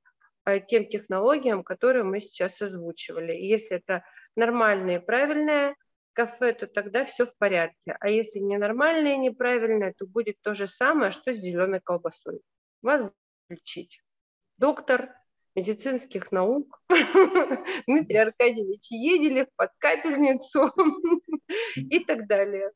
э, 0.46 0.60
тем 0.60 0.88
технологиям, 0.88 1.64
которые 1.64 2.04
мы 2.04 2.20
сейчас 2.20 2.62
озвучивали. 2.62 3.34
И 3.34 3.48
если 3.48 3.78
это 3.78 4.04
нормальное 4.36 5.00
и 5.00 5.06
правильное 5.06 5.76
кафе, 6.14 6.54
то 6.54 6.68
тогда 6.68 7.06
все 7.06 7.26
в 7.26 7.36
порядке. 7.38 7.96
А 8.00 8.10
если 8.10 8.40
ненормальное 8.40 9.14
и 9.14 9.20
неправильное, 9.20 9.94
то 9.98 10.06
будет 10.06 10.38
то 10.42 10.54
же 10.54 10.68
самое, 10.68 11.12
что 11.12 11.34
с 11.34 11.38
зеленой 11.38 11.82
колбасой. 11.82 12.42
Вас 12.82 13.10
лечить. 13.50 14.02
Доктор 14.58 15.10
медицинских 15.56 16.32
наук 16.32 16.82
Дмитрий 17.88 18.18
Аркадьевич 18.18 18.88
Еделев 18.90 19.48
под 19.56 19.72
капельницу 19.78 20.72
и 21.76 22.04
так 22.04 22.28
далее. 22.28 22.72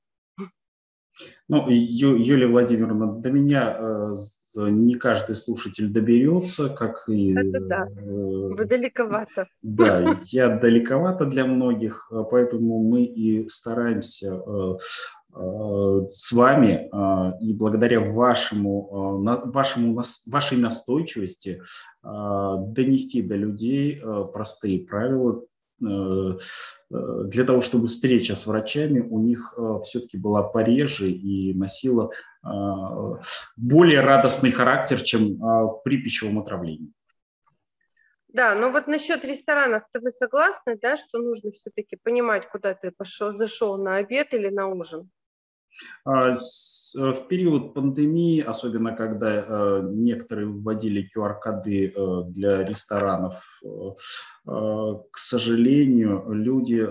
Ну, 1.48 1.70
Ю, 1.70 2.16
Юлия 2.16 2.48
Владимировна, 2.48 3.14
до 3.14 3.32
меня 3.32 3.78
э, 3.80 4.16
не 4.70 4.96
каждый 4.96 5.36
слушатель 5.36 5.90
доберется, 5.90 6.70
как 6.70 7.08
и... 7.08 7.34
Это 7.34 7.60
да, 7.62 7.88
э, 7.88 8.02
вы 8.02 8.66
далековато. 8.66 9.48
Да, 9.62 10.16
я 10.26 10.58
далековато 10.58 11.26
для 11.26 11.46
многих, 11.46 12.10
э, 12.12 12.24
поэтому 12.30 12.84
мы 12.84 13.04
и 13.04 13.48
стараемся 13.48 14.34
э, 14.34 14.78
э, 15.36 16.02
с 16.10 16.32
вами 16.32 16.90
э, 16.92 17.38
и 17.42 17.54
благодаря 17.54 18.00
вашему, 18.02 19.22
вашему, 19.46 20.02
вашей 20.28 20.58
настойчивости 20.58 21.62
донести 22.04 23.22
до 23.22 23.36
людей 23.36 24.02
простые 24.32 24.86
правила 24.86 25.44
для 25.80 27.44
того, 27.46 27.62
чтобы 27.62 27.88
встреча 27.88 28.36
с 28.36 28.48
врачами 28.48 29.00
у 29.00 29.20
них 29.20 29.54
э, 29.58 29.80
все-таки 29.84 30.18
была 30.18 30.44
пореже 30.44 31.10
и 31.10 31.54
носила 31.54 32.12
более 33.58 34.02
радостный 34.02 34.52
характер, 34.52 35.02
чем 35.02 35.38
при 35.84 35.98
пищевом 35.98 36.40
отравлении. 36.40 36.94
Да, 38.30 38.56
но 38.56 38.72
вот 38.72 38.88
насчет 38.88 39.26
ресторанов, 39.26 39.84
то 39.92 40.00
вы 40.00 40.12
согласны, 40.12 40.78
да, 40.82 40.96
что 40.96 41.18
нужно 41.18 41.52
все-таки 41.52 41.96
понимать, 41.96 42.48
куда 42.50 42.74
ты 42.74 42.92
пошел, 42.92 43.34
зашел 43.34 43.78
на 43.78 43.98
обед 43.98 44.34
или 44.34 44.50
на 44.50 44.68
ужин? 44.68 45.10
А, 46.06 46.32
э, 46.32 46.34
в 46.96 47.28
период 47.28 47.74
пандемии, 47.74 48.42
особенно 48.42 48.96
когда 48.96 49.30
э, 49.30 49.82
некоторые 49.92 50.48
вводили 50.48 51.10
QR-коды 51.16 51.94
э, 51.96 52.22
для 52.30 52.64
ресторанов, 52.64 53.62
к 54.46 55.18
сожалению, 55.18 56.24
люди 56.30 56.88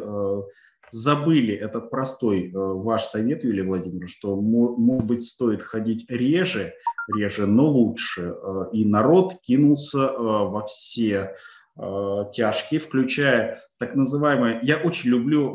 забыли 0.91 1.55
этот 1.55 1.89
простой 1.91 2.51
ваш 2.53 3.05
совет, 3.05 3.45
Юлия 3.45 3.63
Владимировна, 3.63 4.09
что, 4.09 4.37
может 4.37 5.07
быть, 5.07 5.23
стоит 5.23 5.63
ходить 5.63 6.05
реже, 6.11 6.75
реже, 7.15 7.47
но 7.47 7.67
лучше. 7.67 8.37
И 8.73 8.85
народ 8.85 9.37
кинулся 9.43 10.13
во 10.19 10.67
все 10.67 11.35
тяжкие, 11.77 12.79
включая 12.79 13.59
так 13.79 13.95
называемое, 13.95 14.61
я 14.63 14.77
очень 14.77 15.11
люблю 15.11 15.49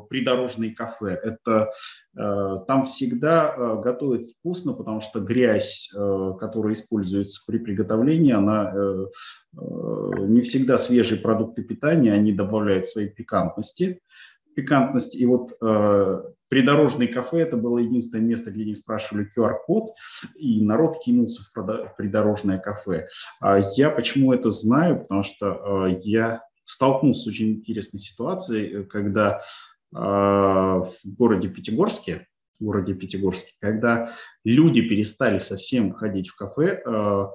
придорожные 0.00 0.74
кафе. 0.74 1.18
Это 1.22 1.70
э, 2.16 2.56
там 2.66 2.84
всегда 2.84 3.76
готовят 3.76 4.24
вкусно, 4.24 4.72
потому 4.72 5.00
что 5.00 5.20
грязь, 5.20 5.90
которая 6.38 6.72
используется 6.72 7.42
при 7.46 7.58
приготовлении, 7.58 8.32
она 8.32 8.72
не 9.52 10.42
всегда 10.42 10.76
свежие 10.76 11.20
продукты 11.20 11.62
питания, 11.62 12.12
они 12.12 12.32
добавляют 12.32 12.86
своей 12.86 13.08
пикантности. 13.08 14.00
Пикантность. 14.54 15.16
И 15.16 15.26
вот 15.26 15.52
Придорожное 16.54 17.08
кафе– 17.08 17.38
это 17.40 17.56
было 17.56 17.78
единственное 17.78 18.24
место, 18.24 18.52
где 18.52 18.64
не 18.64 18.76
спрашивали 18.76 19.28
QR-код, 19.36 19.90
и 20.36 20.64
народ 20.64 21.02
кинулся 21.02 21.42
в 21.42 21.94
придорожное 21.96 22.58
кафе. 22.58 23.08
А 23.40 23.58
я 23.74 23.90
почему 23.90 24.32
это 24.32 24.50
знаю? 24.50 25.00
Потому 25.00 25.24
что 25.24 25.88
я 26.04 26.42
столкнулся 26.64 27.22
с 27.22 27.26
очень 27.26 27.54
интересной 27.54 27.98
ситуацией, 27.98 28.84
когда 28.84 29.40
в 29.94 30.90
городе 31.04 31.48
Пятигорске, 31.48 32.26
в 32.58 32.64
городе 32.64 32.94
Пятигорске, 32.94 33.52
когда 33.60 34.10
люди 34.44 34.82
перестали 34.82 35.38
совсем 35.38 35.92
ходить 35.92 36.28
в 36.28 36.36
кафе, 36.36 36.82
а, 36.84 37.30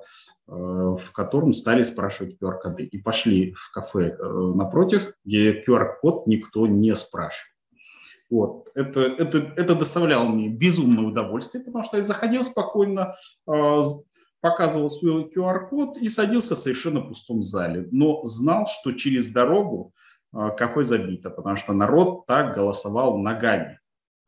в 0.47 1.11
котором 1.13 1.53
стали 1.53 1.83
спрашивать 1.83 2.37
QR-коды. 2.41 2.83
И 2.83 2.97
пошли 2.97 3.53
в 3.53 3.71
кафе 3.71 4.17
э, 4.17 4.51
напротив, 4.55 5.13
где 5.23 5.61
QR-код 5.61 6.25
никто 6.25 6.65
не 6.65 6.95
спрашивает. 6.95 7.53
Вот. 8.31 8.69
Это, 8.73 9.01
это, 9.01 9.37
это 9.55 9.75
доставляло 9.75 10.25
мне 10.27 10.49
безумное 10.49 11.05
удовольствие, 11.05 11.63
потому 11.63 11.83
что 11.83 11.97
я 11.97 12.03
заходил 12.03 12.43
спокойно, 12.43 13.13
показывал 14.41 14.89
свой 14.89 15.29
QR-код 15.29 15.97
и 15.97 16.09
садился 16.09 16.55
в 16.55 16.59
совершенно 16.59 17.01
пустом 17.01 17.43
зале. 17.43 17.87
Но 17.91 18.23
знал, 18.23 18.65
что 18.67 18.93
через 18.93 19.29
дорогу 19.29 19.93
кафе 20.31 20.83
забито, 20.83 21.29
потому 21.29 21.55
что 21.55 21.73
народ 21.73 22.25
так 22.25 22.53
голосовал 22.55 23.17
ногами. 23.17 23.79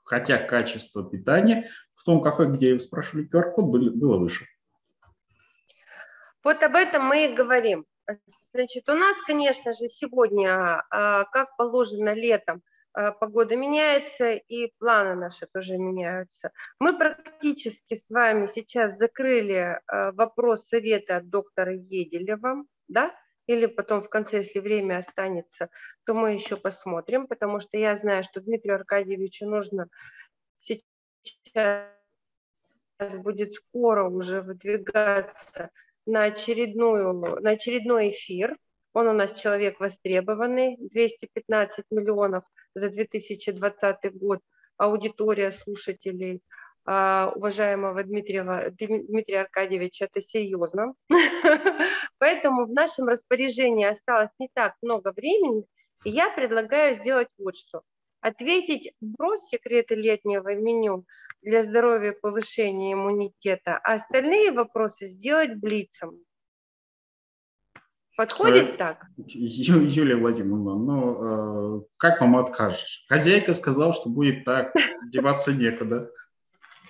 Хотя 0.04 0.38
качество 0.38 1.08
питания 1.08 1.70
в 1.94 2.04
том 2.04 2.22
кафе, 2.22 2.46
где 2.46 2.80
спрашивали 2.80 3.28
QR-код, 3.28 3.66
было 3.70 4.18
выше. 4.18 4.46
Вот 6.44 6.62
об 6.64 6.76
этом 6.76 7.06
мы 7.06 7.26
и 7.26 7.36
говорим. 7.36 7.86
Значит, 8.54 8.90
у 8.90 8.94
нас, 8.94 9.16
конечно 9.26 9.74
же, 9.74 9.88
сегодня, 9.90 10.84
а, 10.90 11.26
как 11.26 11.56
положено 11.56 12.14
летом, 12.14 12.64
Э, 12.94 13.12
погода 13.12 13.56
меняется 13.56 14.32
и 14.32 14.72
планы 14.78 15.16
наши 15.16 15.48
тоже 15.48 15.78
меняются. 15.78 16.52
Мы 16.80 16.98
практически 16.98 17.96
с 17.96 18.10
вами 18.10 18.50
сейчас 18.54 18.98
закрыли 18.98 19.80
э, 19.80 20.12
вопрос 20.12 20.68
совета 20.68 21.18
от 21.18 21.30
доктора 21.30 21.74
Еделева, 21.74 22.66
да, 22.88 23.12
или 23.48 23.66
потом 23.66 24.02
в 24.02 24.10
конце, 24.10 24.38
если 24.38 24.60
время 24.60 24.98
останется, 24.98 25.70
то 26.06 26.14
мы 26.14 26.34
еще 26.34 26.58
посмотрим, 26.58 27.28
потому 27.28 27.60
что 27.60 27.78
я 27.78 27.96
знаю, 27.96 28.24
что 28.24 28.42
Дмитрию 28.42 28.76
Аркадьевичу 28.76 29.46
нужно 29.48 29.88
сейчас 30.60 31.88
будет 33.18 33.56
скоро 33.56 34.08
уже 34.10 34.42
выдвигаться 34.42 35.70
на, 36.06 36.26
очередную, 36.26 37.14
на 37.42 37.52
очередной 37.52 38.12
эфир. 38.12 38.58
Он 38.94 39.08
у 39.08 39.14
нас 39.14 39.40
человек 39.40 39.80
востребованный, 39.80 40.78
215 40.78 41.86
миллионов– 41.92 42.44
за 42.76 42.90
2020 42.90 44.18
год 44.18 44.40
аудитория 44.78 45.52
слушателей 45.52 46.42
уважаемого 46.86 48.04
Дмитрия, 48.04 48.72
Дмитрия 48.72 49.42
Аркадьевича, 49.42 50.06
это 50.06 50.22
серьезно. 50.22 50.94
Поэтому 52.18 52.66
в 52.66 52.72
нашем 52.72 53.08
распоряжении 53.08 53.86
осталось 53.86 54.32
не 54.40 54.50
так 54.54 54.76
много 54.82 55.14
времени, 55.16 55.66
и 56.04 56.10
я 56.10 56.30
предлагаю 56.30 56.96
сделать 56.96 57.30
вот 57.38 57.56
что. 57.56 57.82
Ответить 58.22 58.94
вопрос 59.02 59.48
секреты 59.50 59.96
летнего 59.96 60.54
меню 60.56 61.06
для 61.42 61.64
здоровья 61.64 62.12
и 62.12 62.20
повышения 62.20 62.94
иммунитета, 62.94 63.80
а 63.84 63.96
остальные 63.96 64.52
вопросы 64.52 65.08
сделать 65.08 65.56
блицем. 65.56 66.20
Подходит 68.16 68.78
так? 68.78 69.06
Ю, 69.18 69.82
Юлия 69.82 70.16
Владимировна, 70.16 70.76
ну, 70.76 71.80
э, 71.80 71.84
как 71.98 72.22
вам 72.22 72.38
откажешь? 72.38 73.06
Хозяйка 73.10 73.54
сказала, 73.54 73.94
что 73.94 74.10
будет 74.10 74.46
так, 74.46 74.74
деваться 75.12 75.54
некуда. 75.54 76.12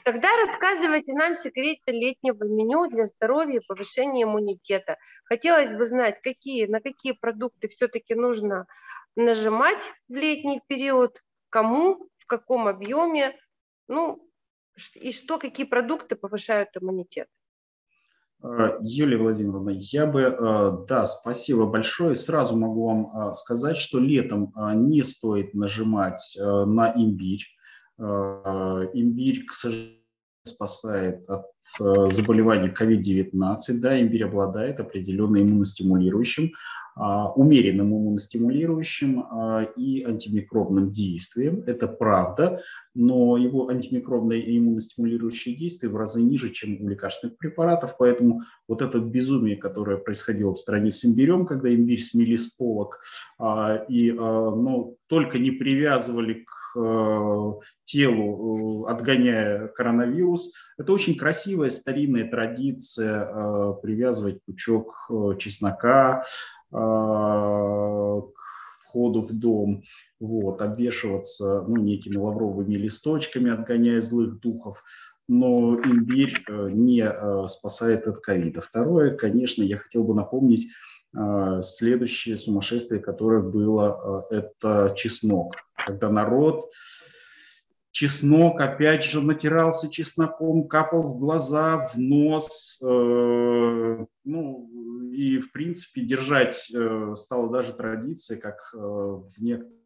Тогда 0.04 0.30
рассказывайте 0.46 1.14
нам 1.14 1.36
секреты 1.36 1.92
летнего 1.92 2.44
меню 2.44 2.90
для 2.90 3.06
здоровья 3.06 3.60
и 3.60 3.66
повышения 3.66 4.24
иммунитета. 4.24 4.98
Хотелось 5.26 5.78
бы 5.78 5.86
знать, 5.86 6.22
какие, 6.24 6.66
на 6.66 6.80
какие 6.80 7.12
продукты 7.12 7.68
все-таки 7.68 8.16
нужно 8.16 8.66
нажимать 9.16 9.84
в 10.08 10.14
летний 10.14 10.62
период, 10.68 11.20
кому, 11.50 12.08
в 12.18 12.26
каком 12.26 12.68
объеме, 12.68 13.38
ну, 13.88 14.28
и 14.96 15.14
что, 15.14 15.38
какие 15.38 15.66
продукты 15.66 16.16
повышают 16.16 16.70
иммунитет. 16.80 17.28
Э, 18.44 18.78
Юлия 18.82 19.18
Владимировна, 19.18 19.70
я 19.72 20.08
бы, 20.08 20.22
э, 20.22 20.72
да, 20.88 21.06
спасибо 21.06 21.68
большое. 21.68 22.16
Сразу 22.16 22.56
могу 22.58 22.88
вам 22.88 23.06
э, 23.06 23.34
сказать, 23.34 23.78
что 23.78 24.00
летом 24.00 24.54
не 24.76 25.04
стоит 25.04 25.54
нажимать 25.54 26.38
на 26.40 26.92
имбирь. 26.96 27.46
Имбирь, 28.02 29.46
к 29.46 29.54
сожалению, 29.54 29.98
спасает 30.44 31.24
от 31.30 31.46
заболевания 32.14 32.74
COVID-19. 32.74 33.60
Да, 33.80 34.02
имбирь 34.02 34.24
обладает 34.24 34.80
определенным 34.80 35.44
иммуностимулирующим 35.44 36.52
а, 36.94 37.32
умеренным 37.32 37.88
иммуностимулирующим 37.88 39.24
а, 39.24 39.64
и 39.78 40.04
антимикробным 40.04 40.92
действием. 40.92 41.64
Это 41.66 41.88
правда, 41.88 42.62
но 42.94 43.38
его 43.38 43.70
антимикробное 43.70 44.38
и 44.38 44.58
иммуностимулирующее 44.58 45.56
действие 45.56 45.90
в 45.90 45.96
разы 45.96 46.22
ниже, 46.22 46.50
чем 46.50 46.82
у 46.82 46.90
лекарственных 46.90 47.38
препаратов, 47.38 47.96
поэтому 47.98 48.42
вот 48.68 48.82
это 48.82 49.00
безумие, 49.00 49.56
которое 49.56 49.98
происходило 49.98 50.54
в 50.54 50.60
стране 50.60 50.92
с 50.92 51.06
имбирем, 51.06 51.46
когда 51.46 51.74
имбирь 51.74 52.02
смели 52.02 52.36
с 52.36 52.48
полок, 52.56 53.00
а, 53.40 53.86
и 53.88 54.12
ну, 54.12 54.98
только 55.08 55.40
не 55.40 55.52
привязывали 55.52 56.44
к 56.44 56.61
телу, 57.84 58.86
отгоняя 58.86 59.68
коронавирус. 59.68 60.54
Это 60.78 60.94
очень 60.94 61.18
красивая 61.18 61.70
старинная 61.70 62.30
традиция 62.30 63.74
привязывать 63.82 64.44
пучок 64.46 65.10
чеснока, 65.40 66.24
к 66.72 68.32
входу 68.92 69.22
в 69.22 69.32
дом, 69.32 69.84
вот, 70.20 70.62
обвешиваться 70.62 71.64
ну, 71.68 71.78
некими 71.78 72.18
лавровыми 72.18 72.76
листочками, 72.76 73.52
отгоняя 73.52 74.02
злых 74.02 74.40
духов, 74.40 74.84
но 75.28 75.76
имбирь 75.76 76.44
э, 76.48 76.70
не 76.72 77.02
э, 77.02 77.48
спасает 77.48 78.06
от 78.08 78.20
ковида. 78.20 78.62
Второе, 78.62 79.16
конечно, 79.16 79.64
я 79.64 79.78
хотел 79.78 80.04
бы 80.04 80.14
напомнить 80.14 80.68
э, 81.16 81.62
следующее 81.64 82.36
сумасшествие, 82.36 83.00
которое 83.00 83.42
было, 83.42 84.26
это 84.30 84.94
чеснок, 84.98 85.56
когда 85.86 86.10
народ 86.10 86.70
чеснок, 87.92 88.62
опять 88.62 89.04
же, 89.04 89.22
натирался 89.22 89.92
чесноком, 89.92 90.68
капал 90.68 91.04
в 91.14 91.20
глаза, 91.20 91.90
в 91.94 91.98
нос, 91.98 92.78
ну, 92.82 94.70
и, 95.14 95.40
в 95.40 95.52
принципе, 95.52 96.02
держать 96.02 96.72
э, 96.74 97.16
стало 97.18 97.52
даже 97.52 97.74
традицией, 97.74 98.40
как 98.40 98.72
э, 98.74 98.78
в 98.78 99.34
некоторых 99.40 99.82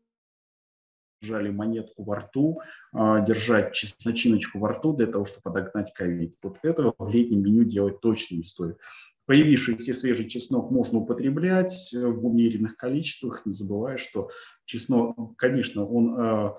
держали 1.21 1.49
монетку 1.49 2.03
во 2.03 2.17
рту, 2.17 2.61
э, 2.93 3.25
держать 3.25 3.73
чесночиночку 3.73 4.59
во 4.59 4.69
рту 4.69 4.93
для 4.93 5.07
того, 5.07 5.25
чтобы 5.25 5.41
подогнать 5.43 5.93
ковид. 5.93 6.35
Вот 6.43 6.59
этого 6.61 6.93
в 6.97 7.09
летнем 7.09 7.41
меню 7.43 7.63
делать 7.63 7.99
точно 8.01 8.35
не 8.35 8.43
стоит. 8.43 8.79
Появившийся 9.25 9.93
свежий 9.93 10.27
чеснок 10.29 10.69
можно 10.71 10.99
употреблять 10.99 11.91
в 11.93 12.25
умеренных 12.25 12.77
количествах, 12.77 13.45
не 13.45 13.53
забывая, 13.53 13.97
что 13.97 14.29
чеснок, 14.65 15.35
конечно, 15.37 15.85
он 15.85 16.55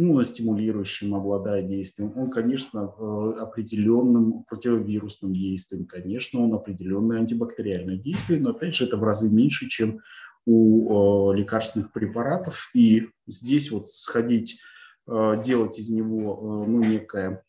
иммуностимулирующим 0.00 1.14
обладает 1.14 1.66
действием, 1.66 2.12
он, 2.16 2.30
конечно, 2.30 2.92
э, 2.98 3.32
определенным 3.40 4.44
противовирусным 4.44 5.34
действием, 5.34 5.86
конечно, 5.86 6.40
он 6.40 6.54
определенное 6.54 7.18
антибактериальное 7.18 7.96
действие, 7.96 8.40
но, 8.40 8.50
опять 8.50 8.74
же, 8.74 8.84
это 8.84 8.96
в 8.96 9.04
разы 9.04 9.30
меньше, 9.30 9.68
чем 9.68 10.00
у 10.46 11.32
э, 11.32 11.36
лекарственных 11.36 11.92
препаратов. 11.92 12.70
И 12.74 13.08
здесь 13.26 13.70
вот 13.70 13.86
сходить, 13.86 14.58
э, 15.06 15.42
делать 15.44 15.78
из 15.78 15.90
него 15.90 16.64
ну, 16.66 16.82
некое, 16.82 17.42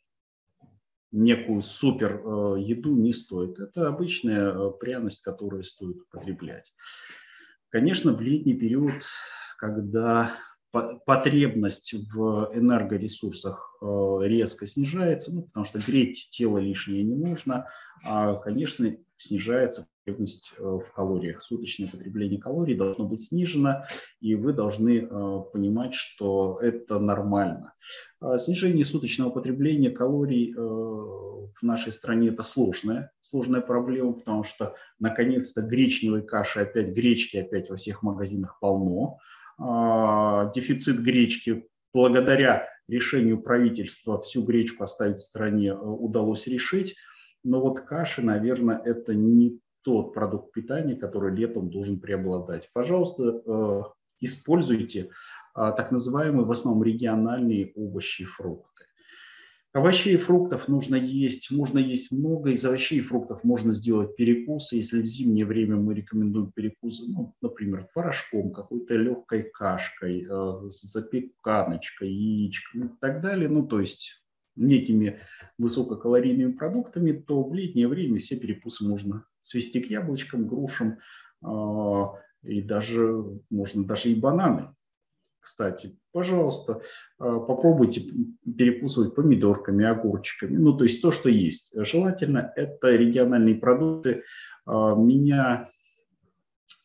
некую 1.12 1.62
супер 1.62 2.22
еду 2.58 2.96
не 2.96 3.14
стоит. 3.14 3.60
Это 3.60 3.88
обычная 3.88 4.70
пряность, 4.72 5.24
которую 5.24 5.64
стоит 5.64 6.02
употреблять. 6.02 6.74
Конечно, 7.70 8.14
в 8.14 8.22
летний 8.22 8.54
период, 8.54 8.94
когда 9.58 10.36
потребность 10.72 11.94
в 11.94 12.52
энергоресурсах 12.54 13.78
э, 13.82 14.20
резко 14.24 14.66
снижается, 14.66 15.34
ну, 15.34 15.44
потому 15.44 15.66
что 15.66 15.80
греть 15.80 16.30
тело 16.32 16.60
лишнее 16.60 17.04
не 17.04 17.16
нужно, 17.16 17.68
а, 18.06 18.36
конечно, 18.36 18.96
снижается 19.18 19.88
потребность 20.12 20.54
э, 20.58 20.62
в 20.64 20.92
калориях. 20.94 21.42
Суточное 21.42 21.88
потребление 21.88 22.40
калорий 22.40 22.76
должно 22.76 23.08
быть 23.08 23.22
снижено, 23.22 23.84
и 24.20 24.36
вы 24.36 24.54
должны 24.54 25.00
э, 25.00 25.40
понимать, 25.54 25.94
что 25.94 26.60
это 26.62 27.00
нормально. 27.00 27.74
А 28.20 28.38
снижение 28.38 28.86
суточного 28.86 29.30
потребления 29.30 29.90
калорий 29.90 30.54
в 30.54 31.64
нашей 31.64 31.92
стране– 31.92 32.30
это 32.30 32.44
сложная, 32.44 33.12
сложная 33.22 33.62
проблема, 33.62 34.14
потому 34.14 34.44
что, 34.44 34.76
наконец-то, 35.00 35.62
гречневой 35.62 36.22
каши 36.22 36.62
опять, 36.62 36.90
гречки 36.90 37.38
опять 37.38 37.70
во 37.70 37.76
всех 37.76 38.04
магазинах 38.04 38.60
полно, 38.60 39.18
а, 39.58 40.52
дефицит 40.52 41.02
гречки 41.02 41.68
благодаря 41.94 42.68
решению 42.88 43.42
правительства 43.42 44.20
всю 44.22 44.44
гречку 44.46 44.84
оставить 44.84 45.18
в 45.18 45.26
стране 45.26 45.70
э, 45.70 45.76
удалось 45.76 46.48
решить. 46.48 46.96
Но 47.44 47.62
вот 47.62 47.82
каши, 47.82 48.22
наверное, 48.22 48.78
это 48.78 49.16
не 49.16 49.60
тот 49.84 50.14
продукт 50.14 50.52
питания, 50.52 50.96
который 50.96 51.36
летом 51.36 51.70
должен 51.70 52.00
преобладать. 52.00 52.70
Пожалуйста, 52.74 53.42
э, 53.46 53.82
используйте 54.20 55.10
а, 55.54 55.72
так 55.72 55.92
называемые 55.92 56.46
в 56.46 56.52
основном 56.52 56.84
региональные 56.84 57.74
овощи 57.76 58.24
и 58.24 58.26
фрукты. 58.26 58.86
Овощей 59.74 60.16
и 60.16 60.18
фруктов 60.18 60.68
нужно 60.68 60.96
есть, 60.96 61.50
можно 61.50 61.80
есть 61.80 62.12
много. 62.12 62.50
Из 62.50 62.66
овощей 62.66 63.00
и 63.00 63.02
фруктов 63.02 63.46
можно 63.46 63.72
сделать 63.72 64.18
перекусы. 64.18 64.76
Если 64.76 65.02
в 65.02 65.06
зимнее 65.06 65.46
время 65.46 65.78
мы 65.78 65.94
рекомендуем 65.94 66.52
перекусы, 66.52 67.06
ну, 67.08 67.34
например, 67.42 67.88
творожком, 67.94 68.52
какой-то 68.52 68.96
легкой 68.96 69.44
кашкой, 69.44 70.28
э, 70.30 70.70
запеканочкой, 70.70 72.12
яичком 72.12 72.88
и 72.88 73.00
так 73.00 73.22
далее, 73.22 73.48
ну, 73.48 73.66
то 73.66 73.80
есть 73.80 74.22
некими 74.56 75.20
высококалорийными 75.58 76.54
продуктами, 76.54 77.12
то 77.12 77.44
в 77.44 77.54
летнее 77.54 77.88
время 77.88 78.18
все 78.18 78.40
перекусы 78.40 78.88
можно 78.88 79.26
свести 79.42 79.82
к 79.82 79.90
яблочкам, 79.90 80.48
грушам, 80.48 81.00
э, 81.44 82.04
и 82.44 82.62
даже 82.62 83.40
можно 83.50 83.86
даже 83.86 84.10
и 84.10 84.16
бананы 84.16 84.70
кстати, 85.42 85.98
пожалуйста, 86.12 86.82
а, 87.20 87.40
попробуйте 87.40 88.04
перекусывать 88.58 89.16
помидорками, 89.16 89.84
огурчиками, 89.86 90.56
ну, 90.56 90.78
то 90.78 90.84
есть 90.84 91.02
то, 91.02 91.12
что 91.12 91.30
есть. 91.30 91.74
Желательно 91.76 92.54
это 92.56 92.92
региональные 92.92 93.56
продукты. 93.56 94.24
А, 94.66 94.96
меня 94.96 95.68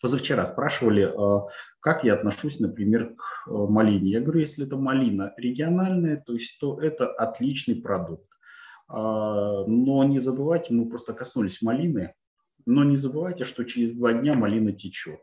позавчера 0.00 0.44
спрашивали, 0.46 1.02
а, 1.02 1.48
как 1.86 2.02
я 2.02 2.14
отношусь, 2.14 2.58
например, 2.58 3.14
к 3.14 3.46
малине. 3.46 4.10
Я 4.10 4.20
говорю, 4.20 4.40
если 4.40 4.66
это 4.66 4.76
малина 4.76 5.32
региональная, 5.36 6.16
то 6.16 6.32
есть 6.32 6.58
то 6.58 6.80
это 6.80 7.06
отличный 7.06 7.76
продукт. 7.76 8.28
Но 8.88 10.02
не 10.02 10.18
забывайте, 10.18 10.74
мы 10.74 10.88
просто 10.88 11.12
коснулись 11.14 11.62
малины, 11.62 12.16
но 12.66 12.82
не 12.82 12.96
забывайте, 12.96 13.44
что 13.44 13.62
через 13.62 13.94
два 13.94 14.14
дня 14.14 14.34
малина 14.34 14.72
течет. 14.72 15.20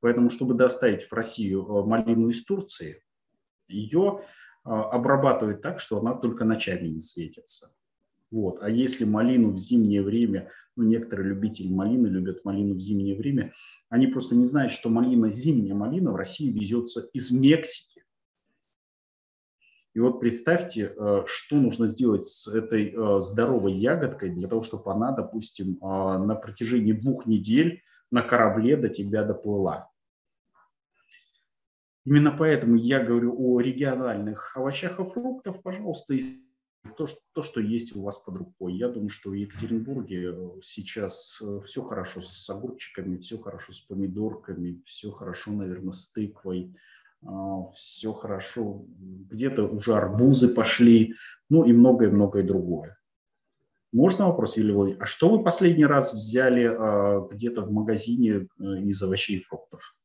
Поэтому, 0.00 0.30
чтобы 0.30 0.54
доставить 0.54 1.04
в 1.04 1.12
Россию 1.12 1.64
э, 1.64 1.84
малину 1.86 2.28
из 2.30 2.44
Турции, 2.44 3.04
ее 3.68 4.22
э, 4.64 4.68
обрабатывают 4.68 5.62
так, 5.62 5.78
что 5.78 6.00
она 6.00 6.14
только 6.14 6.44
ночами 6.44 6.88
не 6.88 7.00
светится. 7.00 7.68
Вот. 8.30 8.62
А 8.62 8.70
если 8.70 9.04
малину 9.04 9.52
в 9.52 9.58
зимнее 9.58 10.02
время, 10.02 10.50
ну, 10.76 10.84
некоторые 10.84 11.28
любители 11.28 11.68
малины 11.68 12.06
любят 12.06 12.44
малину 12.44 12.74
в 12.74 12.80
зимнее 12.80 13.16
время, 13.16 13.52
они 13.88 14.06
просто 14.06 14.36
не 14.36 14.44
знают, 14.44 14.72
что 14.72 14.88
малина, 14.88 15.32
зимняя 15.32 15.74
малина 15.74 16.12
в 16.12 16.16
России 16.16 16.50
везется 16.50 17.00
из 17.12 17.32
Мексики. 17.32 18.04
И 19.94 19.98
вот 19.98 20.20
представьте, 20.20 20.94
э, 20.96 21.24
что 21.26 21.56
нужно 21.56 21.88
сделать 21.88 22.24
с 22.24 22.46
этой 22.46 22.94
здоровой 23.20 23.72
ягодкой 23.74 24.30
для 24.30 24.46
того, 24.46 24.62
чтобы 24.62 24.92
она, 24.92 25.10
допустим, 25.10 25.78
на 25.80 26.36
протяжении 26.36 26.92
двух 26.92 27.26
недель 27.26 27.82
на 28.12 28.22
корабле 28.22 28.76
до 28.76 28.88
тебя 28.88 29.24
доплыла. 29.24 29.90
Именно 32.04 32.32
поэтому 32.32 32.76
я 32.76 33.04
говорю 33.04 33.34
о 33.36 33.60
региональных 33.60 34.56
овощах 34.56 35.00
и 35.00 35.04
фруктах. 35.04 35.62
Пожалуйста, 35.62 36.14
то, 36.96 37.06
что, 37.06 37.20
то, 37.32 37.42
что 37.42 37.60
есть 37.60 37.94
у 37.94 38.02
вас 38.02 38.18
под 38.18 38.36
рукой. 38.36 38.74
Я 38.74 38.88
думаю, 38.88 39.08
что 39.08 39.30
в 39.30 39.34
Екатеринбурге 39.34 40.32
э, 40.32 40.48
сейчас 40.62 41.38
э, 41.42 41.60
все 41.66 41.82
хорошо 41.82 42.22
с 42.22 42.48
огурчиками, 42.50 43.18
все 43.18 43.38
хорошо 43.38 43.72
с 43.72 43.80
помидорками, 43.80 44.82
все 44.86 45.10
хорошо, 45.10 45.52
наверное, 45.52 45.92
с 45.92 46.10
тыквой. 46.12 46.74
все 47.74 48.12
хорошо, 48.14 48.86
где-то 49.30 49.64
уже 49.64 49.94
арбузы 49.94 50.54
пошли, 50.54 51.14
ну 51.50 51.64
и 51.64 51.72
многое-многое 51.72 52.42
другое. 52.42 53.00
Можно 53.92 54.28
вопрос, 54.28 54.56
Юлия 54.56 54.72
Владимировна? 54.72 55.04
А 55.04 55.06
что 55.06 55.30
вы 55.30 55.42
последний 55.42 55.84
раз 55.84 56.14
взяли 56.14 56.64
а, 56.64 57.26
где-то 57.28 57.62
в 57.62 57.72
магазине 57.72 58.30
э, 58.58 58.64
из 58.84 59.02
овощей 59.02 59.38
и 59.38 59.42
фруктов 59.42 59.96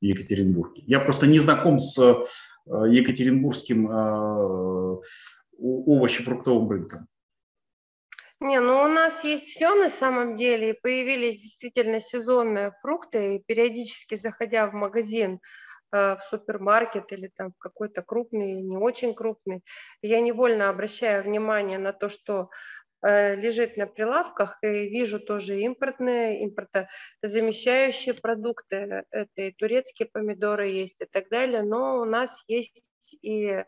в 0.00 0.04
Екатеринбурге? 0.04 0.82
Я 0.86 1.00
просто 1.00 1.26
не 1.26 1.38
знаком 1.38 1.78
с 1.78 1.98
а, 1.98 2.84
екатеринбургским 2.84 3.88
а, 3.90 4.98
овощефруктовым 5.62 6.70
рынком. 6.70 7.06
Не, 8.40 8.58
ну 8.58 8.82
у 8.82 8.88
нас 8.88 9.22
есть 9.22 9.46
все 9.46 9.74
на 9.74 9.88
самом 9.88 10.36
деле, 10.36 10.70
и 10.70 10.80
появились 10.80 11.40
действительно 11.40 12.00
сезонные 12.00 12.72
фрукты, 12.82 13.36
и 13.36 13.42
периодически 13.46 14.16
заходя 14.16 14.66
в 14.66 14.72
магазин, 14.72 15.38
э, 15.92 16.16
в 16.16 16.20
супермаркет 16.28 17.12
или 17.12 17.30
там 17.36 17.52
в 17.52 17.58
какой-то 17.58 18.02
крупный, 18.02 18.60
не 18.60 18.76
очень 18.76 19.14
крупный, 19.14 19.62
я 20.02 20.20
невольно 20.20 20.68
обращаю 20.68 21.22
внимание 21.22 21.78
на 21.78 21.92
то, 21.92 22.08
что 22.08 22.50
Э, 23.04 23.34
лежит 23.34 23.76
на 23.76 23.86
прилавках, 23.86 24.58
и 24.62 24.88
вижу 24.88 25.18
тоже 25.18 25.58
импортные, 25.60 26.44
импортозамещающие 26.44 28.14
продукты, 28.14 29.04
это 29.10 29.42
и 29.42 29.50
турецкие 29.50 30.08
помидоры 30.12 30.68
есть 30.68 31.00
и 31.00 31.06
так 31.06 31.28
далее, 31.28 31.62
но 31.62 31.98
у 32.00 32.04
нас 32.04 32.30
есть 32.46 32.80
и 33.22 33.64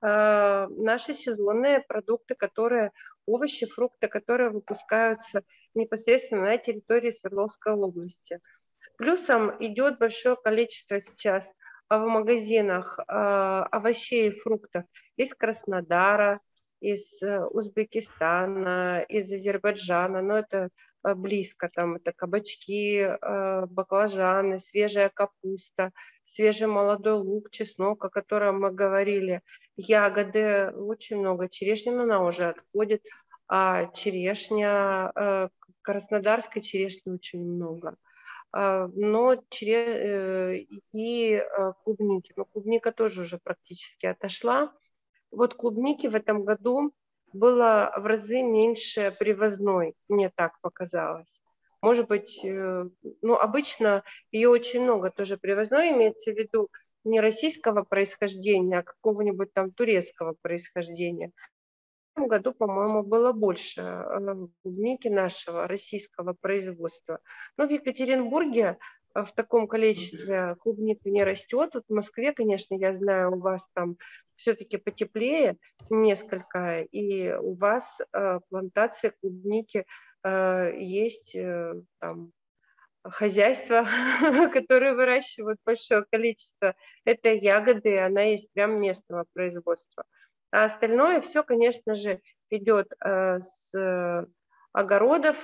наши 0.00 1.14
сезонные 1.14 1.80
продукты, 1.80 2.34
которые 2.34 2.92
овощи, 3.26 3.66
фрукты, 3.66 4.08
которые 4.08 4.50
выпускаются 4.50 5.42
непосредственно 5.74 6.42
на 6.42 6.58
территории 6.58 7.10
Свердловской 7.10 7.72
области. 7.72 8.40
Плюсом 8.96 9.54
идет 9.60 9.98
большое 9.98 10.36
количество 10.36 11.00
сейчас 11.00 11.50
в 11.88 11.98
магазинах 11.98 12.98
э, 12.98 13.02
овощей 13.12 14.30
и 14.30 14.40
фруктов 14.40 14.84
из 15.16 15.34
Краснодара, 15.34 16.40
из 16.80 17.22
э, 17.22 17.44
Узбекистана, 17.44 19.04
из 19.08 19.30
Азербайджана, 19.30 20.22
но 20.22 20.38
это 20.38 20.70
э, 21.04 21.14
близко, 21.14 21.68
там 21.72 21.96
это 21.96 22.12
кабачки, 22.12 23.00
э, 23.00 23.66
баклажаны, 23.66 24.60
свежая 24.60 25.10
капуста, 25.10 25.92
свежий 26.24 26.66
молодой 26.66 27.14
лук, 27.14 27.50
чеснок, 27.50 28.04
о 28.04 28.10
котором 28.10 28.60
мы 28.60 28.72
говорили, 28.72 29.42
ягоды, 29.76 30.70
очень 30.70 31.18
много, 31.18 31.48
черешни, 31.48 31.90
но 31.90 32.02
она 32.02 32.24
уже 32.24 32.48
отходит, 32.48 33.02
а 33.48 33.86
черешня, 33.92 35.12
краснодарской 35.82 36.62
черешни 36.62 37.12
очень 37.12 37.40
много 37.40 37.96
а, 38.52 38.88
но 38.94 39.36
чере... 39.50 40.66
и 40.92 41.42
клубники. 41.84 42.32
Но 42.36 42.44
клубника 42.44 42.90
тоже 42.92 43.22
уже 43.22 43.38
практически 43.38 44.06
отошла. 44.06 44.72
Вот 45.30 45.54
клубники 45.54 46.06
в 46.06 46.14
этом 46.14 46.44
году 46.44 46.92
было 47.32 47.92
в 47.96 48.06
разы 48.06 48.42
меньше 48.42 49.14
привозной, 49.18 49.94
мне 50.08 50.30
так 50.34 50.60
показалось. 50.60 51.40
Может 51.82 52.08
быть, 52.08 52.40
э, 52.42 52.84
ну, 53.22 53.34
обычно 53.34 54.02
ее 54.32 54.48
очень 54.48 54.82
много 54.82 55.10
тоже 55.10 55.36
привозной, 55.36 55.90
имеется 55.90 56.32
в 56.32 56.36
виду 56.36 56.68
не 57.06 57.20
российского 57.20 57.82
происхождения, 57.82 58.78
а 58.78 58.82
какого-нибудь 58.82 59.52
там 59.52 59.70
турецкого 59.70 60.34
происхождения. 60.42 61.30
В 62.14 62.18
этом 62.18 62.28
году, 62.28 62.52
по-моему, 62.52 63.02
было 63.02 63.32
больше 63.32 63.82
э, 63.82 64.36
клубники 64.62 65.08
нашего 65.08 65.66
российского 65.68 66.34
производства. 66.40 67.20
Но 67.56 67.66
в 67.66 67.70
Екатеринбурге 67.70 68.78
э, 69.14 69.22
в 69.22 69.32
таком 69.34 69.68
количестве 69.68 70.56
клубника 70.60 71.08
не 71.10 71.22
растет. 71.22 71.70
Вот 71.74 71.84
в 71.88 71.94
Москве, 71.94 72.32
конечно, 72.32 72.74
я 72.74 72.94
знаю, 72.94 73.36
у 73.36 73.38
вас 73.38 73.66
там 73.74 73.96
все-таки 74.36 74.76
потеплее 74.76 75.56
несколько, 75.90 76.82
и 76.82 77.32
у 77.32 77.54
вас 77.54 77.84
э, 78.12 78.40
плантации 78.48 79.12
клубники 79.20 79.84
э, 80.24 80.72
есть 80.78 81.34
э, 81.34 81.74
там, 82.00 82.32
хозяйства, 83.10 83.86
которые 84.52 84.94
выращивают 84.94 85.58
большое 85.64 86.04
количество 86.10 86.74
этой 87.04 87.38
ягоды, 87.40 87.98
она 87.98 88.22
есть 88.22 88.52
прям 88.52 88.80
местного 88.80 89.24
производства. 89.32 90.04
А 90.50 90.64
остальное 90.64 91.20
все, 91.20 91.42
конечно 91.42 91.94
же, 91.94 92.20
идет 92.50 92.92
э, 93.04 93.40
с 93.40 94.26
огородов, 94.72 95.36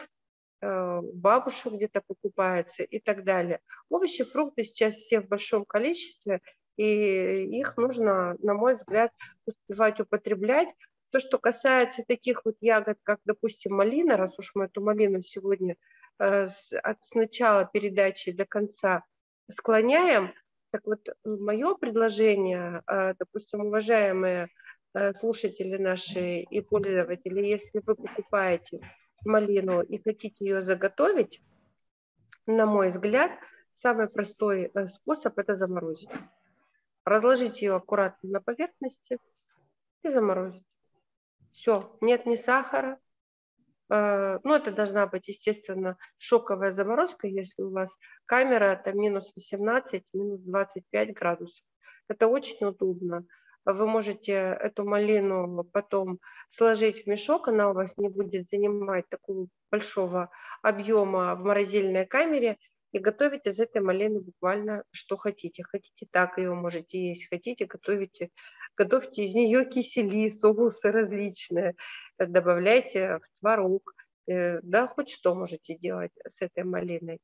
э, 0.60 1.00
бабушек 1.14 1.72
где-то 1.72 2.02
покупается 2.06 2.82
и 2.82 3.00
так 3.00 3.24
далее. 3.24 3.60
Овощи, 3.88 4.24
фрукты 4.24 4.64
сейчас 4.64 4.94
все 4.94 5.20
в 5.20 5.28
большом 5.28 5.64
количестве, 5.64 6.40
и 6.76 7.58
их 7.58 7.76
нужно, 7.76 8.36
на 8.40 8.54
мой 8.54 8.74
взгляд, 8.74 9.12
успевать 9.46 10.00
употреблять. 10.00 10.68
То, 11.10 11.20
что 11.20 11.38
касается 11.38 12.02
таких 12.06 12.44
вот 12.44 12.56
ягод, 12.60 12.98
как, 13.02 13.18
допустим, 13.24 13.74
малина, 13.74 14.16
раз 14.16 14.38
уж 14.38 14.52
мы 14.54 14.64
эту 14.64 14.80
малину 14.80 15.22
сегодня 15.22 15.76
от 16.22 16.98
начала 17.14 17.64
передачи 17.64 18.32
до 18.32 18.44
конца 18.44 19.04
склоняем, 19.50 20.32
так 20.70 20.82
вот, 20.86 21.00
мое 21.24 21.74
предложение, 21.74 22.82
э, 22.86 23.14
допустим, 23.18 23.60
уважаемые 23.66 24.48
э, 24.94 25.12
слушатели 25.14 25.76
наши 25.76 26.40
и 26.40 26.60
пользователи, 26.60 27.44
если 27.44 27.82
вы 27.84 27.94
покупаете 27.94 28.80
малину 29.24 29.82
и 29.82 30.02
хотите 30.02 30.44
ее 30.44 30.62
заготовить, 30.62 31.42
на 32.46 32.66
мой 32.66 32.90
взгляд, 32.90 33.32
самый 33.72 34.08
простой 34.08 34.70
э, 34.72 34.86
способ– 34.86 35.38
это 35.40 35.54
заморозить 35.54 36.10
разложить 37.04 37.62
ее 37.62 37.74
аккуратно 37.74 38.30
на 38.30 38.40
поверхности 38.40 39.18
и 40.02 40.10
заморозить. 40.10 40.64
Все, 41.52 41.96
нет 42.00 42.26
ни 42.26 42.36
сахара. 42.36 42.98
Э, 43.92 44.38
ну, 44.42 44.54
это 44.54 44.72
должна 44.72 45.06
быть, 45.06 45.28
естественно, 45.28 45.98
шоковая 46.16 46.72
заморозка, 46.72 47.26
если 47.26 47.62
у 47.62 47.70
вас 47.70 47.90
камера 48.24 48.80
там 48.82 48.98
минус 48.98 49.30
18, 49.36 50.02
минус 50.14 50.40
25 50.40 51.12
градусов. 51.12 51.64
Это 52.08 52.26
очень 52.26 52.64
удобно. 52.64 53.26
Вы 53.66 53.86
можете 53.86 54.32
эту 54.32 54.84
малину 54.84 55.64
потом 55.72 56.18
сложить 56.48 57.04
в 57.04 57.06
мешок, 57.06 57.48
она 57.48 57.70
у 57.70 57.74
вас 57.74 57.96
не 57.98 58.08
будет 58.08 58.48
занимать 58.48 59.04
такого 59.10 59.46
большого 59.70 60.30
объема 60.62 61.34
в 61.34 61.44
морозильной 61.44 62.06
камере, 62.06 62.56
и 62.92 62.98
готовить 62.98 63.46
из 63.46 63.58
этой 63.58 63.80
малины 63.80 64.20
буквально 64.20 64.84
что 64.90 65.16
хотите. 65.16 65.64
Хотите 65.64 66.06
так 66.10 66.38
ее 66.38 66.54
можете 66.54 67.10
есть, 67.10 67.28
хотите 67.28 67.64
готовите, 67.64 68.28
готовьте 68.76 69.24
из 69.24 69.34
нее 69.34 69.64
кисели, 69.64 70.28
соусы 70.28 70.90
различные, 70.90 71.74
добавляйте 72.26 73.18
в 73.18 73.40
творог, 73.40 73.94
э, 74.26 74.60
да, 74.62 74.86
хоть 74.86 75.10
что 75.10 75.34
можете 75.34 75.76
делать 75.76 76.12
с 76.36 76.42
этой 76.42 76.64
малиной. 76.64 77.18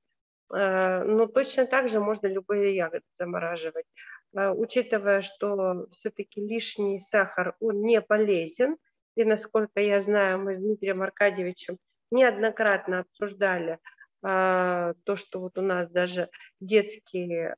Э, 0.54 1.04
но 1.04 1.26
точно 1.26 1.66
так 1.66 1.88
же 1.88 2.00
можно 2.00 2.26
любые 2.26 2.74
ягоды 2.74 3.04
замораживать. 3.18 3.86
Учитывая, 4.34 5.22
что 5.22 5.86
все-таки 5.90 6.46
лишний 6.46 7.00
сахар, 7.00 7.54
он 7.60 7.80
не 7.80 8.02
полезен, 8.02 8.76
и 9.16 9.24
насколько 9.24 9.80
я 9.80 10.02
знаю, 10.02 10.38
мы 10.38 10.54
с 10.54 10.58
Дмитрием 10.58 11.00
Аркадьевичем 11.00 11.78
неоднократно 12.10 13.00
обсуждали– 13.00 13.78
то, 14.20 14.94
что 15.14 15.40
вот 15.40 15.58
у 15.58 15.62
нас 15.62 15.88
даже 15.90 16.28
детский 16.60 17.52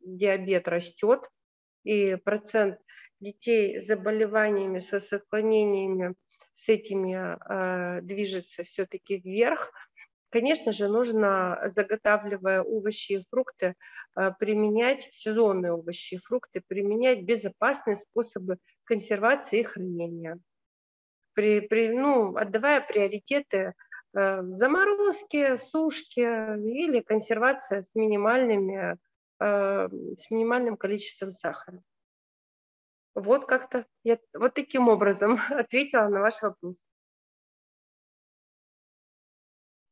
диабет 0.00 0.68
растет, 0.68 1.20
и 1.84 2.16
процент 2.16 2.78
детей 3.22 3.80
с 3.80 3.86
заболеваниями, 3.86 4.80
со 4.80 4.96
отклонениями 4.96 6.14
с 6.64 6.68
этими 6.68 7.14
а, 7.14 8.00
движется 8.02 8.64
все-таки 8.64 9.18
вверх, 9.18 9.72
Конечно 10.30 10.72
же, 10.72 10.88
нужно, 10.88 11.70
заготавливая 11.76 12.62
овощи 12.62 13.12
и 13.12 13.24
фрукты, 13.28 13.74
применять 14.38 15.10
сезонные 15.12 15.74
овощи 15.74 16.14
и 16.14 16.20
фрукты, 16.20 16.62
применять 16.66 17.24
безопасные 17.24 17.96
способы 17.98 18.56
консервации 18.84 19.60
и 19.60 19.64
хранения. 19.64 20.38
При, 21.34 21.60
при, 21.60 21.90
ну, 21.90 22.34
отдавая 22.34 22.80
приоритеты 22.80 23.74
Э, 24.14 24.42
заморозки, 24.42 25.56
сушки 25.70 26.20
или 26.20 27.00
консервация 27.00 27.82
с, 27.82 27.94
минимальными, 27.94 28.98
э, 29.40 29.88
с 29.88 30.30
минимальным 30.30 30.76
количеством 30.76 31.32
сахара. 31.32 31.80
Вот 33.14 33.46
как-то 33.46 33.86
я 34.04 34.18
вот 34.34 34.54
таким 34.54 34.88
образом 34.88 35.38
ответила 35.50 36.08
на 36.08 36.20
ваш 36.20 36.40
вопрос. 36.42 36.76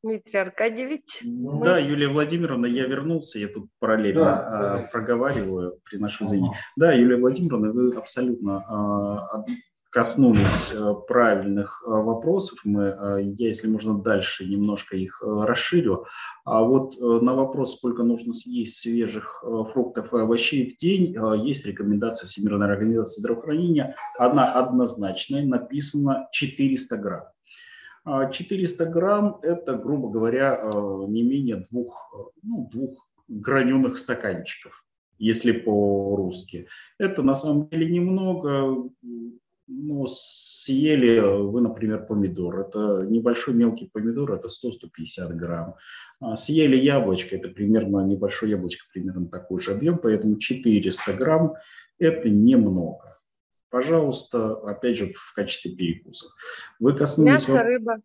Дмитрий 0.02 0.38
Аркадьевич. 0.38 1.20
Мы... 1.22 1.62
Да, 1.62 1.78
Юлия 1.78 2.08
Владимировна, 2.08 2.64
я 2.64 2.86
вернулся, 2.86 3.38
я 3.38 3.48
тут 3.48 3.68
параллельно 3.78 4.20
да, 4.20 4.80
э, 4.80 4.90
проговариваю, 4.90 5.78
приношу 5.84 6.24
извинения. 6.24 6.56
Да, 6.74 6.92
Юлия 6.92 7.16
Владимировна, 7.16 7.70
вы 7.70 7.94
абсолютно 7.94 8.64
коснулись 9.90 10.72
э, 10.72 10.94
правильных 11.08 11.82
э, 11.84 11.90
вопросов. 11.90 12.60
Мы, 12.64 12.84
э, 12.84 13.22
я, 13.22 13.48
если 13.48 13.68
можно, 13.68 13.98
дальше 13.98 14.44
немножко 14.46 14.96
их 14.96 15.20
расширю. 15.22 16.06
А 16.44 16.62
вот 16.62 16.96
на 17.00 17.34
вопрос, 17.34 17.76
сколько 17.76 18.04
нужно 18.04 18.32
съесть 18.32 18.78
свежих 18.78 19.44
фруктов 19.72 20.14
и 20.14 20.18
овощей 20.18 20.70
в 20.70 20.76
день, 20.78 21.16
есть 21.44 21.66
рекомендация 21.66 22.28
Всемирной 22.28 22.70
организации 22.70 23.20
здравоохранения. 23.20 23.96
Она 24.18 24.52
однозначная, 24.52 25.44
написано 25.44 26.28
400 26.32 26.96
грамм. 26.96 27.24
400 28.30 28.86
грамм– 28.86 29.38
это, 29.42 29.74
грубо 29.74 30.08
говоря, 30.08 30.60
не 31.08 31.22
менее 31.22 31.62
двух, 31.70 32.14
ну, 32.42 32.68
двух 32.72 33.06
граненых 33.28 33.96
стаканчиков, 33.96 34.84
если 35.18 35.52
по-русски. 35.52 36.66
Это 36.98 37.22
на 37.22 37.34
самом 37.34 37.68
деле 37.68 37.90
немного, 37.90 38.88
ну, 39.70 40.06
съели 40.08 41.20
вы, 41.20 41.60
например, 41.60 42.04
помидор. 42.06 42.60
Это 42.60 43.06
небольшой 43.08 43.54
мелкий 43.54 43.86
помидор, 43.86 44.32
это 44.32 44.48
100-150 44.48 45.32
грамм. 45.34 45.76
А 46.18 46.36
съели 46.36 46.76
яблочко, 46.76 47.36
это 47.36 47.48
примерно, 47.48 48.04
небольшое 48.04 48.52
яблочко, 48.52 48.86
примерно 48.92 49.28
такой 49.28 49.60
же 49.60 49.72
объем, 49.72 49.98
поэтому 49.98 50.38
400 50.38 51.14
грамм– 51.14 51.54
это 51.98 52.28
немного. 52.28 53.20
Пожалуйста, 53.70 54.54
опять 54.68 54.98
же, 54.98 55.08
в 55.08 55.32
качестве 55.34 55.70
перекуса. 55.70 56.26
Вы 56.80 56.96
коснулись... 56.96 57.46
Мясо, 57.46 57.62
рыба. 57.62 58.00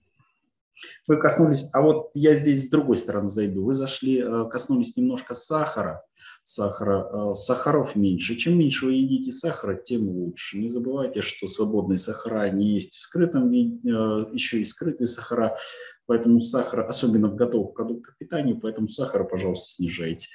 Вы 1.08 1.18
коснулись, 1.18 1.70
а 1.74 1.82
вот 1.82 2.12
я 2.14 2.36
здесь 2.36 2.68
с 2.68 2.70
другой 2.70 2.98
стороны 2.98 3.28
зайду. 3.28 3.64
Вы 3.64 3.74
зашли, 3.74 4.20
э, 4.20 4.46
коснулись 4.50 4.98
немножко 4.98 5.34
сахара 5.34 6.04
сахара. 6.46 7.10
Э, 7.12 7.34
сахаров 7.34 7.96
меньше. 7.96 8.36
Чем 8.36 8.58
меньше 8.58 8.86
вы 8.86 8.94
едите 8.94 9.32
сахара, 9.32 9.76
тем 9.76 10.08
лучше. 10.08 10.60
Не 10.60 10.70
забывайте, 10.70 11.22
что 11.22 11.48
свободные 11.48 11.98
сахара 11.98 12.50
не 12.52 12.76
есть 12.76 12.96
в 12.96 13.02
скрытом 13.02 13.50
виде, 13.50 13.78
э, 13.90 14.26
еще 14.32 14.62
и 14.62 14.66
скрытые 14.66 15.08
сахара. 15.08 15.58
Поэтому 16.06 16.40
сахар, 16.40 16.82
особенно 16.82 17.30
в 17.30 17.36
готовых 17.36 17.74
продуктах 17.74 18.16
питания, 18.18 18.56
поэтому 18.56 18.88
сахара, 18.88 19.24
пожалуйста, 19.24 19.72
снижайте. 19.72 20.30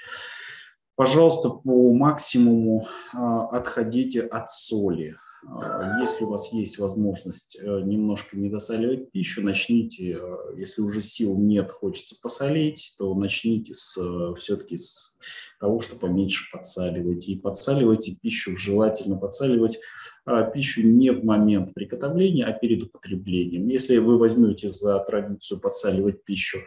Пожалуйста, 0.97 1.49
по 1.51 1.95
максимуму 1.95 2.89
э, 3.15 3.17
отходите 3.17 4.23
от 4.23 4.51
соли. 4.51 5.17
А, 5.47 6.01
если 6.01 6.24
у 6.24 6.28
вас 6.28 6.53
есть 6.53 6.78
возможность 6.78 7.59
э, 7.61 7.64
немножко 7.64 8.36
недосаливать 8.36 9.11
пищу, 9.11 9.43
начните, 9.43 10.18
э, 10.20 10.36
если 10.57 10.82
уже 10.82 11.01
сил 11.03 11.38
нет, 11.38 11.72
хочется 11.72 12.16
посолить, 12.20 12.95
то 12.99 13.14
начните 13.14 13.72
с, 13.74 13.97
э, 13.97 14.34
все-таки 14.36 14.76
с 14.76 15.18
того, 15.59 15.80
что 15.80 15.97
поменьше 15.97 16.45
подсаливайте. 16.53 17.32
И 17.32 17.41
подсаливайте 17.41 18.16
пищу, 18.20 18.57
желательно 18.57 19.16
подсаливать 19.16 19.78
а, 20.24 20.43
пищу 20.43 20.82
не 20.82 21.11
в 21.11 21.24
момент 21.24 21.74
приготовления, 21.74 22.45
а 22.45 22.53
перед 22.53 22.82
употреблением. 22.82 23.66
Если 23.66 23.99
вы 23.99 24.18
возьмете 24.18 24.68
за 24.68 24.99
традицию 25.01 25.61
подсаливать 25.61 26.24
пищу 26.24 26.59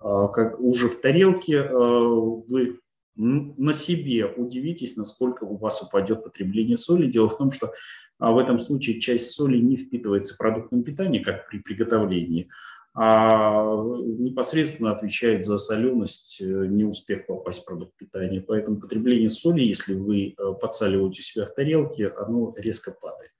а, 0.00 0.28
как 0.28 0.58
уже 0.60 0.88
в 0.88 1.00
тарелке, 1.00 1.62
вы 1.62 2.80
на 3.20 3.72
себе 3.72 4.26
удивитесь, 4.26 4.96
насколько 4.96 5.44
у 5.44 5.56
вас 5.56 5.82
упадет 5.82 6.24
потребление 6.24 6.76
соли. 6.76 7.06
Дело 7.06 7.28
в 7.28 7.36
том, 7.36 7.52
что 7.52 7.72
в 8.20 8.38
этом 8.38 8.58
случае 8.58 9.00
часть 9.00 9.30
соли 9.30 9.56
не 9.56 9.76
впитывается 9.76 10.36
продуктом 10.36 10.82
питания, 10.82 11.20
как 11.20 11.48
при 11.48 11.58
приготовлении, 11.58 12.50
а 12.94 13.74
непосредственно 13.74 14.92
отвечает 14.92 15.44
за 15.44 15.58
соленость, 15.58 16.40
э, 16.40 16.44
не 16.44 16.84
успев 16.84 17.26
попасть 17.26 17.62
в 17.62 17.64
продукт 17.64 17.96
питания. 17.96 18.40
Поэтому 18.40 18.80
потребление 18.80 19.30
соли, 19.30 19.62
если 19.62 19.94
вы 19.94 20.34
э, 20.36 20.52
подсаливаете 20.60 21.22
себя 21.22 21.46
в 21.46 21.54
тарелке, 21.54 22.08
оно 22.08 22.52
резко 22.56 22.90
падает. 22.90 23.32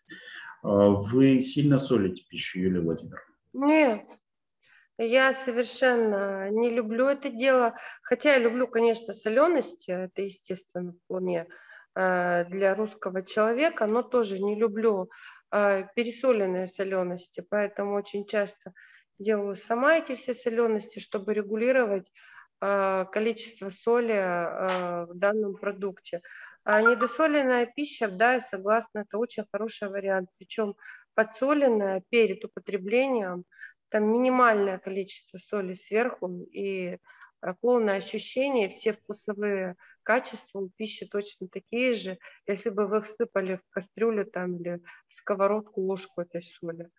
А 0.63 0.89
вы 0.91 1.41
сильно 1.41 1.79
солите 1.79 2.25
пищу, 2.29 2.61
Юлия 2.61 2.81
Владимировна? 2.81 3.27
Нет, 3.53 4.05
я 4.99 5.35
совершенно 5.45 6.49
не 6.51 6.71
люблю 6.71 7.07
это 7.07 7.29
дело, 7.29 7.75
хотя 8.03 8.35
я 8.35 8.39
люблю, 8.39 8.69
конечно, 8.69 9.13
соленость, 9.13 9.89
это 9.89 10.23
естественно 10.23 10.95
вполне 11.05 11.47
Э, 11.49 11.70
для 11.95 12.75
русского 12.75 13.23
человека, 13.25 13.87
но 13.87 14.03
тоже 14.03 14.39
не 14.39 14.55
люблю 14.55 15.11
э, 15.53 15.85
пересоленные 15.97 16.67
солености, 16.69 17.45
поэтому 17.49 17.95
очень 17.95 18.27
часто 18.27 18.73
делаю 19.19 19.57
сама 19.57 19.99
эти 19.99 20.15
все 20.15 20.35
солености, 20.35 21.01
чтобы 21.01 21.35
регулировать 21.35 22.07
э, 22.61 23.07
количество 23.13 23.71
соли 23.71 25.07
в 25.07 25.15
данном 25.15 25.57
продукте. 25.57 26.23
А 26.63 26.83
недосоленная 26.83 27.67
пища, 27.67 28.09
да, 28.09 28.35
я 28.35 28.41
согласна, 28.41 29.01
это 29.01 29.19
очень 29.19 29.45
хороший 29.51 29.89
вариант. 29.89 30.29
Причем 30.39 30.75
подсоленная 31.15 32.03
перед 32.11 32.45
употреблением, 32.45 33.45
там 33.89 34.05
минимальное 34.05 34.79
количество 34.79 35.39
соли 35.39 35.75
сверху 35.75 36.45
и 36.53 36.99
полное 37.61 37.97
ощущение, 37.97 38.69
все 38.69 38.93
вкусовые 38.93 39.77
качества 40.03 40.61
у 40.61 40.69
пищи 40.69 41.07
точно 41.07 41.49
такие 41.49 41.95
же, 41.95 42.19
если 42.47 42.71
бы 42.71 42.87
вы 42.87 43.03
всыпали 43.03 43.57
в 43.57 43.71
кастрюлю 43.71 44.25
там 44.25 44.57
или 44.57 44.81
в 45.09 45.15
сковородку 45.15 45.81
ложку 45.81 46.23
этой 46.23 46.43
соли. 46.43 46.91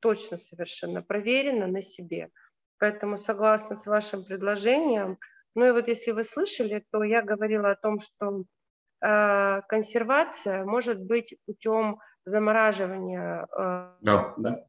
Точно 0.00 0.38
совершенно 0.38 1.02
проверено 1.02 1.66
на 1.66 1.82
себе. 1.82 2.30
Поэтому 2.78 3.18
согласна 3.18 3.76
с 3.76 3.86
вашим 3.86 4.24
предложением. 4.24 5.18
Ну 5.54 5.66
и 5.66 5.70
вот 5.70 5.88
если 5.88 6.12
вы 6.12 6.24
слышали, 6.24 6.84
то 6.90 7.02
я 7.02 7.22
говорила 7.22 7.70
о 7.70 7.76
том, 7.76 7.98
что 8.00 8.44
э, 9.02 9.62
консервация 9.68 10.64
может 10.64 11.02
быть 11.02 11.36
путем 11.46 11.98
замораживания. 12.26 13.46
Э, 13.56 13.96
да, 14.00 14.34
да. 14.36 14.66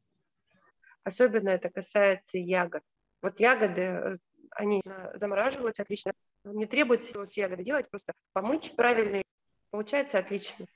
Особенно 1.04 1.50
это 1.50 1.68
касается 1.68 2.38
ягод. 2.38 2.82
Вот 3.20 3.38
ягоды, 3.40 3.80
э, 3.80 4.16
они 4.52 4.82
замораживаются 5.14 5.82
отлично 5.82 6.12
не 6.44 6.66
требуется 6.66 7.12
ягоды 7.34 7.64
делать, 7.64 7.90
просто 7.90 8.12
помыть 8.32 8.72
правильно. 8.76 9.22
Получается 9.70 10.18
отлично. 10.18 10.66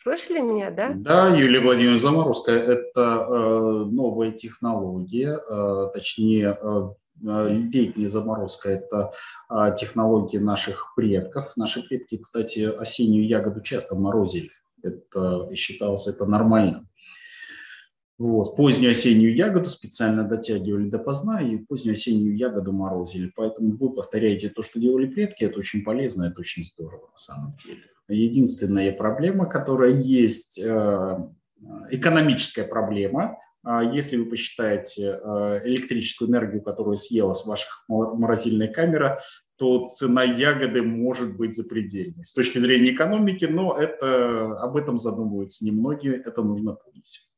Слышали 0.00 0.40
меня, 0.40 0.70
да? 0.70 0.92
Да, 0.94 1.28
Юлия 1.28 1.60
Владимировна, 1.60 1.98
заморозка– 1.98 2.50
это 2.52 3.00
э, 3.00 3.84
новая 3.90 4.32
технология, 4.32 5.38
э, 5.38 5.90
точнее, 5.92 6.58
э, 6.60 6.88
э, 7.24 7.48
летняя 7.50 8.08
заморозка– 8.08 8.68
это 8.70 9.12
э, 9.48 9.76
технология 9.78 10.40
наших 10.40 10.94
предков. 10.96 11.56
Наши 11.56 11.82
предки, 11.82 12.18
кстати, 12.18 12.60
осеннюю 12.60 13.26
ягоду 13.26 13.60
часто 13.60 13.94
морозили. 13.94 14.50
Это 14.82 15.54
считалось 15.54 16.08
это 16.08 16.26
нормально. 16.26 16.88
Вот. 18.22 18.54
Позднюю 18.54 18.92
осеннюю 18.92 19.34
ягоду 19.34 19.68
специально 19.68 20.22
дотягивали 20.22 20.88
до 20.88 21.00
поздна 21.00 21.42
и 21.42 21.56
позднюю 21.56 21.94
осеннюю 21.94 22.36
ягоду 22.36 22.72
морозили. 22.72 23.32
Поэтому 23.34 23.74
вы 23.74 23.92
повторяете 23.92 24.48
то, 24.48 24.62
что 24.62 24.78
делали 24.78 25.06
предки, 25.06 25.42
это 25.42 25.58
очень 25.58 25.82
полезно, 25.82 26.26
это 26.26 26.38
очень 26.38 26.62
здорово 26.62 27.08
на 27.10 27.16
самом 27.16 27.50
деле. 27.64 27.82
Единственная 28.06 28.92
проблема, 28.92 29.46
которая 29.46 29.90
есть, 29.90 30.60
э, 30.60 31.18
экономическая 31.90 32.62
проблема, 32.62 33.38
а 33.64 33.82
если 33.82 34.16
вы 34.16 34.26
посчитаете 34.26 35.18
э, 35.20 35.60
электрическую 35.64 36.30
энергию, 36.30 36.62
которую 36.62 36.94
съела 36.94 37.32
с 37.34 37.44
ваших 37.44 37.84
морозильной 37.88 38.68
камеры, 38.68 39.18
то 39.56 39.84
цена 39.84 40.22
ягоды 40.22 40.82
может 40.82 41.36
быть 41.36 41.56
запредельной. 41.56 42.24
С 42.24 42.32
точки 42.34 42.58
зрения 42.58 42.94
экономики, 42.94 43.46
но 43.46 43.76
это, 43.76 44.60
об 44.60 44.76
этом 44.76 44.96
задумываются 44.96 45.64
немногие, 45.64 46.14
это 46.14 46.42
нужно 46.42 46.74
помнить. 46.74 47.31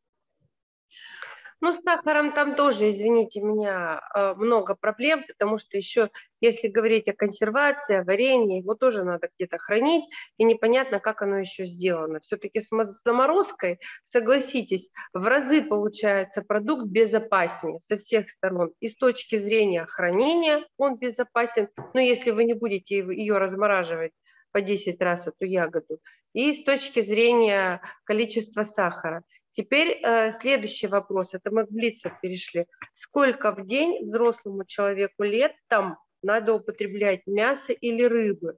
Ну, 1.64 1.72
с 1.72 1.80
сахаром 1.80 2.32
там 2.32 2.56
тоже, 2.56 2.90
извините 2.90 3.40
меня, 3.40 4.02
э, 4.14 4.34
много 4.34 4.74
проблем, 4.74 5.24
потому 5.26 5.56
что 5.56 5.78
еще, 5.78 6.10
если 6.42 6.68
говорить 6.68 7.08
о 7.08 7.14
консервации, 7.14 7.96
о 7.96 8.04
варенье, 8.04 8.58
его 8.58 8.74
тоже 8.74 9.02
надо 9.02 9.30
где-то 9.34 9.56
хранить, 9.56 10.04
и 10.36 10.44
непонятно, 10.44 11.00
как 11.00 11.22
оно 11.22 11.38
еще 11.38 11.64
сделано. 11.64 12.20
Все-таки 12.20 12.60
с 12.60 12.68
заморозкой, 13.06 13.80
согласитесь, 14.02 14.90
в 15.14 15.26
разы 15.26 15.62
получается 15.62 16.42
продукт 16.42 16.84
безопаснее 16.84 17.80
со 17.86 17.96
всех 17.96 18.28
сторон. 18.28 18.74
И 18.80 18.90
с 18.90 18.96
точки 18.96 19.38
зрения 19.38 19.86
хранения 19.86 20.66
он 20.76 20.98
безопасен, 20.98 21.70
но 21.94 22.00
если 22.00 22.30
вы 22.30 22.44
не 22.44 22.52
будете 22.52 22.98
ее 22.98 23.38
размораживать 23.38 24.12
по 24.52 24.60
10 24.60 25.00
раз 25.00 25.26
эту 25.28 25.46
ягоду, 25.46 25.98
и 26.34 26.52
с 26.52 26.64
точки 26.64 27.00
зрения 27.00 27.80
количества 28.04 28.64
сахара. 28.64 29.22
Теперь 29.56 30.00
э, 30.02 30.32
следующий 30.40 30.88
вопрос, 30.88 31.32
это 31.32 31.50
мы 31.52 31.64
к 31.64 31.70
Блицу 31.70 32.10
перешли. 32.20 32.66
Сколько 32.94 33.52
в 33.52 33.66
день 33.66 34.04
взрослому 34.04 34.64
человеку 34.64 35.22
лет 35.22 35.52
там 35.68 35.96
надо 36.22 36.54
употреблять 36.54 37.22
мясо 37.26 37.72
или 37.72 38.02
рыбы? 38.02 38.56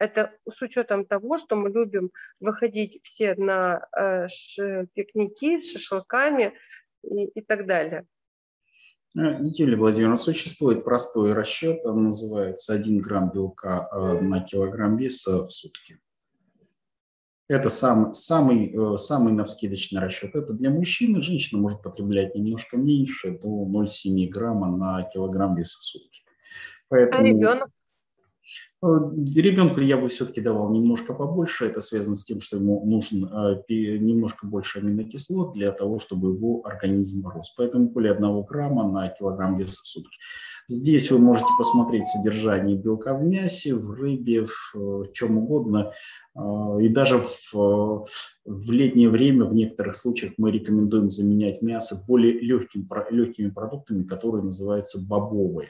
Это 0.00 0.36
с 0.50 0.60
учетом 0.60 1.06
того, 1.06 1.38
что 1.38 1.54
мы 1.54 1.70
любим 1.70 2.10
выходить 2.40 2.98
все 3.04 3.36
на 3.36 3.86
э, 3.96 4.26
ш, 4.28 4.86
пикники 4.94 5.60
с 5.60 5.70
шашлыками 5.70 6.54
и, 7.04 7.26
и 7.26 7.40
так 7.40 7.66
далее. 7.66 8.04
Э, 9.16 9.38
Юлия 9.40 9.76
Владимировна, 9.76 10.16
существует 10.16 10.82
простой 10.84 11.34
расчет, 11.34 11.86
он 11.86 12.02
называется 12.02 12.74
1 12.74 13.00
грамм 13.00 13.30
белка 13.30 13.88
на 14.20 14.40
килограмм 14.40 14.96
веса 14.96 15.46
в 15.46 15.52
сутки. 15.52 16.00
Это 17.52 17.68
сам, 17.68 18.14
самый, 18.14 18.72
э, 18.72 18.96
самый 18.96 19.34
навскидочный 19.34 20.00
расчет. 20.00 20.34
Это 20.34 20.54
для 20.54 20.70
мужчины. 20.70 21.20
Женщина 21.20 21.60
может 21.60 21.82
потреблять 21.82 22.34
немножко 22.34 22.78
меньше, 22.78 23.38
до 23.38 23.66
0,7 23.66 24.26
грамма 24.30 24.74
на 24.74 25.02
килограмм 25.02 25.54
веса 25.54 25.78
в 25.78 25.84
сутки. 25.84 26.22
Поэтому... 26.88 27.22
А 27.22 27.26
ребенок? 27.26 27.68
Э, 28.82 28.86
ребенку 29.36 29.80
я 29.80 29.98
бы 29.98 30.08
все-таки 30.08 30.40
давал 30.40 30.72
немножко 30.72 31.12
побольше. 31.12 31.66
Это 31.66 31.82
связано 31.82 32.16
с 32.16 32.24
тем, 32.24 32.40
что 32.40 32.56
ему 32.56 32.86
нужен 32.86 33.26
э, 33.26 33.62
немножко 33.68 34.46
больше 34.46 34.78
аминокислот 34.78 35.52
для 35.52 35.72
того, 35.72 35.98
чтобы 35.98 36.30
его 36.30 36.64
организм 36.64 37.28
рос. 37.28 37.52
Поэтому 37.58 37.90
более 37.90 38.14
1 38.14 38.44
грамма 38.44 38.90
на 38.90 39.08
килограмм 39.10 39.56
веса 39.56 39.82
в 39.82 39.86
сутки. 39.86 40.18
Здесь 40.72 41.10
вы 41.10 41.18
можете 41.18 41.48
посмотреть 41.58 42.06
содержание 42.06 42.78
белка 42.78 43.14
в 43.14 43.22
мясе, 43.22 43.74
в 43.74 43.90
рыбе, 43.90 44.46
в, 44.46 44.74
в 44.74 45.12
чем 45.12 45.36
угодно. 45.36 45.92
Э, 46.34 46.78
и 46.80 46.88
даже 46.88 47.18
в, 47.18 48.06
в 48.44 48.70
летнее 48.70 49.10
время 49.10 49.44
в 49.44 49.52
некоторых 49.52 49.96
случаях 49.96 50.32
мы 50.38 50.50
рекомендуем 50.50 51.10
заменять 51.10 51.60
мясо 51.60 52.02
более 52.08 52.40
легким, 52.40 52.88
легкими 53.10 53.50
продуктами, 53.50 54.02
которые 54.04 54.44
называются 54.44 54.98
бобовые. 55.06 55.68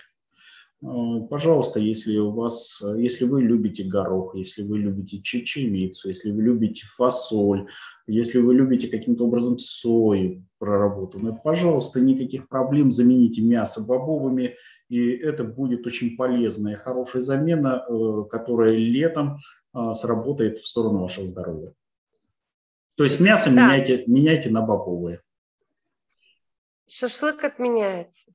Э, 0.82 1.20
пожалуйста, 1.30 1.80
если 1.80 2.18
у 2.18 2.30
вас, 2.30 2.82
если 2.96 3.24
вы 3.24 3.42
любите 3.42 3.84
горох, 3.84 4.34
если 4.34 4.62
вы 4.62 4.78
любите 4.78 5.20
чечевицу, 5.20 6.08
если 6.08 6.30
вы 6.30 6.42
любите 6.42 6.86
фасоль, 6.86 7.68
если 8.06 8.40
вы 8.40 8.54
любите 8.54 8.88
каким-то 8.88 9.24
образом 9.24 9.58
сою 9.58 10.44
проработанную, 10.58 11.38
пожалуйста, 11.42 12.00
никаких 12.00 12.48
проблем, 12.48 12.90
замените 12.90 13.42
мясо 13.42 13.84
бобовыми, 13.86 14.56
и 14.88 15.10
это 15.10 15.44
будет 15.44 15.86
очень 15.86 16.16
полезная, 16.16 16.76
хорошая 16.76 17.22
замена, 17.22 17.84
э, 17.88 18.24
которая 18.30 18.74
летом 18.74 19.38
э, 19.74 19.92
сработает 19.92 20.58
в 20.58 20.66
сторону 20.66 21.00
вашего 21.00 21.26
здоровья. 21.26 21.72
То 22.96 23.04
есть 23.04 23.20
мясо 23.20 23.50
да. 23.50 23.66
меняйте, 23.66 24.04
меняйте 24.06 24.50
на 24.50 24.62
бобовое. 24.62 25.22
Шашлык 26.88 27.42
отменяется. 27.42 28.32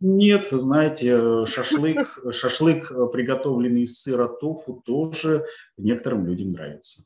Нет, 0.00 0.52
вы 0.52 0.58
знаете, 0.58 1.46
шашлык, 1.46 2.18
шашлык, 2.30 2.90
э, 2.90 3.06
приготовленный 3.10 3.82
из 3.82 3.98
сыра 4.00 4.28
тофу, 4.28 4.82
тоже 4.84 5.46
некоторым 5.78 6.26
людям 6.26 6.52
нравится. 6.52 7.02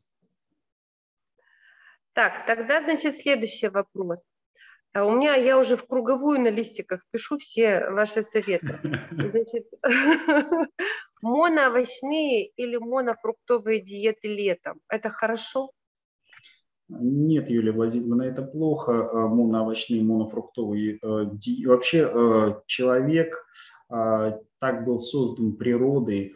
Так, 2.13 2.47
тогда, 2.47 2.83
значит, 2.83 3.21
следующий 3.21 3.69
вопрос. 3.69 4.21
А 4.93 5.05
у 5.05 5.13
меня, 5.13 5.37
я 5.37 5.57
уже 5.57 5.77
в 5.77 5.87
круговую 5.87 6.41
на 6.41 6.49
листиках 6.49 7.03
пишу 7.13 7.39
все 7.39 7.89
ваши 7.91 8.23
советы. 8.25 8.81
Значит, 9.13 9.67
моноовощные 11.23 12.47
или 12.49 12.77
монофруктовые 12.77 13.83
диеты 13.83 14.27
летом, 14.27 14.81
это 14.89 15.11
хорошо? 15.11 15.71
Нет, 16.99 17.51
Юлия 17.51 17.73
Владимировна, 17.73 18.23
это 18.23 18.43
плохо, 18.43 18.93
э, 18.93 19.17
моноовощные, 19.29 20.03
монофруктовые. 20.03 20.99
Э, 21.03 21.27
вообще 21.67 22.11
э, 22.13 22.55
человек 22.67 23.47
так 24.61 24.85
был 24.85 25.01
создан 25.01 25.57
природой, 25.57 26.33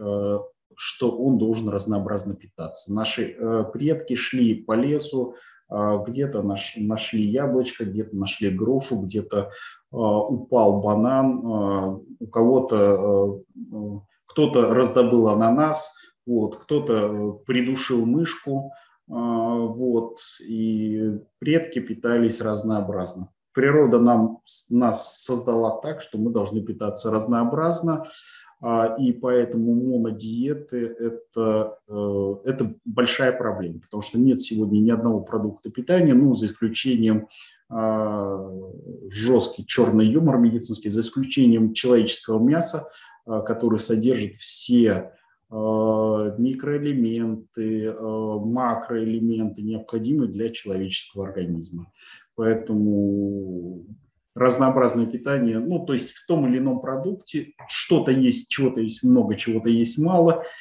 что 0.74 1.16
он 1.16 1.38
должен 1.38 1.68
разнообразно 1.68 2.34
питаться. 2.34 2.92
Наши 2.92 3.36
предки 3.72 4.16
шли 4.16 4.56
по 4.56 4.72
лесу, 4.72 5.36
где-то 5.70 6.42
нашли 6.42 7.24
яблочко, 7.24 7.84
где-то 7.84 8.16
нашли 8.16 8.50
грушу, 8.50 9.02
где-то 9.02 9.52
упал 9.92 10.80
банан, 10.80 12.02
у 12.18 12.26
кого-то 12.26 13.44
кто-то 14.26 14.74
раздобыл 14.74 15.28
ананас, 15.28 15.94
вот, 16.26 16.56
кто-то 16.56 17.40
придушил 17.46 18.04
мышку, 18.04 18.72
вот, 19.06 20.18
и 20.40 21.18
предки 21.38 21.78
питались 21.78 22.40
разнообразно. 22.40 23.30
Природа 23.52 24.00
нам, 24.00 24.40
нас 24.70 25.22
создала 25.22 25.78
так, 25.80 26.00
что 26.00 26.18
мы 26.18 26.30
должны 26.32 26.62
питаться 26.62 27.10
разнообразно, 27.10 28.04
а, 28.60 28.96
и 28.98 29.12
поэтому 29.12 29.74
монодиеты 29.74 30.86
это, 30.86 31.78
э, 31.86 32.34
это 32.44 32.74
большая 32.84 33.32
проблема, 33.32 33.80
потому 33.80 34.02
что 34.02 34.18
нет 34.18 34.40
сегодня 34.40 34.78
ни 34.80 34.90
одного 34.90 35.20
продукта 35.20 35.70
питания, 35.70 36.14
ну, 36.14 36.34
за 36.34 36.46
исключением 36.46 37.28
а, 37.68 38.50
жесткий 39.10 39.66
черный 39.66 40.06
юмор 40.06 40.38
медицинский, 40.38 40.88
за 40.88 41.00
исключением 41.00 41.74
человеческого 41.74 42.42
мяса, 42.42 42.88
который 43.26 43.78
содержит 43.78 44.36
все 44.36 45.12
микроэлементы, 45.50 47.86
э, 47.86 47.92
макроэлементы, 47.92 49.62
необходимые 49.62 50.30
для 50.30 50.50
человеческого 50.50 51.28
организма. 51.28 51.92
Поэтому 52.34 53.86
разнообразное 54.34 55.06
питание, 55.06 55.58
ну, 55.58 55.84
то 55.84 55.92
есть 55.92 56.10
в 56.10 56.26
том 56.26 56.48
или 56.48 56.58
ином 56.58 56.80
продукте 56.80 57.52
что-то 57.68 58.10
есть, 58.10 58.50
чего-то 58.50 58.80
есть 58.80 59.04
много, 59.04 59.36
чего-то 59.36 59.68
есть 59.68 59.98
мало– 59.98 60.44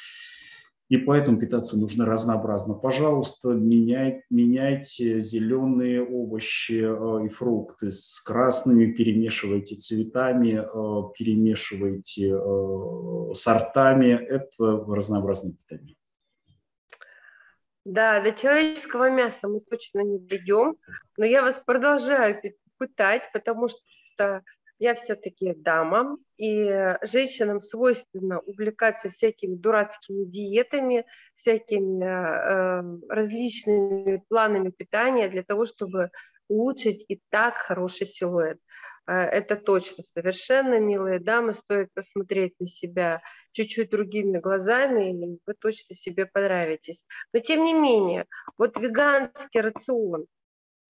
и 0.90 0.98
поэтому 0.98 1.40
питаться 1.40 1.78
нужно 1.78 2.06
разнообразно. 2.06 2.76
Пожалуйста, 2.76 3.50
меняй, 3.50 4.24
меняйте 4.30 5.22
зеленые 5.22 6.04
овощи 6.04 6.84
э, 6.84 7.26
и 7.26 7.30
фрукты 7.30 7.92
с 7.92 8.22
красными, 8.22 8.92
перемешивайте 8.92 9.76
цветами, 9.76 10.60
э, 10.60 11.14
перемешивайте 11.18 12.34
э, 12.36 13.34
сортами. 13.34 14.12
Это 14.12 14.86
разнообразное 14.88 15.54
питание. 15.54 15.96
Да, 17.86 18.22
до 18.22 18.32
человеческого 18.32 19.10
мяса 19.10 19.48
мы 19.48 19.60
точно 19.62 20.02
не 20.02 20.20
дойдем, 20.20 20.76
но 21.18 21.26
я 21.26 21.42
вас 21.42 21.62
продолжаю 21.66 22.40
пытать, 22.78 23.24
потому 23.34 23.68
что 23.68 24.42
я 24.80 24.95
все-таки 24.95 25.53
дама, 25.55 26.17
и 26.38 26.95
женщинам 27.03 27.61
свойственно 27.61 28.39
увлекаться 28.39 29.09
всякими 29.09 29.55
дурацкими 29.55 30.26
диетами, 30.26 31.05
всякими 31.36 32.03
э, 32.03 32.99
различными 33.09 34.24
планами 34.28 34.71
питания 34.71 35.30
для 35.30 35.43
того, 35.43 35.65
чтобы 35.65 36.09
улучшить 36.47 37.05
и 37.07 37.21
так 37.30 37.55
хороший 37.55 38.07
силуэт. 38.07 38.59
Э, 39.07 39.13
это 39.13 39.55
точно 39.55 40.03
совершенно, 40.03 40.80
милые 40.80 41.19
дамы, 41.19 41.53
стоит 41.53 41.89
посмотреть 41.93 42.53
на 42.59 42.67
себя 42.67 43.21
чуть-чуть 43.51 43.89
другими 43.89 44.39
глазами, 44.39 45.11
и 45.11 45.39
вы 45.45 45.53
точно 45.59 45.95
себе 45.95 46.26
понравитесь. 46.26 47.05
Но 47.34 47.39
тем 47.39 47.63
не 47.63 47.74
менее, 47.74 48.26
вот 48.57 48.78
веганский 48.78 49.61
рацион, 49.61 50.26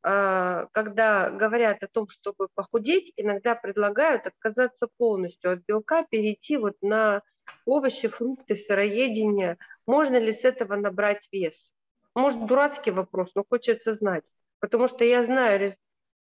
когда 0.04 1.30
говорят 1.30 1.82
о 1.82 1.88
том, 1.88 2.10
чтобы 2.10 2.50
похудеть, 2.54 3.14
иногда 3.16 3.56
предлагают 3.56 4.28
отказаться 4.28 4.90
полностью 4.98 5.54
от 5.54 5.60
белка, 5.66 6.04
перейти 6.04 6.58
вот 6.58 6.76
на 6.82 7.22
овощи, 7.66 8.10
фрукты, 8.10 8.56
сыроедение. 8.56 9.58
Можно 9.88 10.18
ли 10.18 10.34
с 10.34 10.44
этого 10.44 10.76
набрать 10.76 11.28
вес? 11.32 11.72
Может, 12.16 12.46
дурацкий 12.46 12.92
вопрос, 12.92 13.32
но 13.36 13.44
хочется 13.48 13.94
знать. 13.94 14.24
Потому 14.60 14.88
что 14.88 15.04
я 15.04 15.24
знаю 15.24 15.76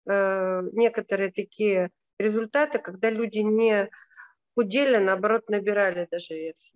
э, 0.05 0.61
некоторые 0.73 1.31
такие 1.31 1.89
результаты, 2.19 2.79
когда 2.79 3.09
люди 3.09 3.39
не 3.39 3.89
худели, 4.55 4.95
а 4.95 4.99
наоборот, 4.99 5.49
набирали 5.49 6.07
даже 6.11 6.35
вес. 6.35 6.71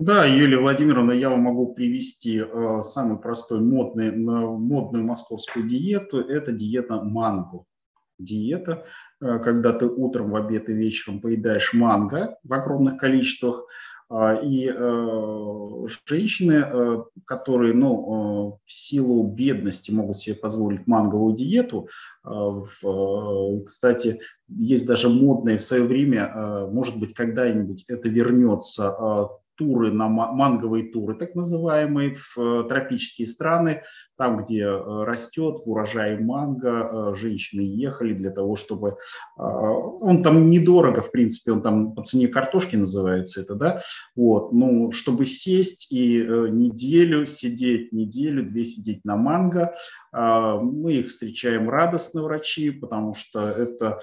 Да, 0.00 0.24
Юлия 0.24 0.56
Владимировна, 0.56 1.12
я 1.12 1.28
вам 1.28 1.40
могу 1.40 1.74
привести 1.74 2.38
э, 2.38 2.80
самый 2.80 3.18
простой 3.18 3.60
модный, 3.60 4.16
модную 4.16 5.04
московскую 5.04 5.68
диету. 5.68 6.20
Это 6.20 6.52
диета 6.52 7.02
манго. 7.02 7.64
Диета, 8.18 8.86
э, 9.20 9.38
когда 9.40 9.74
ты 9.74 9.84
утром, 9.84 10.30
в 10.30 10.36
обед 10.36 10.70
и 10.70 10.72
вечером 10.72 11.20
поедаешь 11.20 11.74
манго 11.74 12.38
в 12.42 12.54
огромных 12.54 12.96
количествах. 12.96 13.66
Э, 14.10 14.42
и 14.42 14.72
э, 14.74 15.86
женщины, 16.08 16.64
э, 16.64 17.02
которые 17.26 17.74
ну, 17.74 18.56
э, 18.56 18.58
в 18.64 18.72
силу 18.72 19.22
бедности 19.24 19.90
могут 19.90 20.16
себе 20.16 20.34
позволить 20.34 20.86
манговую 20.86 21.36
диету, 21.36 21.90
э, 22.24 22.28
в, 22.30 22.70
э, 22.86 23.64
кстати, 23.66 24.20
есть 24.48 24.86
даже 24.86 25.10
модные 25.10 25.58
в 25.58 25.62
свое 25.62 25.82
время, 25.82 26.32
э, 26.34 26.70
может 26.72 26.98
быть, 26.98 27.12
когда-нибудь 27.12 27.84
это 27.86 28.08
вернется, 28.08 28.96
э, 28.98 29.40
туры, 29.60 29.92
на 29.92 30.08
манговые 30.08 30.90
туры, 30.90 31.14
так 31.14 31.34
называемые, 31.34 32.14
в 32.14 32.38
э, 32.38 32.64
тропические 32.66 33.26
страны, 33.26 33.82
там, 34.16 34.38
где 34.38 34.62
э, 34.62 35.04
растет 35.04 35.58
в 35.62 35.70
урожае 35.70 36.18
манго, 36.18 36.70
э, 36.70 37.14
женщины 37.14 37.60
ехали 37.60 38.14
для 38.14 38.30
того, 38.30 38.56
чтобы... 38.56 38.96
Он 39.36 40.22
там 40.22 40.48
недорого, 40.48 41.02
в 41.02 41.12
принципе, 41.12 41.52
он 41.52 41.60
там 41.60 41.92
по 41.92 42.02
цене 42.02 42.28
картошки 42.28 42.76
называется 42.76 43.42
это, 43.42 43.54
да, 43.54 43.80
вот, 44.16 44.52
ну, 44.52 44.92
чтобы 44.92 45.26
сесть 45.26 45.92
и 45.92 46.24
неделю 46.24 47.26
сидеть, 47.26 47.92
неделю, 47.92 48.42
две 48.42 48.64
сидеть 48.64 49.04
на 49.04 49.16
манго, 49.16 49.74
мы 50.12 50.94
их 50.94 51.08
встречаем 51.08 51.68
радостно, 51.68 52.22
врачи, 52.22 52.70
потому 52.70 53.14
что 53.14 53.48
это, 53.48 54.00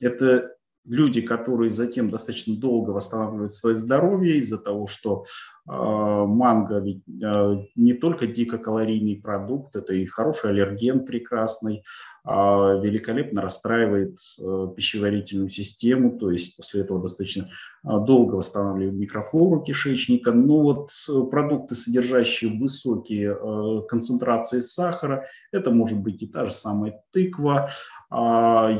это 0.00 0.50
люди, 0.84 1.20
которые 1.20 1.70
затем 1.70 2.10
достаточно 2.10 2.56
долго 2.56 2.90
восстанавливают 2.90 3.52
свое 3.52 3.76
здоровье 3.76 4.36
из-за 4.38 4.58
того, 4.58 4.86
что 4.86 5.24
э, 5.68 5.72
манго 5.72 6.80
ведь 6.80 7.02
э, 7.22 7.56
не 7.76 7.94
только 7.94 8.26
дикокалорийный 8.26 9.16
продукт, 9.16 9.76
это 9.76 9.94
и 9.94 10.04
хороший 10.06 10.50
аллерген 10.50 11.04
прекрасный, 11.04 11.84
э, 12.24 12.30
великолепно 12.30 13.42
расстраивает 13.42 14.18
э, 14.40 14.68
пищеварительную 14.76 15.50
систему, 15.50 16.18
то 16.18 16.30
есть 16.30 16.56
после 16.56 16.80
этого 16.80 17.00
достаточно 17.00 17.48
долго 17.84 18.36
восстанавливает 18.36 18.94
микрофлору 18.94 19.60
кишечника. 19.62 20.32
Но 20.32 20.62
вот 20.62 20.90
э, 21.08 21.22
продукты, 21.30 21.74
содержащие 21.74 22.52
высокие 22.58 23.36
э, 23.36 23.82
концентрации 23.88 24.60
сахара, 24.60 25.26
это 25.52 25.70
может 25.70 26.00
быть 26.00 26.22
и 26.22 26.26
та 26.26 26.46
же 26.46 26.52
самая 26.52 27.02
тыква, 27.12 27.68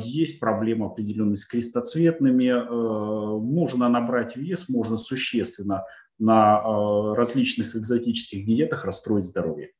есть 0.02 0.40
проблема 0.40 0.86
определенной 0.86 1.36
с 1.36 1.46
крестоцветными. 1.46 2.48
Э, 2.48 3.38
можно 3.40 3.88
набрать 3.88 4.36
вес, 4.36 4.68
можно 4.68 4.96
существенно 4.96 5.84
на 6.18 6.58
э, 6.58 7.14
различных 7.14 7.74
экзотических 7.74 8.44
диетах 8.44 8.84
расстроить 8.84 9.24
здоровье. 9.24 9.70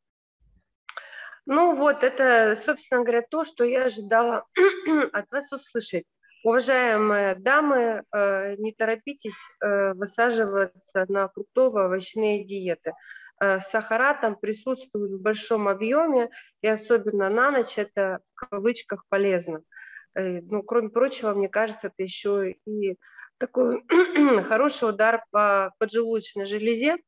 Ну 1.44 1.76
вот, 1.76 2.02
это, 2.02 2.58
собственно 2.64 3.02
говоря, 3.02 3.22
то, 3.28 3.44
что 3.44 3.64
я 3.64 3.86
ожидала 3.86 4.44
от 5.12 5.30
вас 5.30 5.52
услышать. 5.52 6.04
Уважаемые 6.44 7.34
дамы, 7.34 8.04
э, 8.12 8.56
не 8.56 8.72
торопитесь 8.72 9.36
высаживаться 9.60 11.04
на 11.08 11.28
фруктово-овощные 11.28 12.44
диеты. 12.44 12.92
Э, 13.42 13.58
сахара 13.72 14.14
там 14.14 14.36
присутствуют 14.36 15.14
в 15.14 15.20
большом 15.20 15.66
объеме, 15.66 16.30
и 16.60 16.68
особенно 16.68 17.28
на 17.28 17.50
ночь 17.50 17.76
это 17.76 18.20
в 18.34 18.46
кавычках 18.46 19.04
полезно. 19.08 19.62
Э, 20.14 20.40
ну, 20.42 20.62
кроме 20.62 20.90
прочего, 20.90 21.34
мне 21.34 21.48
кажется, 21.48 21.88
это 21.88 22.04
еще 22.04 22.52
и 22.52 22.96
такой 23.38 23.82
хороший 24.44 24.90
удар 24.90 25.24
по 25.32 25.74
поджелудочной 25.78 26.44
железе, 26.44 26.98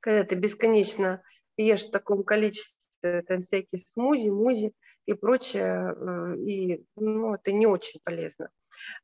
когда 0.00 0.24
ты 0.24 0.34
бесконечно 0.34 1.22
ешь 1.56 1.86
в 1.86 1.90
таком 1.90 2.22
количестве 2.22 3.22
там 3.26 3.40
всякие 3.40 3.78
смузи, 3.78 4.28
музи 4.28 4.74
и 5.06 5.14
прочее, 5.14 5.94
э, 5.96 6.36
и 6.36 6.84
ну, 6.96 7.34
это 7.34 7.52
не 7.52 7.66
очень 7.66 8.00
полезно. 8.04 8.50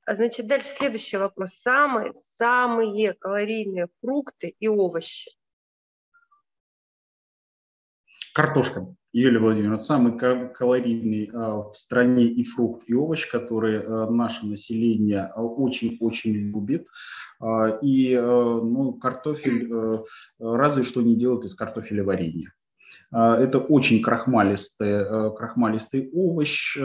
А, 0.04 0.14
значит, 0.16 0.46
дальше 0.48 0.68
следующий 0.76 1.16
вопрос. 1.16 1.54
Самые, 1.62 2.12
самые 2.36 3.14
калорийные 3.14 3.88
фрукты 4.02 4.54
и 4.58 4.68
овощи– 4.68 5.30
Картошка. 8.34 8.86
Юлия 9.12 9.40
Владимировна, 9.40 9.76
самый 9.76 10.16
калорийный 10.16 11.30
а, 11.34 11.64
в 11.64 11.76
стране 11.76 12.24
и 12.24 12.44
фрукт, 12.44 12.84
и 12.86 12.94
овощ, 12.94 13.28
который 13.30 13.82
а, 13.82 14.08
наше 14.10 14.46
население 14.46 15.30
очень-очень 15.36 16.32
любит. 16.32 16.86
А, 17.40 17.78
и 17.82 18.16
ну, 18.16 18.94
картофель 18.94 19.70
разве 20.38 20.84
что 20.84 21.02
не 21.02 21.14
делают 21.14 21.44
из 21.44 21.54
картофеля 21.54 22.04
варенье. 22.04 22.52
Это 23.10 23.58
очень 23.58 24.02
крахмалистый, 24.02 25.34
крахмалистый 25.34 26.10
овощ, 26.12 26.78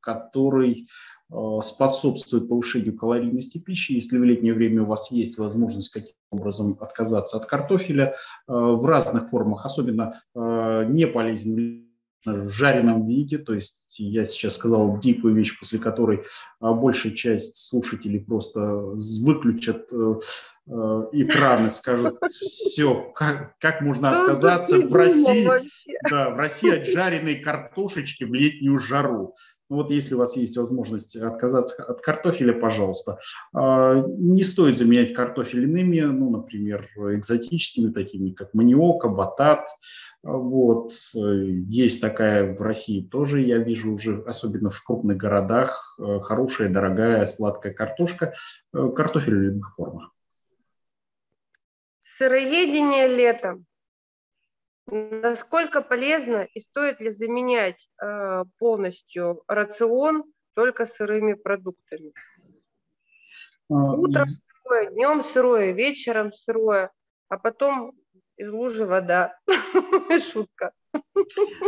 который 0.00 0.86
Э, 1.30 1.58
способствует 1.62 2.48
повышению 2.48 2.96
калорийности 2.96 3.58
пищи. 3.58 3.92
Если 3.92 4.16
в 4.16 4.24
летнее 4.24 4.54
время 4.54 4.82
у 4.82 4.86
вас 4.86 5.10
есть 5.10 5.36
возможность 5.36 5.90
каким-то 5.90 6.14
образом 6.30 6.78
отказаться 6.80 7.36
от 7.36 7.44
картофеля 7.44 8.14
э, 8.14 8.14
в 8.48 8.84
разных 8.86 9.28
формах, 9.28 9.66
особенно 9.66 10.22
э, 10.34 10.86
не 10.88 11.06
полезен 11.06 11.84
в 12.24 12.48
жареном 12.50 13.06
виде, 13.06 13.38
то 13.38 13.54
есть 13.54 13.76
я 13.98 14.24
сейчас 14.24 14.54
сказал 14.54 14.98
дикую 14.98 15.34
вещь, 15.34 15.56
после 15.58 15.78
которой 15.78 16.24
большая 16.60 17.12
часть 17.12 17.56
слушателей 17.56 18.20
просто 18.20 18.60
выключат 19.22 19.88
экраны, 20.68 21.70
скажут, 21.70 22.18
все, 22.28 23.10
как, 23.14 23.56
как 23.58 23.80
можно 23.80 24.22
отказаться 24.22 24.78
в 24.78 24.92
России, 24.92 25.48
да, 26.10 26.30
в 26.30 26.36
России 26.36 26.76
от 26.76 26.86
жареной 26.86 27.36
картошечки 27.36 28.24
в 28.24 28.34
летнюю 28.34 28.78
жару. 28.78 29.34
Ну 29.70 29.76
вот 29.76 29.90
если 29.90 30.14
у 30.14 30.18
вас 30.18 30.36
есть 30.36 30.56
возможность 30.56 31.14
отказаться 31.16 31.84
от 31.84 32.00
картофеля, 32.00 32.54
пожалуйста. 32.54 33.18
А, 33.52 33.94
не 33.94 34.42
стоит 34.42 34.76
заменять 34.76 35.12
картофель 35.12 35.64
иными, 35.64 36.00
ну, 36.00 36.30
например, 36.30 36.88
экзотическими, 36.96 37.92
такими 37.92 38.30
как 38.30 38.54
маниока, 38.54 39.08
батат. 39.08 39.66
А, 40.24 40.32
вот. 40.32 40.92
Есть 41.14 42.00
такая 42.00 42.56
в 42.56 42.62
России 42.62 43.02
тоже, 43.02 43.40
я 43.42 43.58
вижу 43.58 43.92
уже, 43.92 44.22
особенно 44.26 44.70
в 44.70 44.82
крупных 44.82 45.18
городах, 45.18 45.96
э, 45.98 46.20
хорошая, 46.20 46.70
дорогая, 46.70 47.24
сладкая 47.26 47.74
картошка. 47.74 48.32
Э, 48.72 48.88
картофель 48.94 49.36
в 49.36 49.42
любых 49.42 49.74
формах. 49.76 50.12
Сыроедение 52.18 53.06
летом. 53.06 53.64
Насколько 54.86 55.82
полезно 55.82 56.48
и 56.52 56.60
стоит 56.60 57.00
ли 57.00 57.10
заменять 57.10 57.88
э, 58.02 58.44
полностью 58.58 59.44
рацион 59.46 60.24
только 60.54 60.86
сырыми 60.86 61.34
продуктами? 61.34 62.12
А, 63.70 63.94
Утром 63.94 64.26
сырое, 64.64 64.90
днем 64.90 65.22
сырое, 65.22 65.72
вечером 65.72 66.32
сырое, 66.32 66.90
а 67.28 67.38
потом 67.38 67.92
из 68.36 68.50
лужи 68.50 68.84
вода. 68.84 69.38
Шутка. 70.32 70.72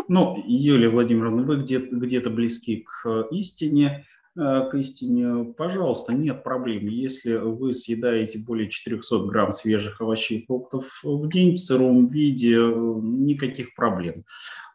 Ну, 0.08 0.42
Юлия 0.46 0.88
Владимировна, 0.88 1.42
вы 1.42 1.58
где-то 1.58 1.94
где 1.94 2.20
близки 2.20 2.84
к 2.84 3.28
истине. 3.30 4.04
Э, 4.36 4.68
к 4.70 5.54
пожалуйста, 5.56 6.12
нет 6.12 6.44
проблем. 6.44 6.86
Если 6.86 7.34
вы 7.34 7.72
съедаете 7.72 8.38
более 8.38 8.70
400 8.70 9.26
грамм 9.26 9.52
свежих 9.52 10.00
овощей 10.00 10.40
и 10.40 10.46
фруктов 10.46 11.00
в 11.02 11.28
день 11.28 11.54
в 11.54 11.58
сыром 11.58 12.06
виде, 12.06 12.56
э, 12.56 12.74
никаких 13.02 13.74
проблем. 13.74 14.24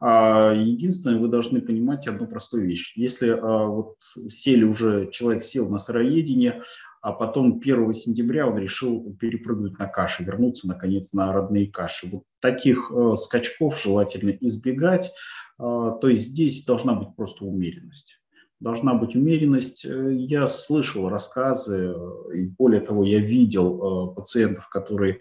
А, 0.01 0.53
единственное, 0.53 1.19
вы 1.19 1.29
должны 1.29 1.61
понимать 1.61 2.05
одну 2.07 2.27
простую 2.27 2.65
вещь. 2.65 2.93
Если 2.97 3.29
а, 3.29 3.65
вот 3.65 3.95
сели 4.29 4.63
уже, 4.63 5.09
человек 5.11 5.41
сел 5.41 5.69
на 5.69 5.77
сыроедение, 5.77 6.61
а 7.01 7.13
потом 7.13 7.59
1 7.59 7.93
сентября 7.93 8.47
он 8.47 8.57
решил 8.57 9.15
перепрыгнуть 9.19 9.79
на 9.79 9.87
каши, 9.87 10.23
вернуться, 10.23 10.67
наконец, 10.67 11.13
на 11.13 11.31
родные 11.31 11.71
каши. 11.71 12.09
Вот 12.09 12.23
таких 12.41 12.91
э, 12.91 13.15
скачков 13.15 13.81
желательно 13.81 14.31
избегать. 14.31 15.11
То 15.57 16.01
есть 16.03 16.23
здесь 16.23 16.65
должна 16.65 16.95
быть 16.95 17.15
просто 17.15 17.45
умеренность 17.45 18.19
должна 18.59 18.93
быть 18.93 19.15
умеренность. 19.15 19.85
Э, 19.85 20.13
я 20.13 20.47
слышал 20.47 21.09
рассказы, 21.09 21.93
э, 21.95 22.35
и 22.35 22.47
более 22.47 22.81
того, 22.81 23.03
я 23.03 23.19
видел 23.19 24.11
э, 24.11 24.15
пациентов, 24.15 24.69
которые 24.69 25.19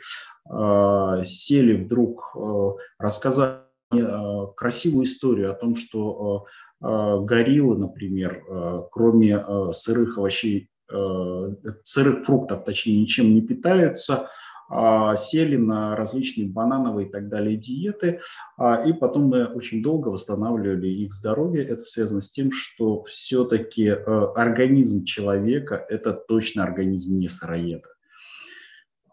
сели 1.24 1.84
вдруг 1.84 2.36
рассказать 2.98 3.60
красивую 4.58 5.04
историю 5.04 5.50
о 5.50 5.54
том, 5.54 5.74
что 5.74 6.44
гориллы, 6.82 7.78
например, 7.78 8.44
кроме 8.92 9.72
сырых 9.72 10.18
овощей, 10.18 10.68
сырых 11.82 12.26
фруктов, 12.26 12.64
точнее, 12.64 13.00
ничем 13.00 13.34
не 13.34 13.40
питаются– 13.40 14.28
сели 15.16 15.56
на 15.56 15.96
различные 15.96 16.48
банановые 16.48 17.08
и 17.08 17.10
так 17.10 17.28
далее 17.28 17.56
диеты, 17.56 18.20
а, 18.56 18.76
и 18.76 18.92
потом 18.92 19.24
мы 19.24 19.44
очень 19.46 19.82
долго 19.82 20.08
восстанавливали 20.08 20.88
их 20.88 21.12
здоровье. 21.12 21.64
Это 21.64 21.82
связано 21.82 22.20
с 22.20 22.30
тем, 22.30 22.50
что 22.52 23.04
все-таки 23.04 23.86
э, 23.86 23.96
организм 24.34 25.04
человека– 25.04 25.84
это 25.88 26.12
точно 26.12 26.64
организм 26.64 27.16
не 27.16 27.28
сыроеда. 27.28 27.88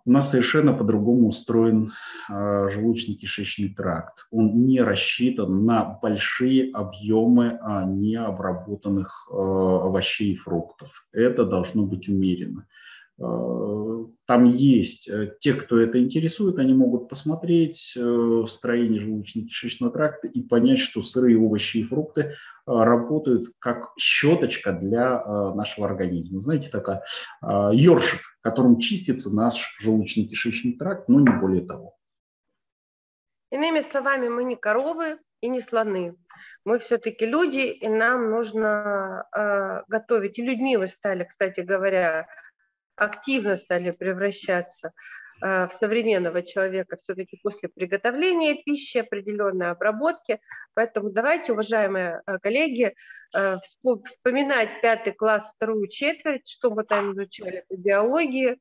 У 0.03 0.11
нас 0.11 0.31
совершенно 0.31 0.73
по-другому 0.73 1.27
устроен 1.27 1.91
э, 2.27 2.33
желудочно-кишечный 2.33 3.75
тракт. 3.75 4.25
Он 4.31 4.65
не 4.65 4.81
рассчитан 4.81 5.63
на 5.65 5.85
большие 6.01 6.71
объемы 6.71 7.59
необработанных 7.85 9.27
э, 9.29 9.35
овощей 9.35 10.33
и 10.33 10.35
фруктов. 10.35 11.07
Это 11.11 11.45
должно 11.45 11.85
быть 11.85 12.09
умеренно. 12.09 12.65
Э, 13.21 14.05
там 14.25 14.45
есть 14.45 15.09
э, 15.09 15.35
те, 15.39 15.53
кто 15.53 15.79
это 15.79 15.99
интересует, 15.99 16.59
они 16.59 16.73
могут 16.73 17.09
посмотреть 17.09 17.95
э, 17.97 18.43
строение 18.47 19.01
желудочно-кишечного 19.01 19.91
тракта 19.91 20.27
и 20.27 20.41
понять, 20.41 20.79
что 20.79 21.01
сырые 21.01 21.37
овощи 21.37 21.77
и 21.77 21.83
фрукты 21.83 22.33
работают 22.65 23.49
как 23.59 23.91
щеточка 23.99 24.71
для 24.71 25.19
нашего 25.55 25.87
организма. 25.87 26.39
Знаете, 26.41 26.69
такая 26.71 27.03
ёршик, 27.41 28.21
которым 28.41 28.79
чистится 28.79 29.35
наш 29.35 29.77
желудочно-кишечный 29.83 30.77
тракт, 30.77 31.09
но 31.09 31.19
не 31.19 31.39
более 31.39 31.65
того. 31.65 31.95
Иными 33.49 33.81
словами, 33.81 34.29
мы 34.29 34.43
не 34.43 34.55
коровы 34.55 35.17
и 35.41 35.49
не 35.49 35.61
слоны. 35.61 36.15
Мы 36.63 36.79
все-таки 36.79 37.25
люди, 37.25 37.59
и 37.59 37.87
нам 37.89 38.29
нужно 38.29 39.25
э, 39.35 39.81
готовить. 39.87 40.37
И 40.37 40.43
людьми 40.43 40.77
вы 40.77 40.87
стали, 40.87 41.23
кстати 41.23 41.61
говоря, 41.61 42.27
активно 43.01 43.57
стали 43.57 43.91
превращаться 43.91 44.91
э, 45.43 45.67
в 45.67 45.73
современного 45.79 46.43
человека 46.43 46.97
все-таки 46.97 47.39
после 47.41 47.69
приготовления 47.69 48.61
пищи, 48.63 48.99
определенной 48.99 49.71
обработки. 49.71 50.39
Поэтому 50.75 51.09
давайте, 51.09 51.53
уважаемые 51.53 52.21
э, 52.25 52.37
коллеги, 52.39 52.93
э, 53.35 53.55
вспоминать 54.05 54.81
пятый 54.81 55.13
класс, 55.13 55.51
вторую 55.55 55.87
четверть, 55.87 56.47
что 56.47 56.69
мы 56.69 56.83
там 56.83 57.13
изучали 57.13 57.65
по 57.67 57.75
биологии, 57.75 58.57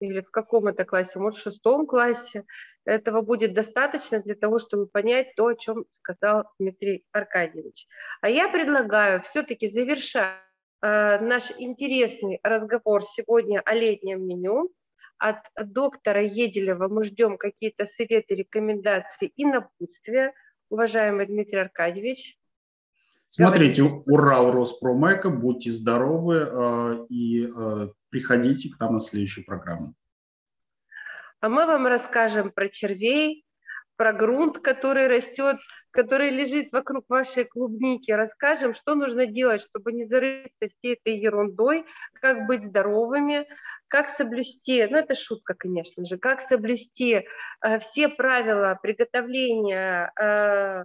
или 0.00 0.20
в 0.20 0.30
каком 0.30 0.66
это 0.66 0.84
классе, 0.84 1.18
может, 1.18 1.38
в 1.38 1.42
шестом 1.42 1.86
классе. 1.86 2.44
Этого 2.84 3.22
будет 3.22 3.54
достаточно 3.54 4.20
для 4.20 4.34
того, 4.34 4.58
чтобы 4.58 4.86
понять 4.86 5.34
то, 5.36 5.46
о 5.46 5.54
чем 5.54 5.84
сказал 5.90 6.44
Дмитрий 6.58 7.04
Аркадьевич. 7.12 7.86
А 8.20 8.28
я 8.28 8.48
предлагаю 8.48 9.22
все-таки 9.22 9.70
завершать 9.70 10.43
наш 10.84 11.50
интересный 11.58 12.40
разговор 12.42 13.02
сегодня 13.16 13.60
о 13.60 13.74
летнем 13.74 14.26
меню. 14.26 14.70
От 15.18 15.38
доктора 15.56 16.22
Еделева 16.22 16.88
мы 16.88 17.04
ждем 17.04 17.38
какие-то 17.38 17.86
советы, 17.86 18.34
рекомендации 18.34 19.32
и 19.34 19.46
напутствия. 19.46 20.34
Уважаемый 20.68 21.26
Дмитрий 21.26 21.58
Аркадьевич. 21.58 22.38
Смотрите, 23.28 23.82
Урал 23.82 24.52
Роспромека, 24.52 25.30
будьте 25.30 25.70
здоровы 25.70 26.36
э, 26.36 27.06
и 27.08 27.46
э, 27.46 27.88
приходите 28.10 28.70
к 28.70 28.78
нам 28.78 28.92
на 28.92 28.98
следующую 29.00 29.44
программу. 29.44 29.94
А 31.40 31.48
мы 31.48 31.66
вам 31.66 31.86
расскажем 31.86 32.52
про 32.52 32.68
червей, 32.68 33.44
про 33.96 34.12
грунт, 34.12 34.58
который 34.58 35.06
растет, 35.06 35.56
который 35.90 36.30
лежит 36.30 36.72
вокруг 36.72 37.04
вашей 37.08 37.44
клубники. 37.44 38.10
Расскажем, 38.10 38.74
что 38.74 38.94
нужно 38.94 39.26
делать, 39.26 39.62
чтобы 39.62 39.92
не 39.92 40.04
зарыться 40.06 40.68
всей 40.68 40.94
этой 40.94 41.16
ерундой, 41.18 41.84
как 42.20 42.46
быть 42.46 42.64
здоровыми, 42.64 43.46
как 43.88 44.08
соблюсти, 44.10 44.86
ну 44.90 44.98
это 44.98 45.14
шутка, 45.14 45.54
конечно 45.54 46.04
же, 46.04 46.18
как 46.18 46.40
соблюсти 46.40 47.26
э, 47.62 47.78
все 47.78 48.08
правила 48.08 48.78
приготовления 48.82 50.10
э, 50.20 50.84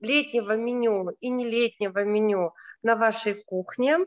летнего 0.00 0.56
меню 0.56 1.10
и 1.20 1.28
не 1.28 1.44
летнего 1.44 2.04
меню 2.04 2.52
на 2.82 2.96
вашей 2.96 3.34
кухне. 3.44 3.98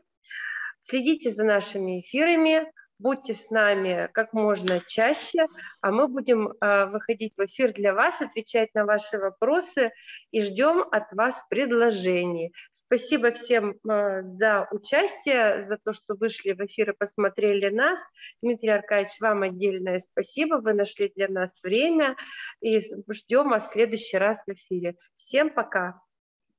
Следите 0.82 1.30
за 1.30 1.44
нашими 1.44 2.00
эфирами, 2.00 2.66
будьте 3.02 3.34
с 3.34 3.50
нами 3.50 4.08
как 4.12 4.32
можно 4.32 4.80
чаще, 4.86 5.46
а 5.80 5.90
мы 5.90 6.08
будем 6.08 6.48
э, 6.48 6.86
выходить 6.86 7.34
в 7.36 7.44
эфир 7.44 7.72
для 7.72 7.92
вас, 7.92 8.20
отвечать 8.20 8.72
на 8.74 8.84
ваши 8.84 9.18
вопросы 9.18 9.90
и 10.30 10.42
ждем 10.42 10.84
от 10.90 11.12
вас 11.12 11.34
предложений. 11.50 12.52
Спасибо 12.72 13.32
всем 13.32 13.70
э, 13.88 14.22
за 14.22 14.68
участие, 14.70 15.66
за 15.66 15.78
то, 15.82 15.92
что 15.92 16.14
вышли 16.14 16.52
в 16.52 16.60
эфир 16.60 16.90
и 16.90 16.96
посмотрели 16.96 17.68
нас. 17.70 17.98
Дмитрий 18.42 18.68
Аркадьевич, 18.68 19.18
вам 19.20 19.42
отдельное 19.42 19.98
спасибо. 19.98 20.56
Вы 20.56 20.74
нашли 20.74 21.10
для 21.16 21.28
нас 21.28 21.50
время 21.62 22.16
и 22.60 22.80
ждем 23.10 23.48
вас 23.48 23.68
в 23.68 23.72
следующий 23.72 24.18
раз 24.18 24.38
в 24.46 24.52
эфире. 24.52 24.96
Всем 25.16 25.50
пока. 25.50 26.00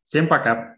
Всем 0.07 0.27
пока. 0.27 0.75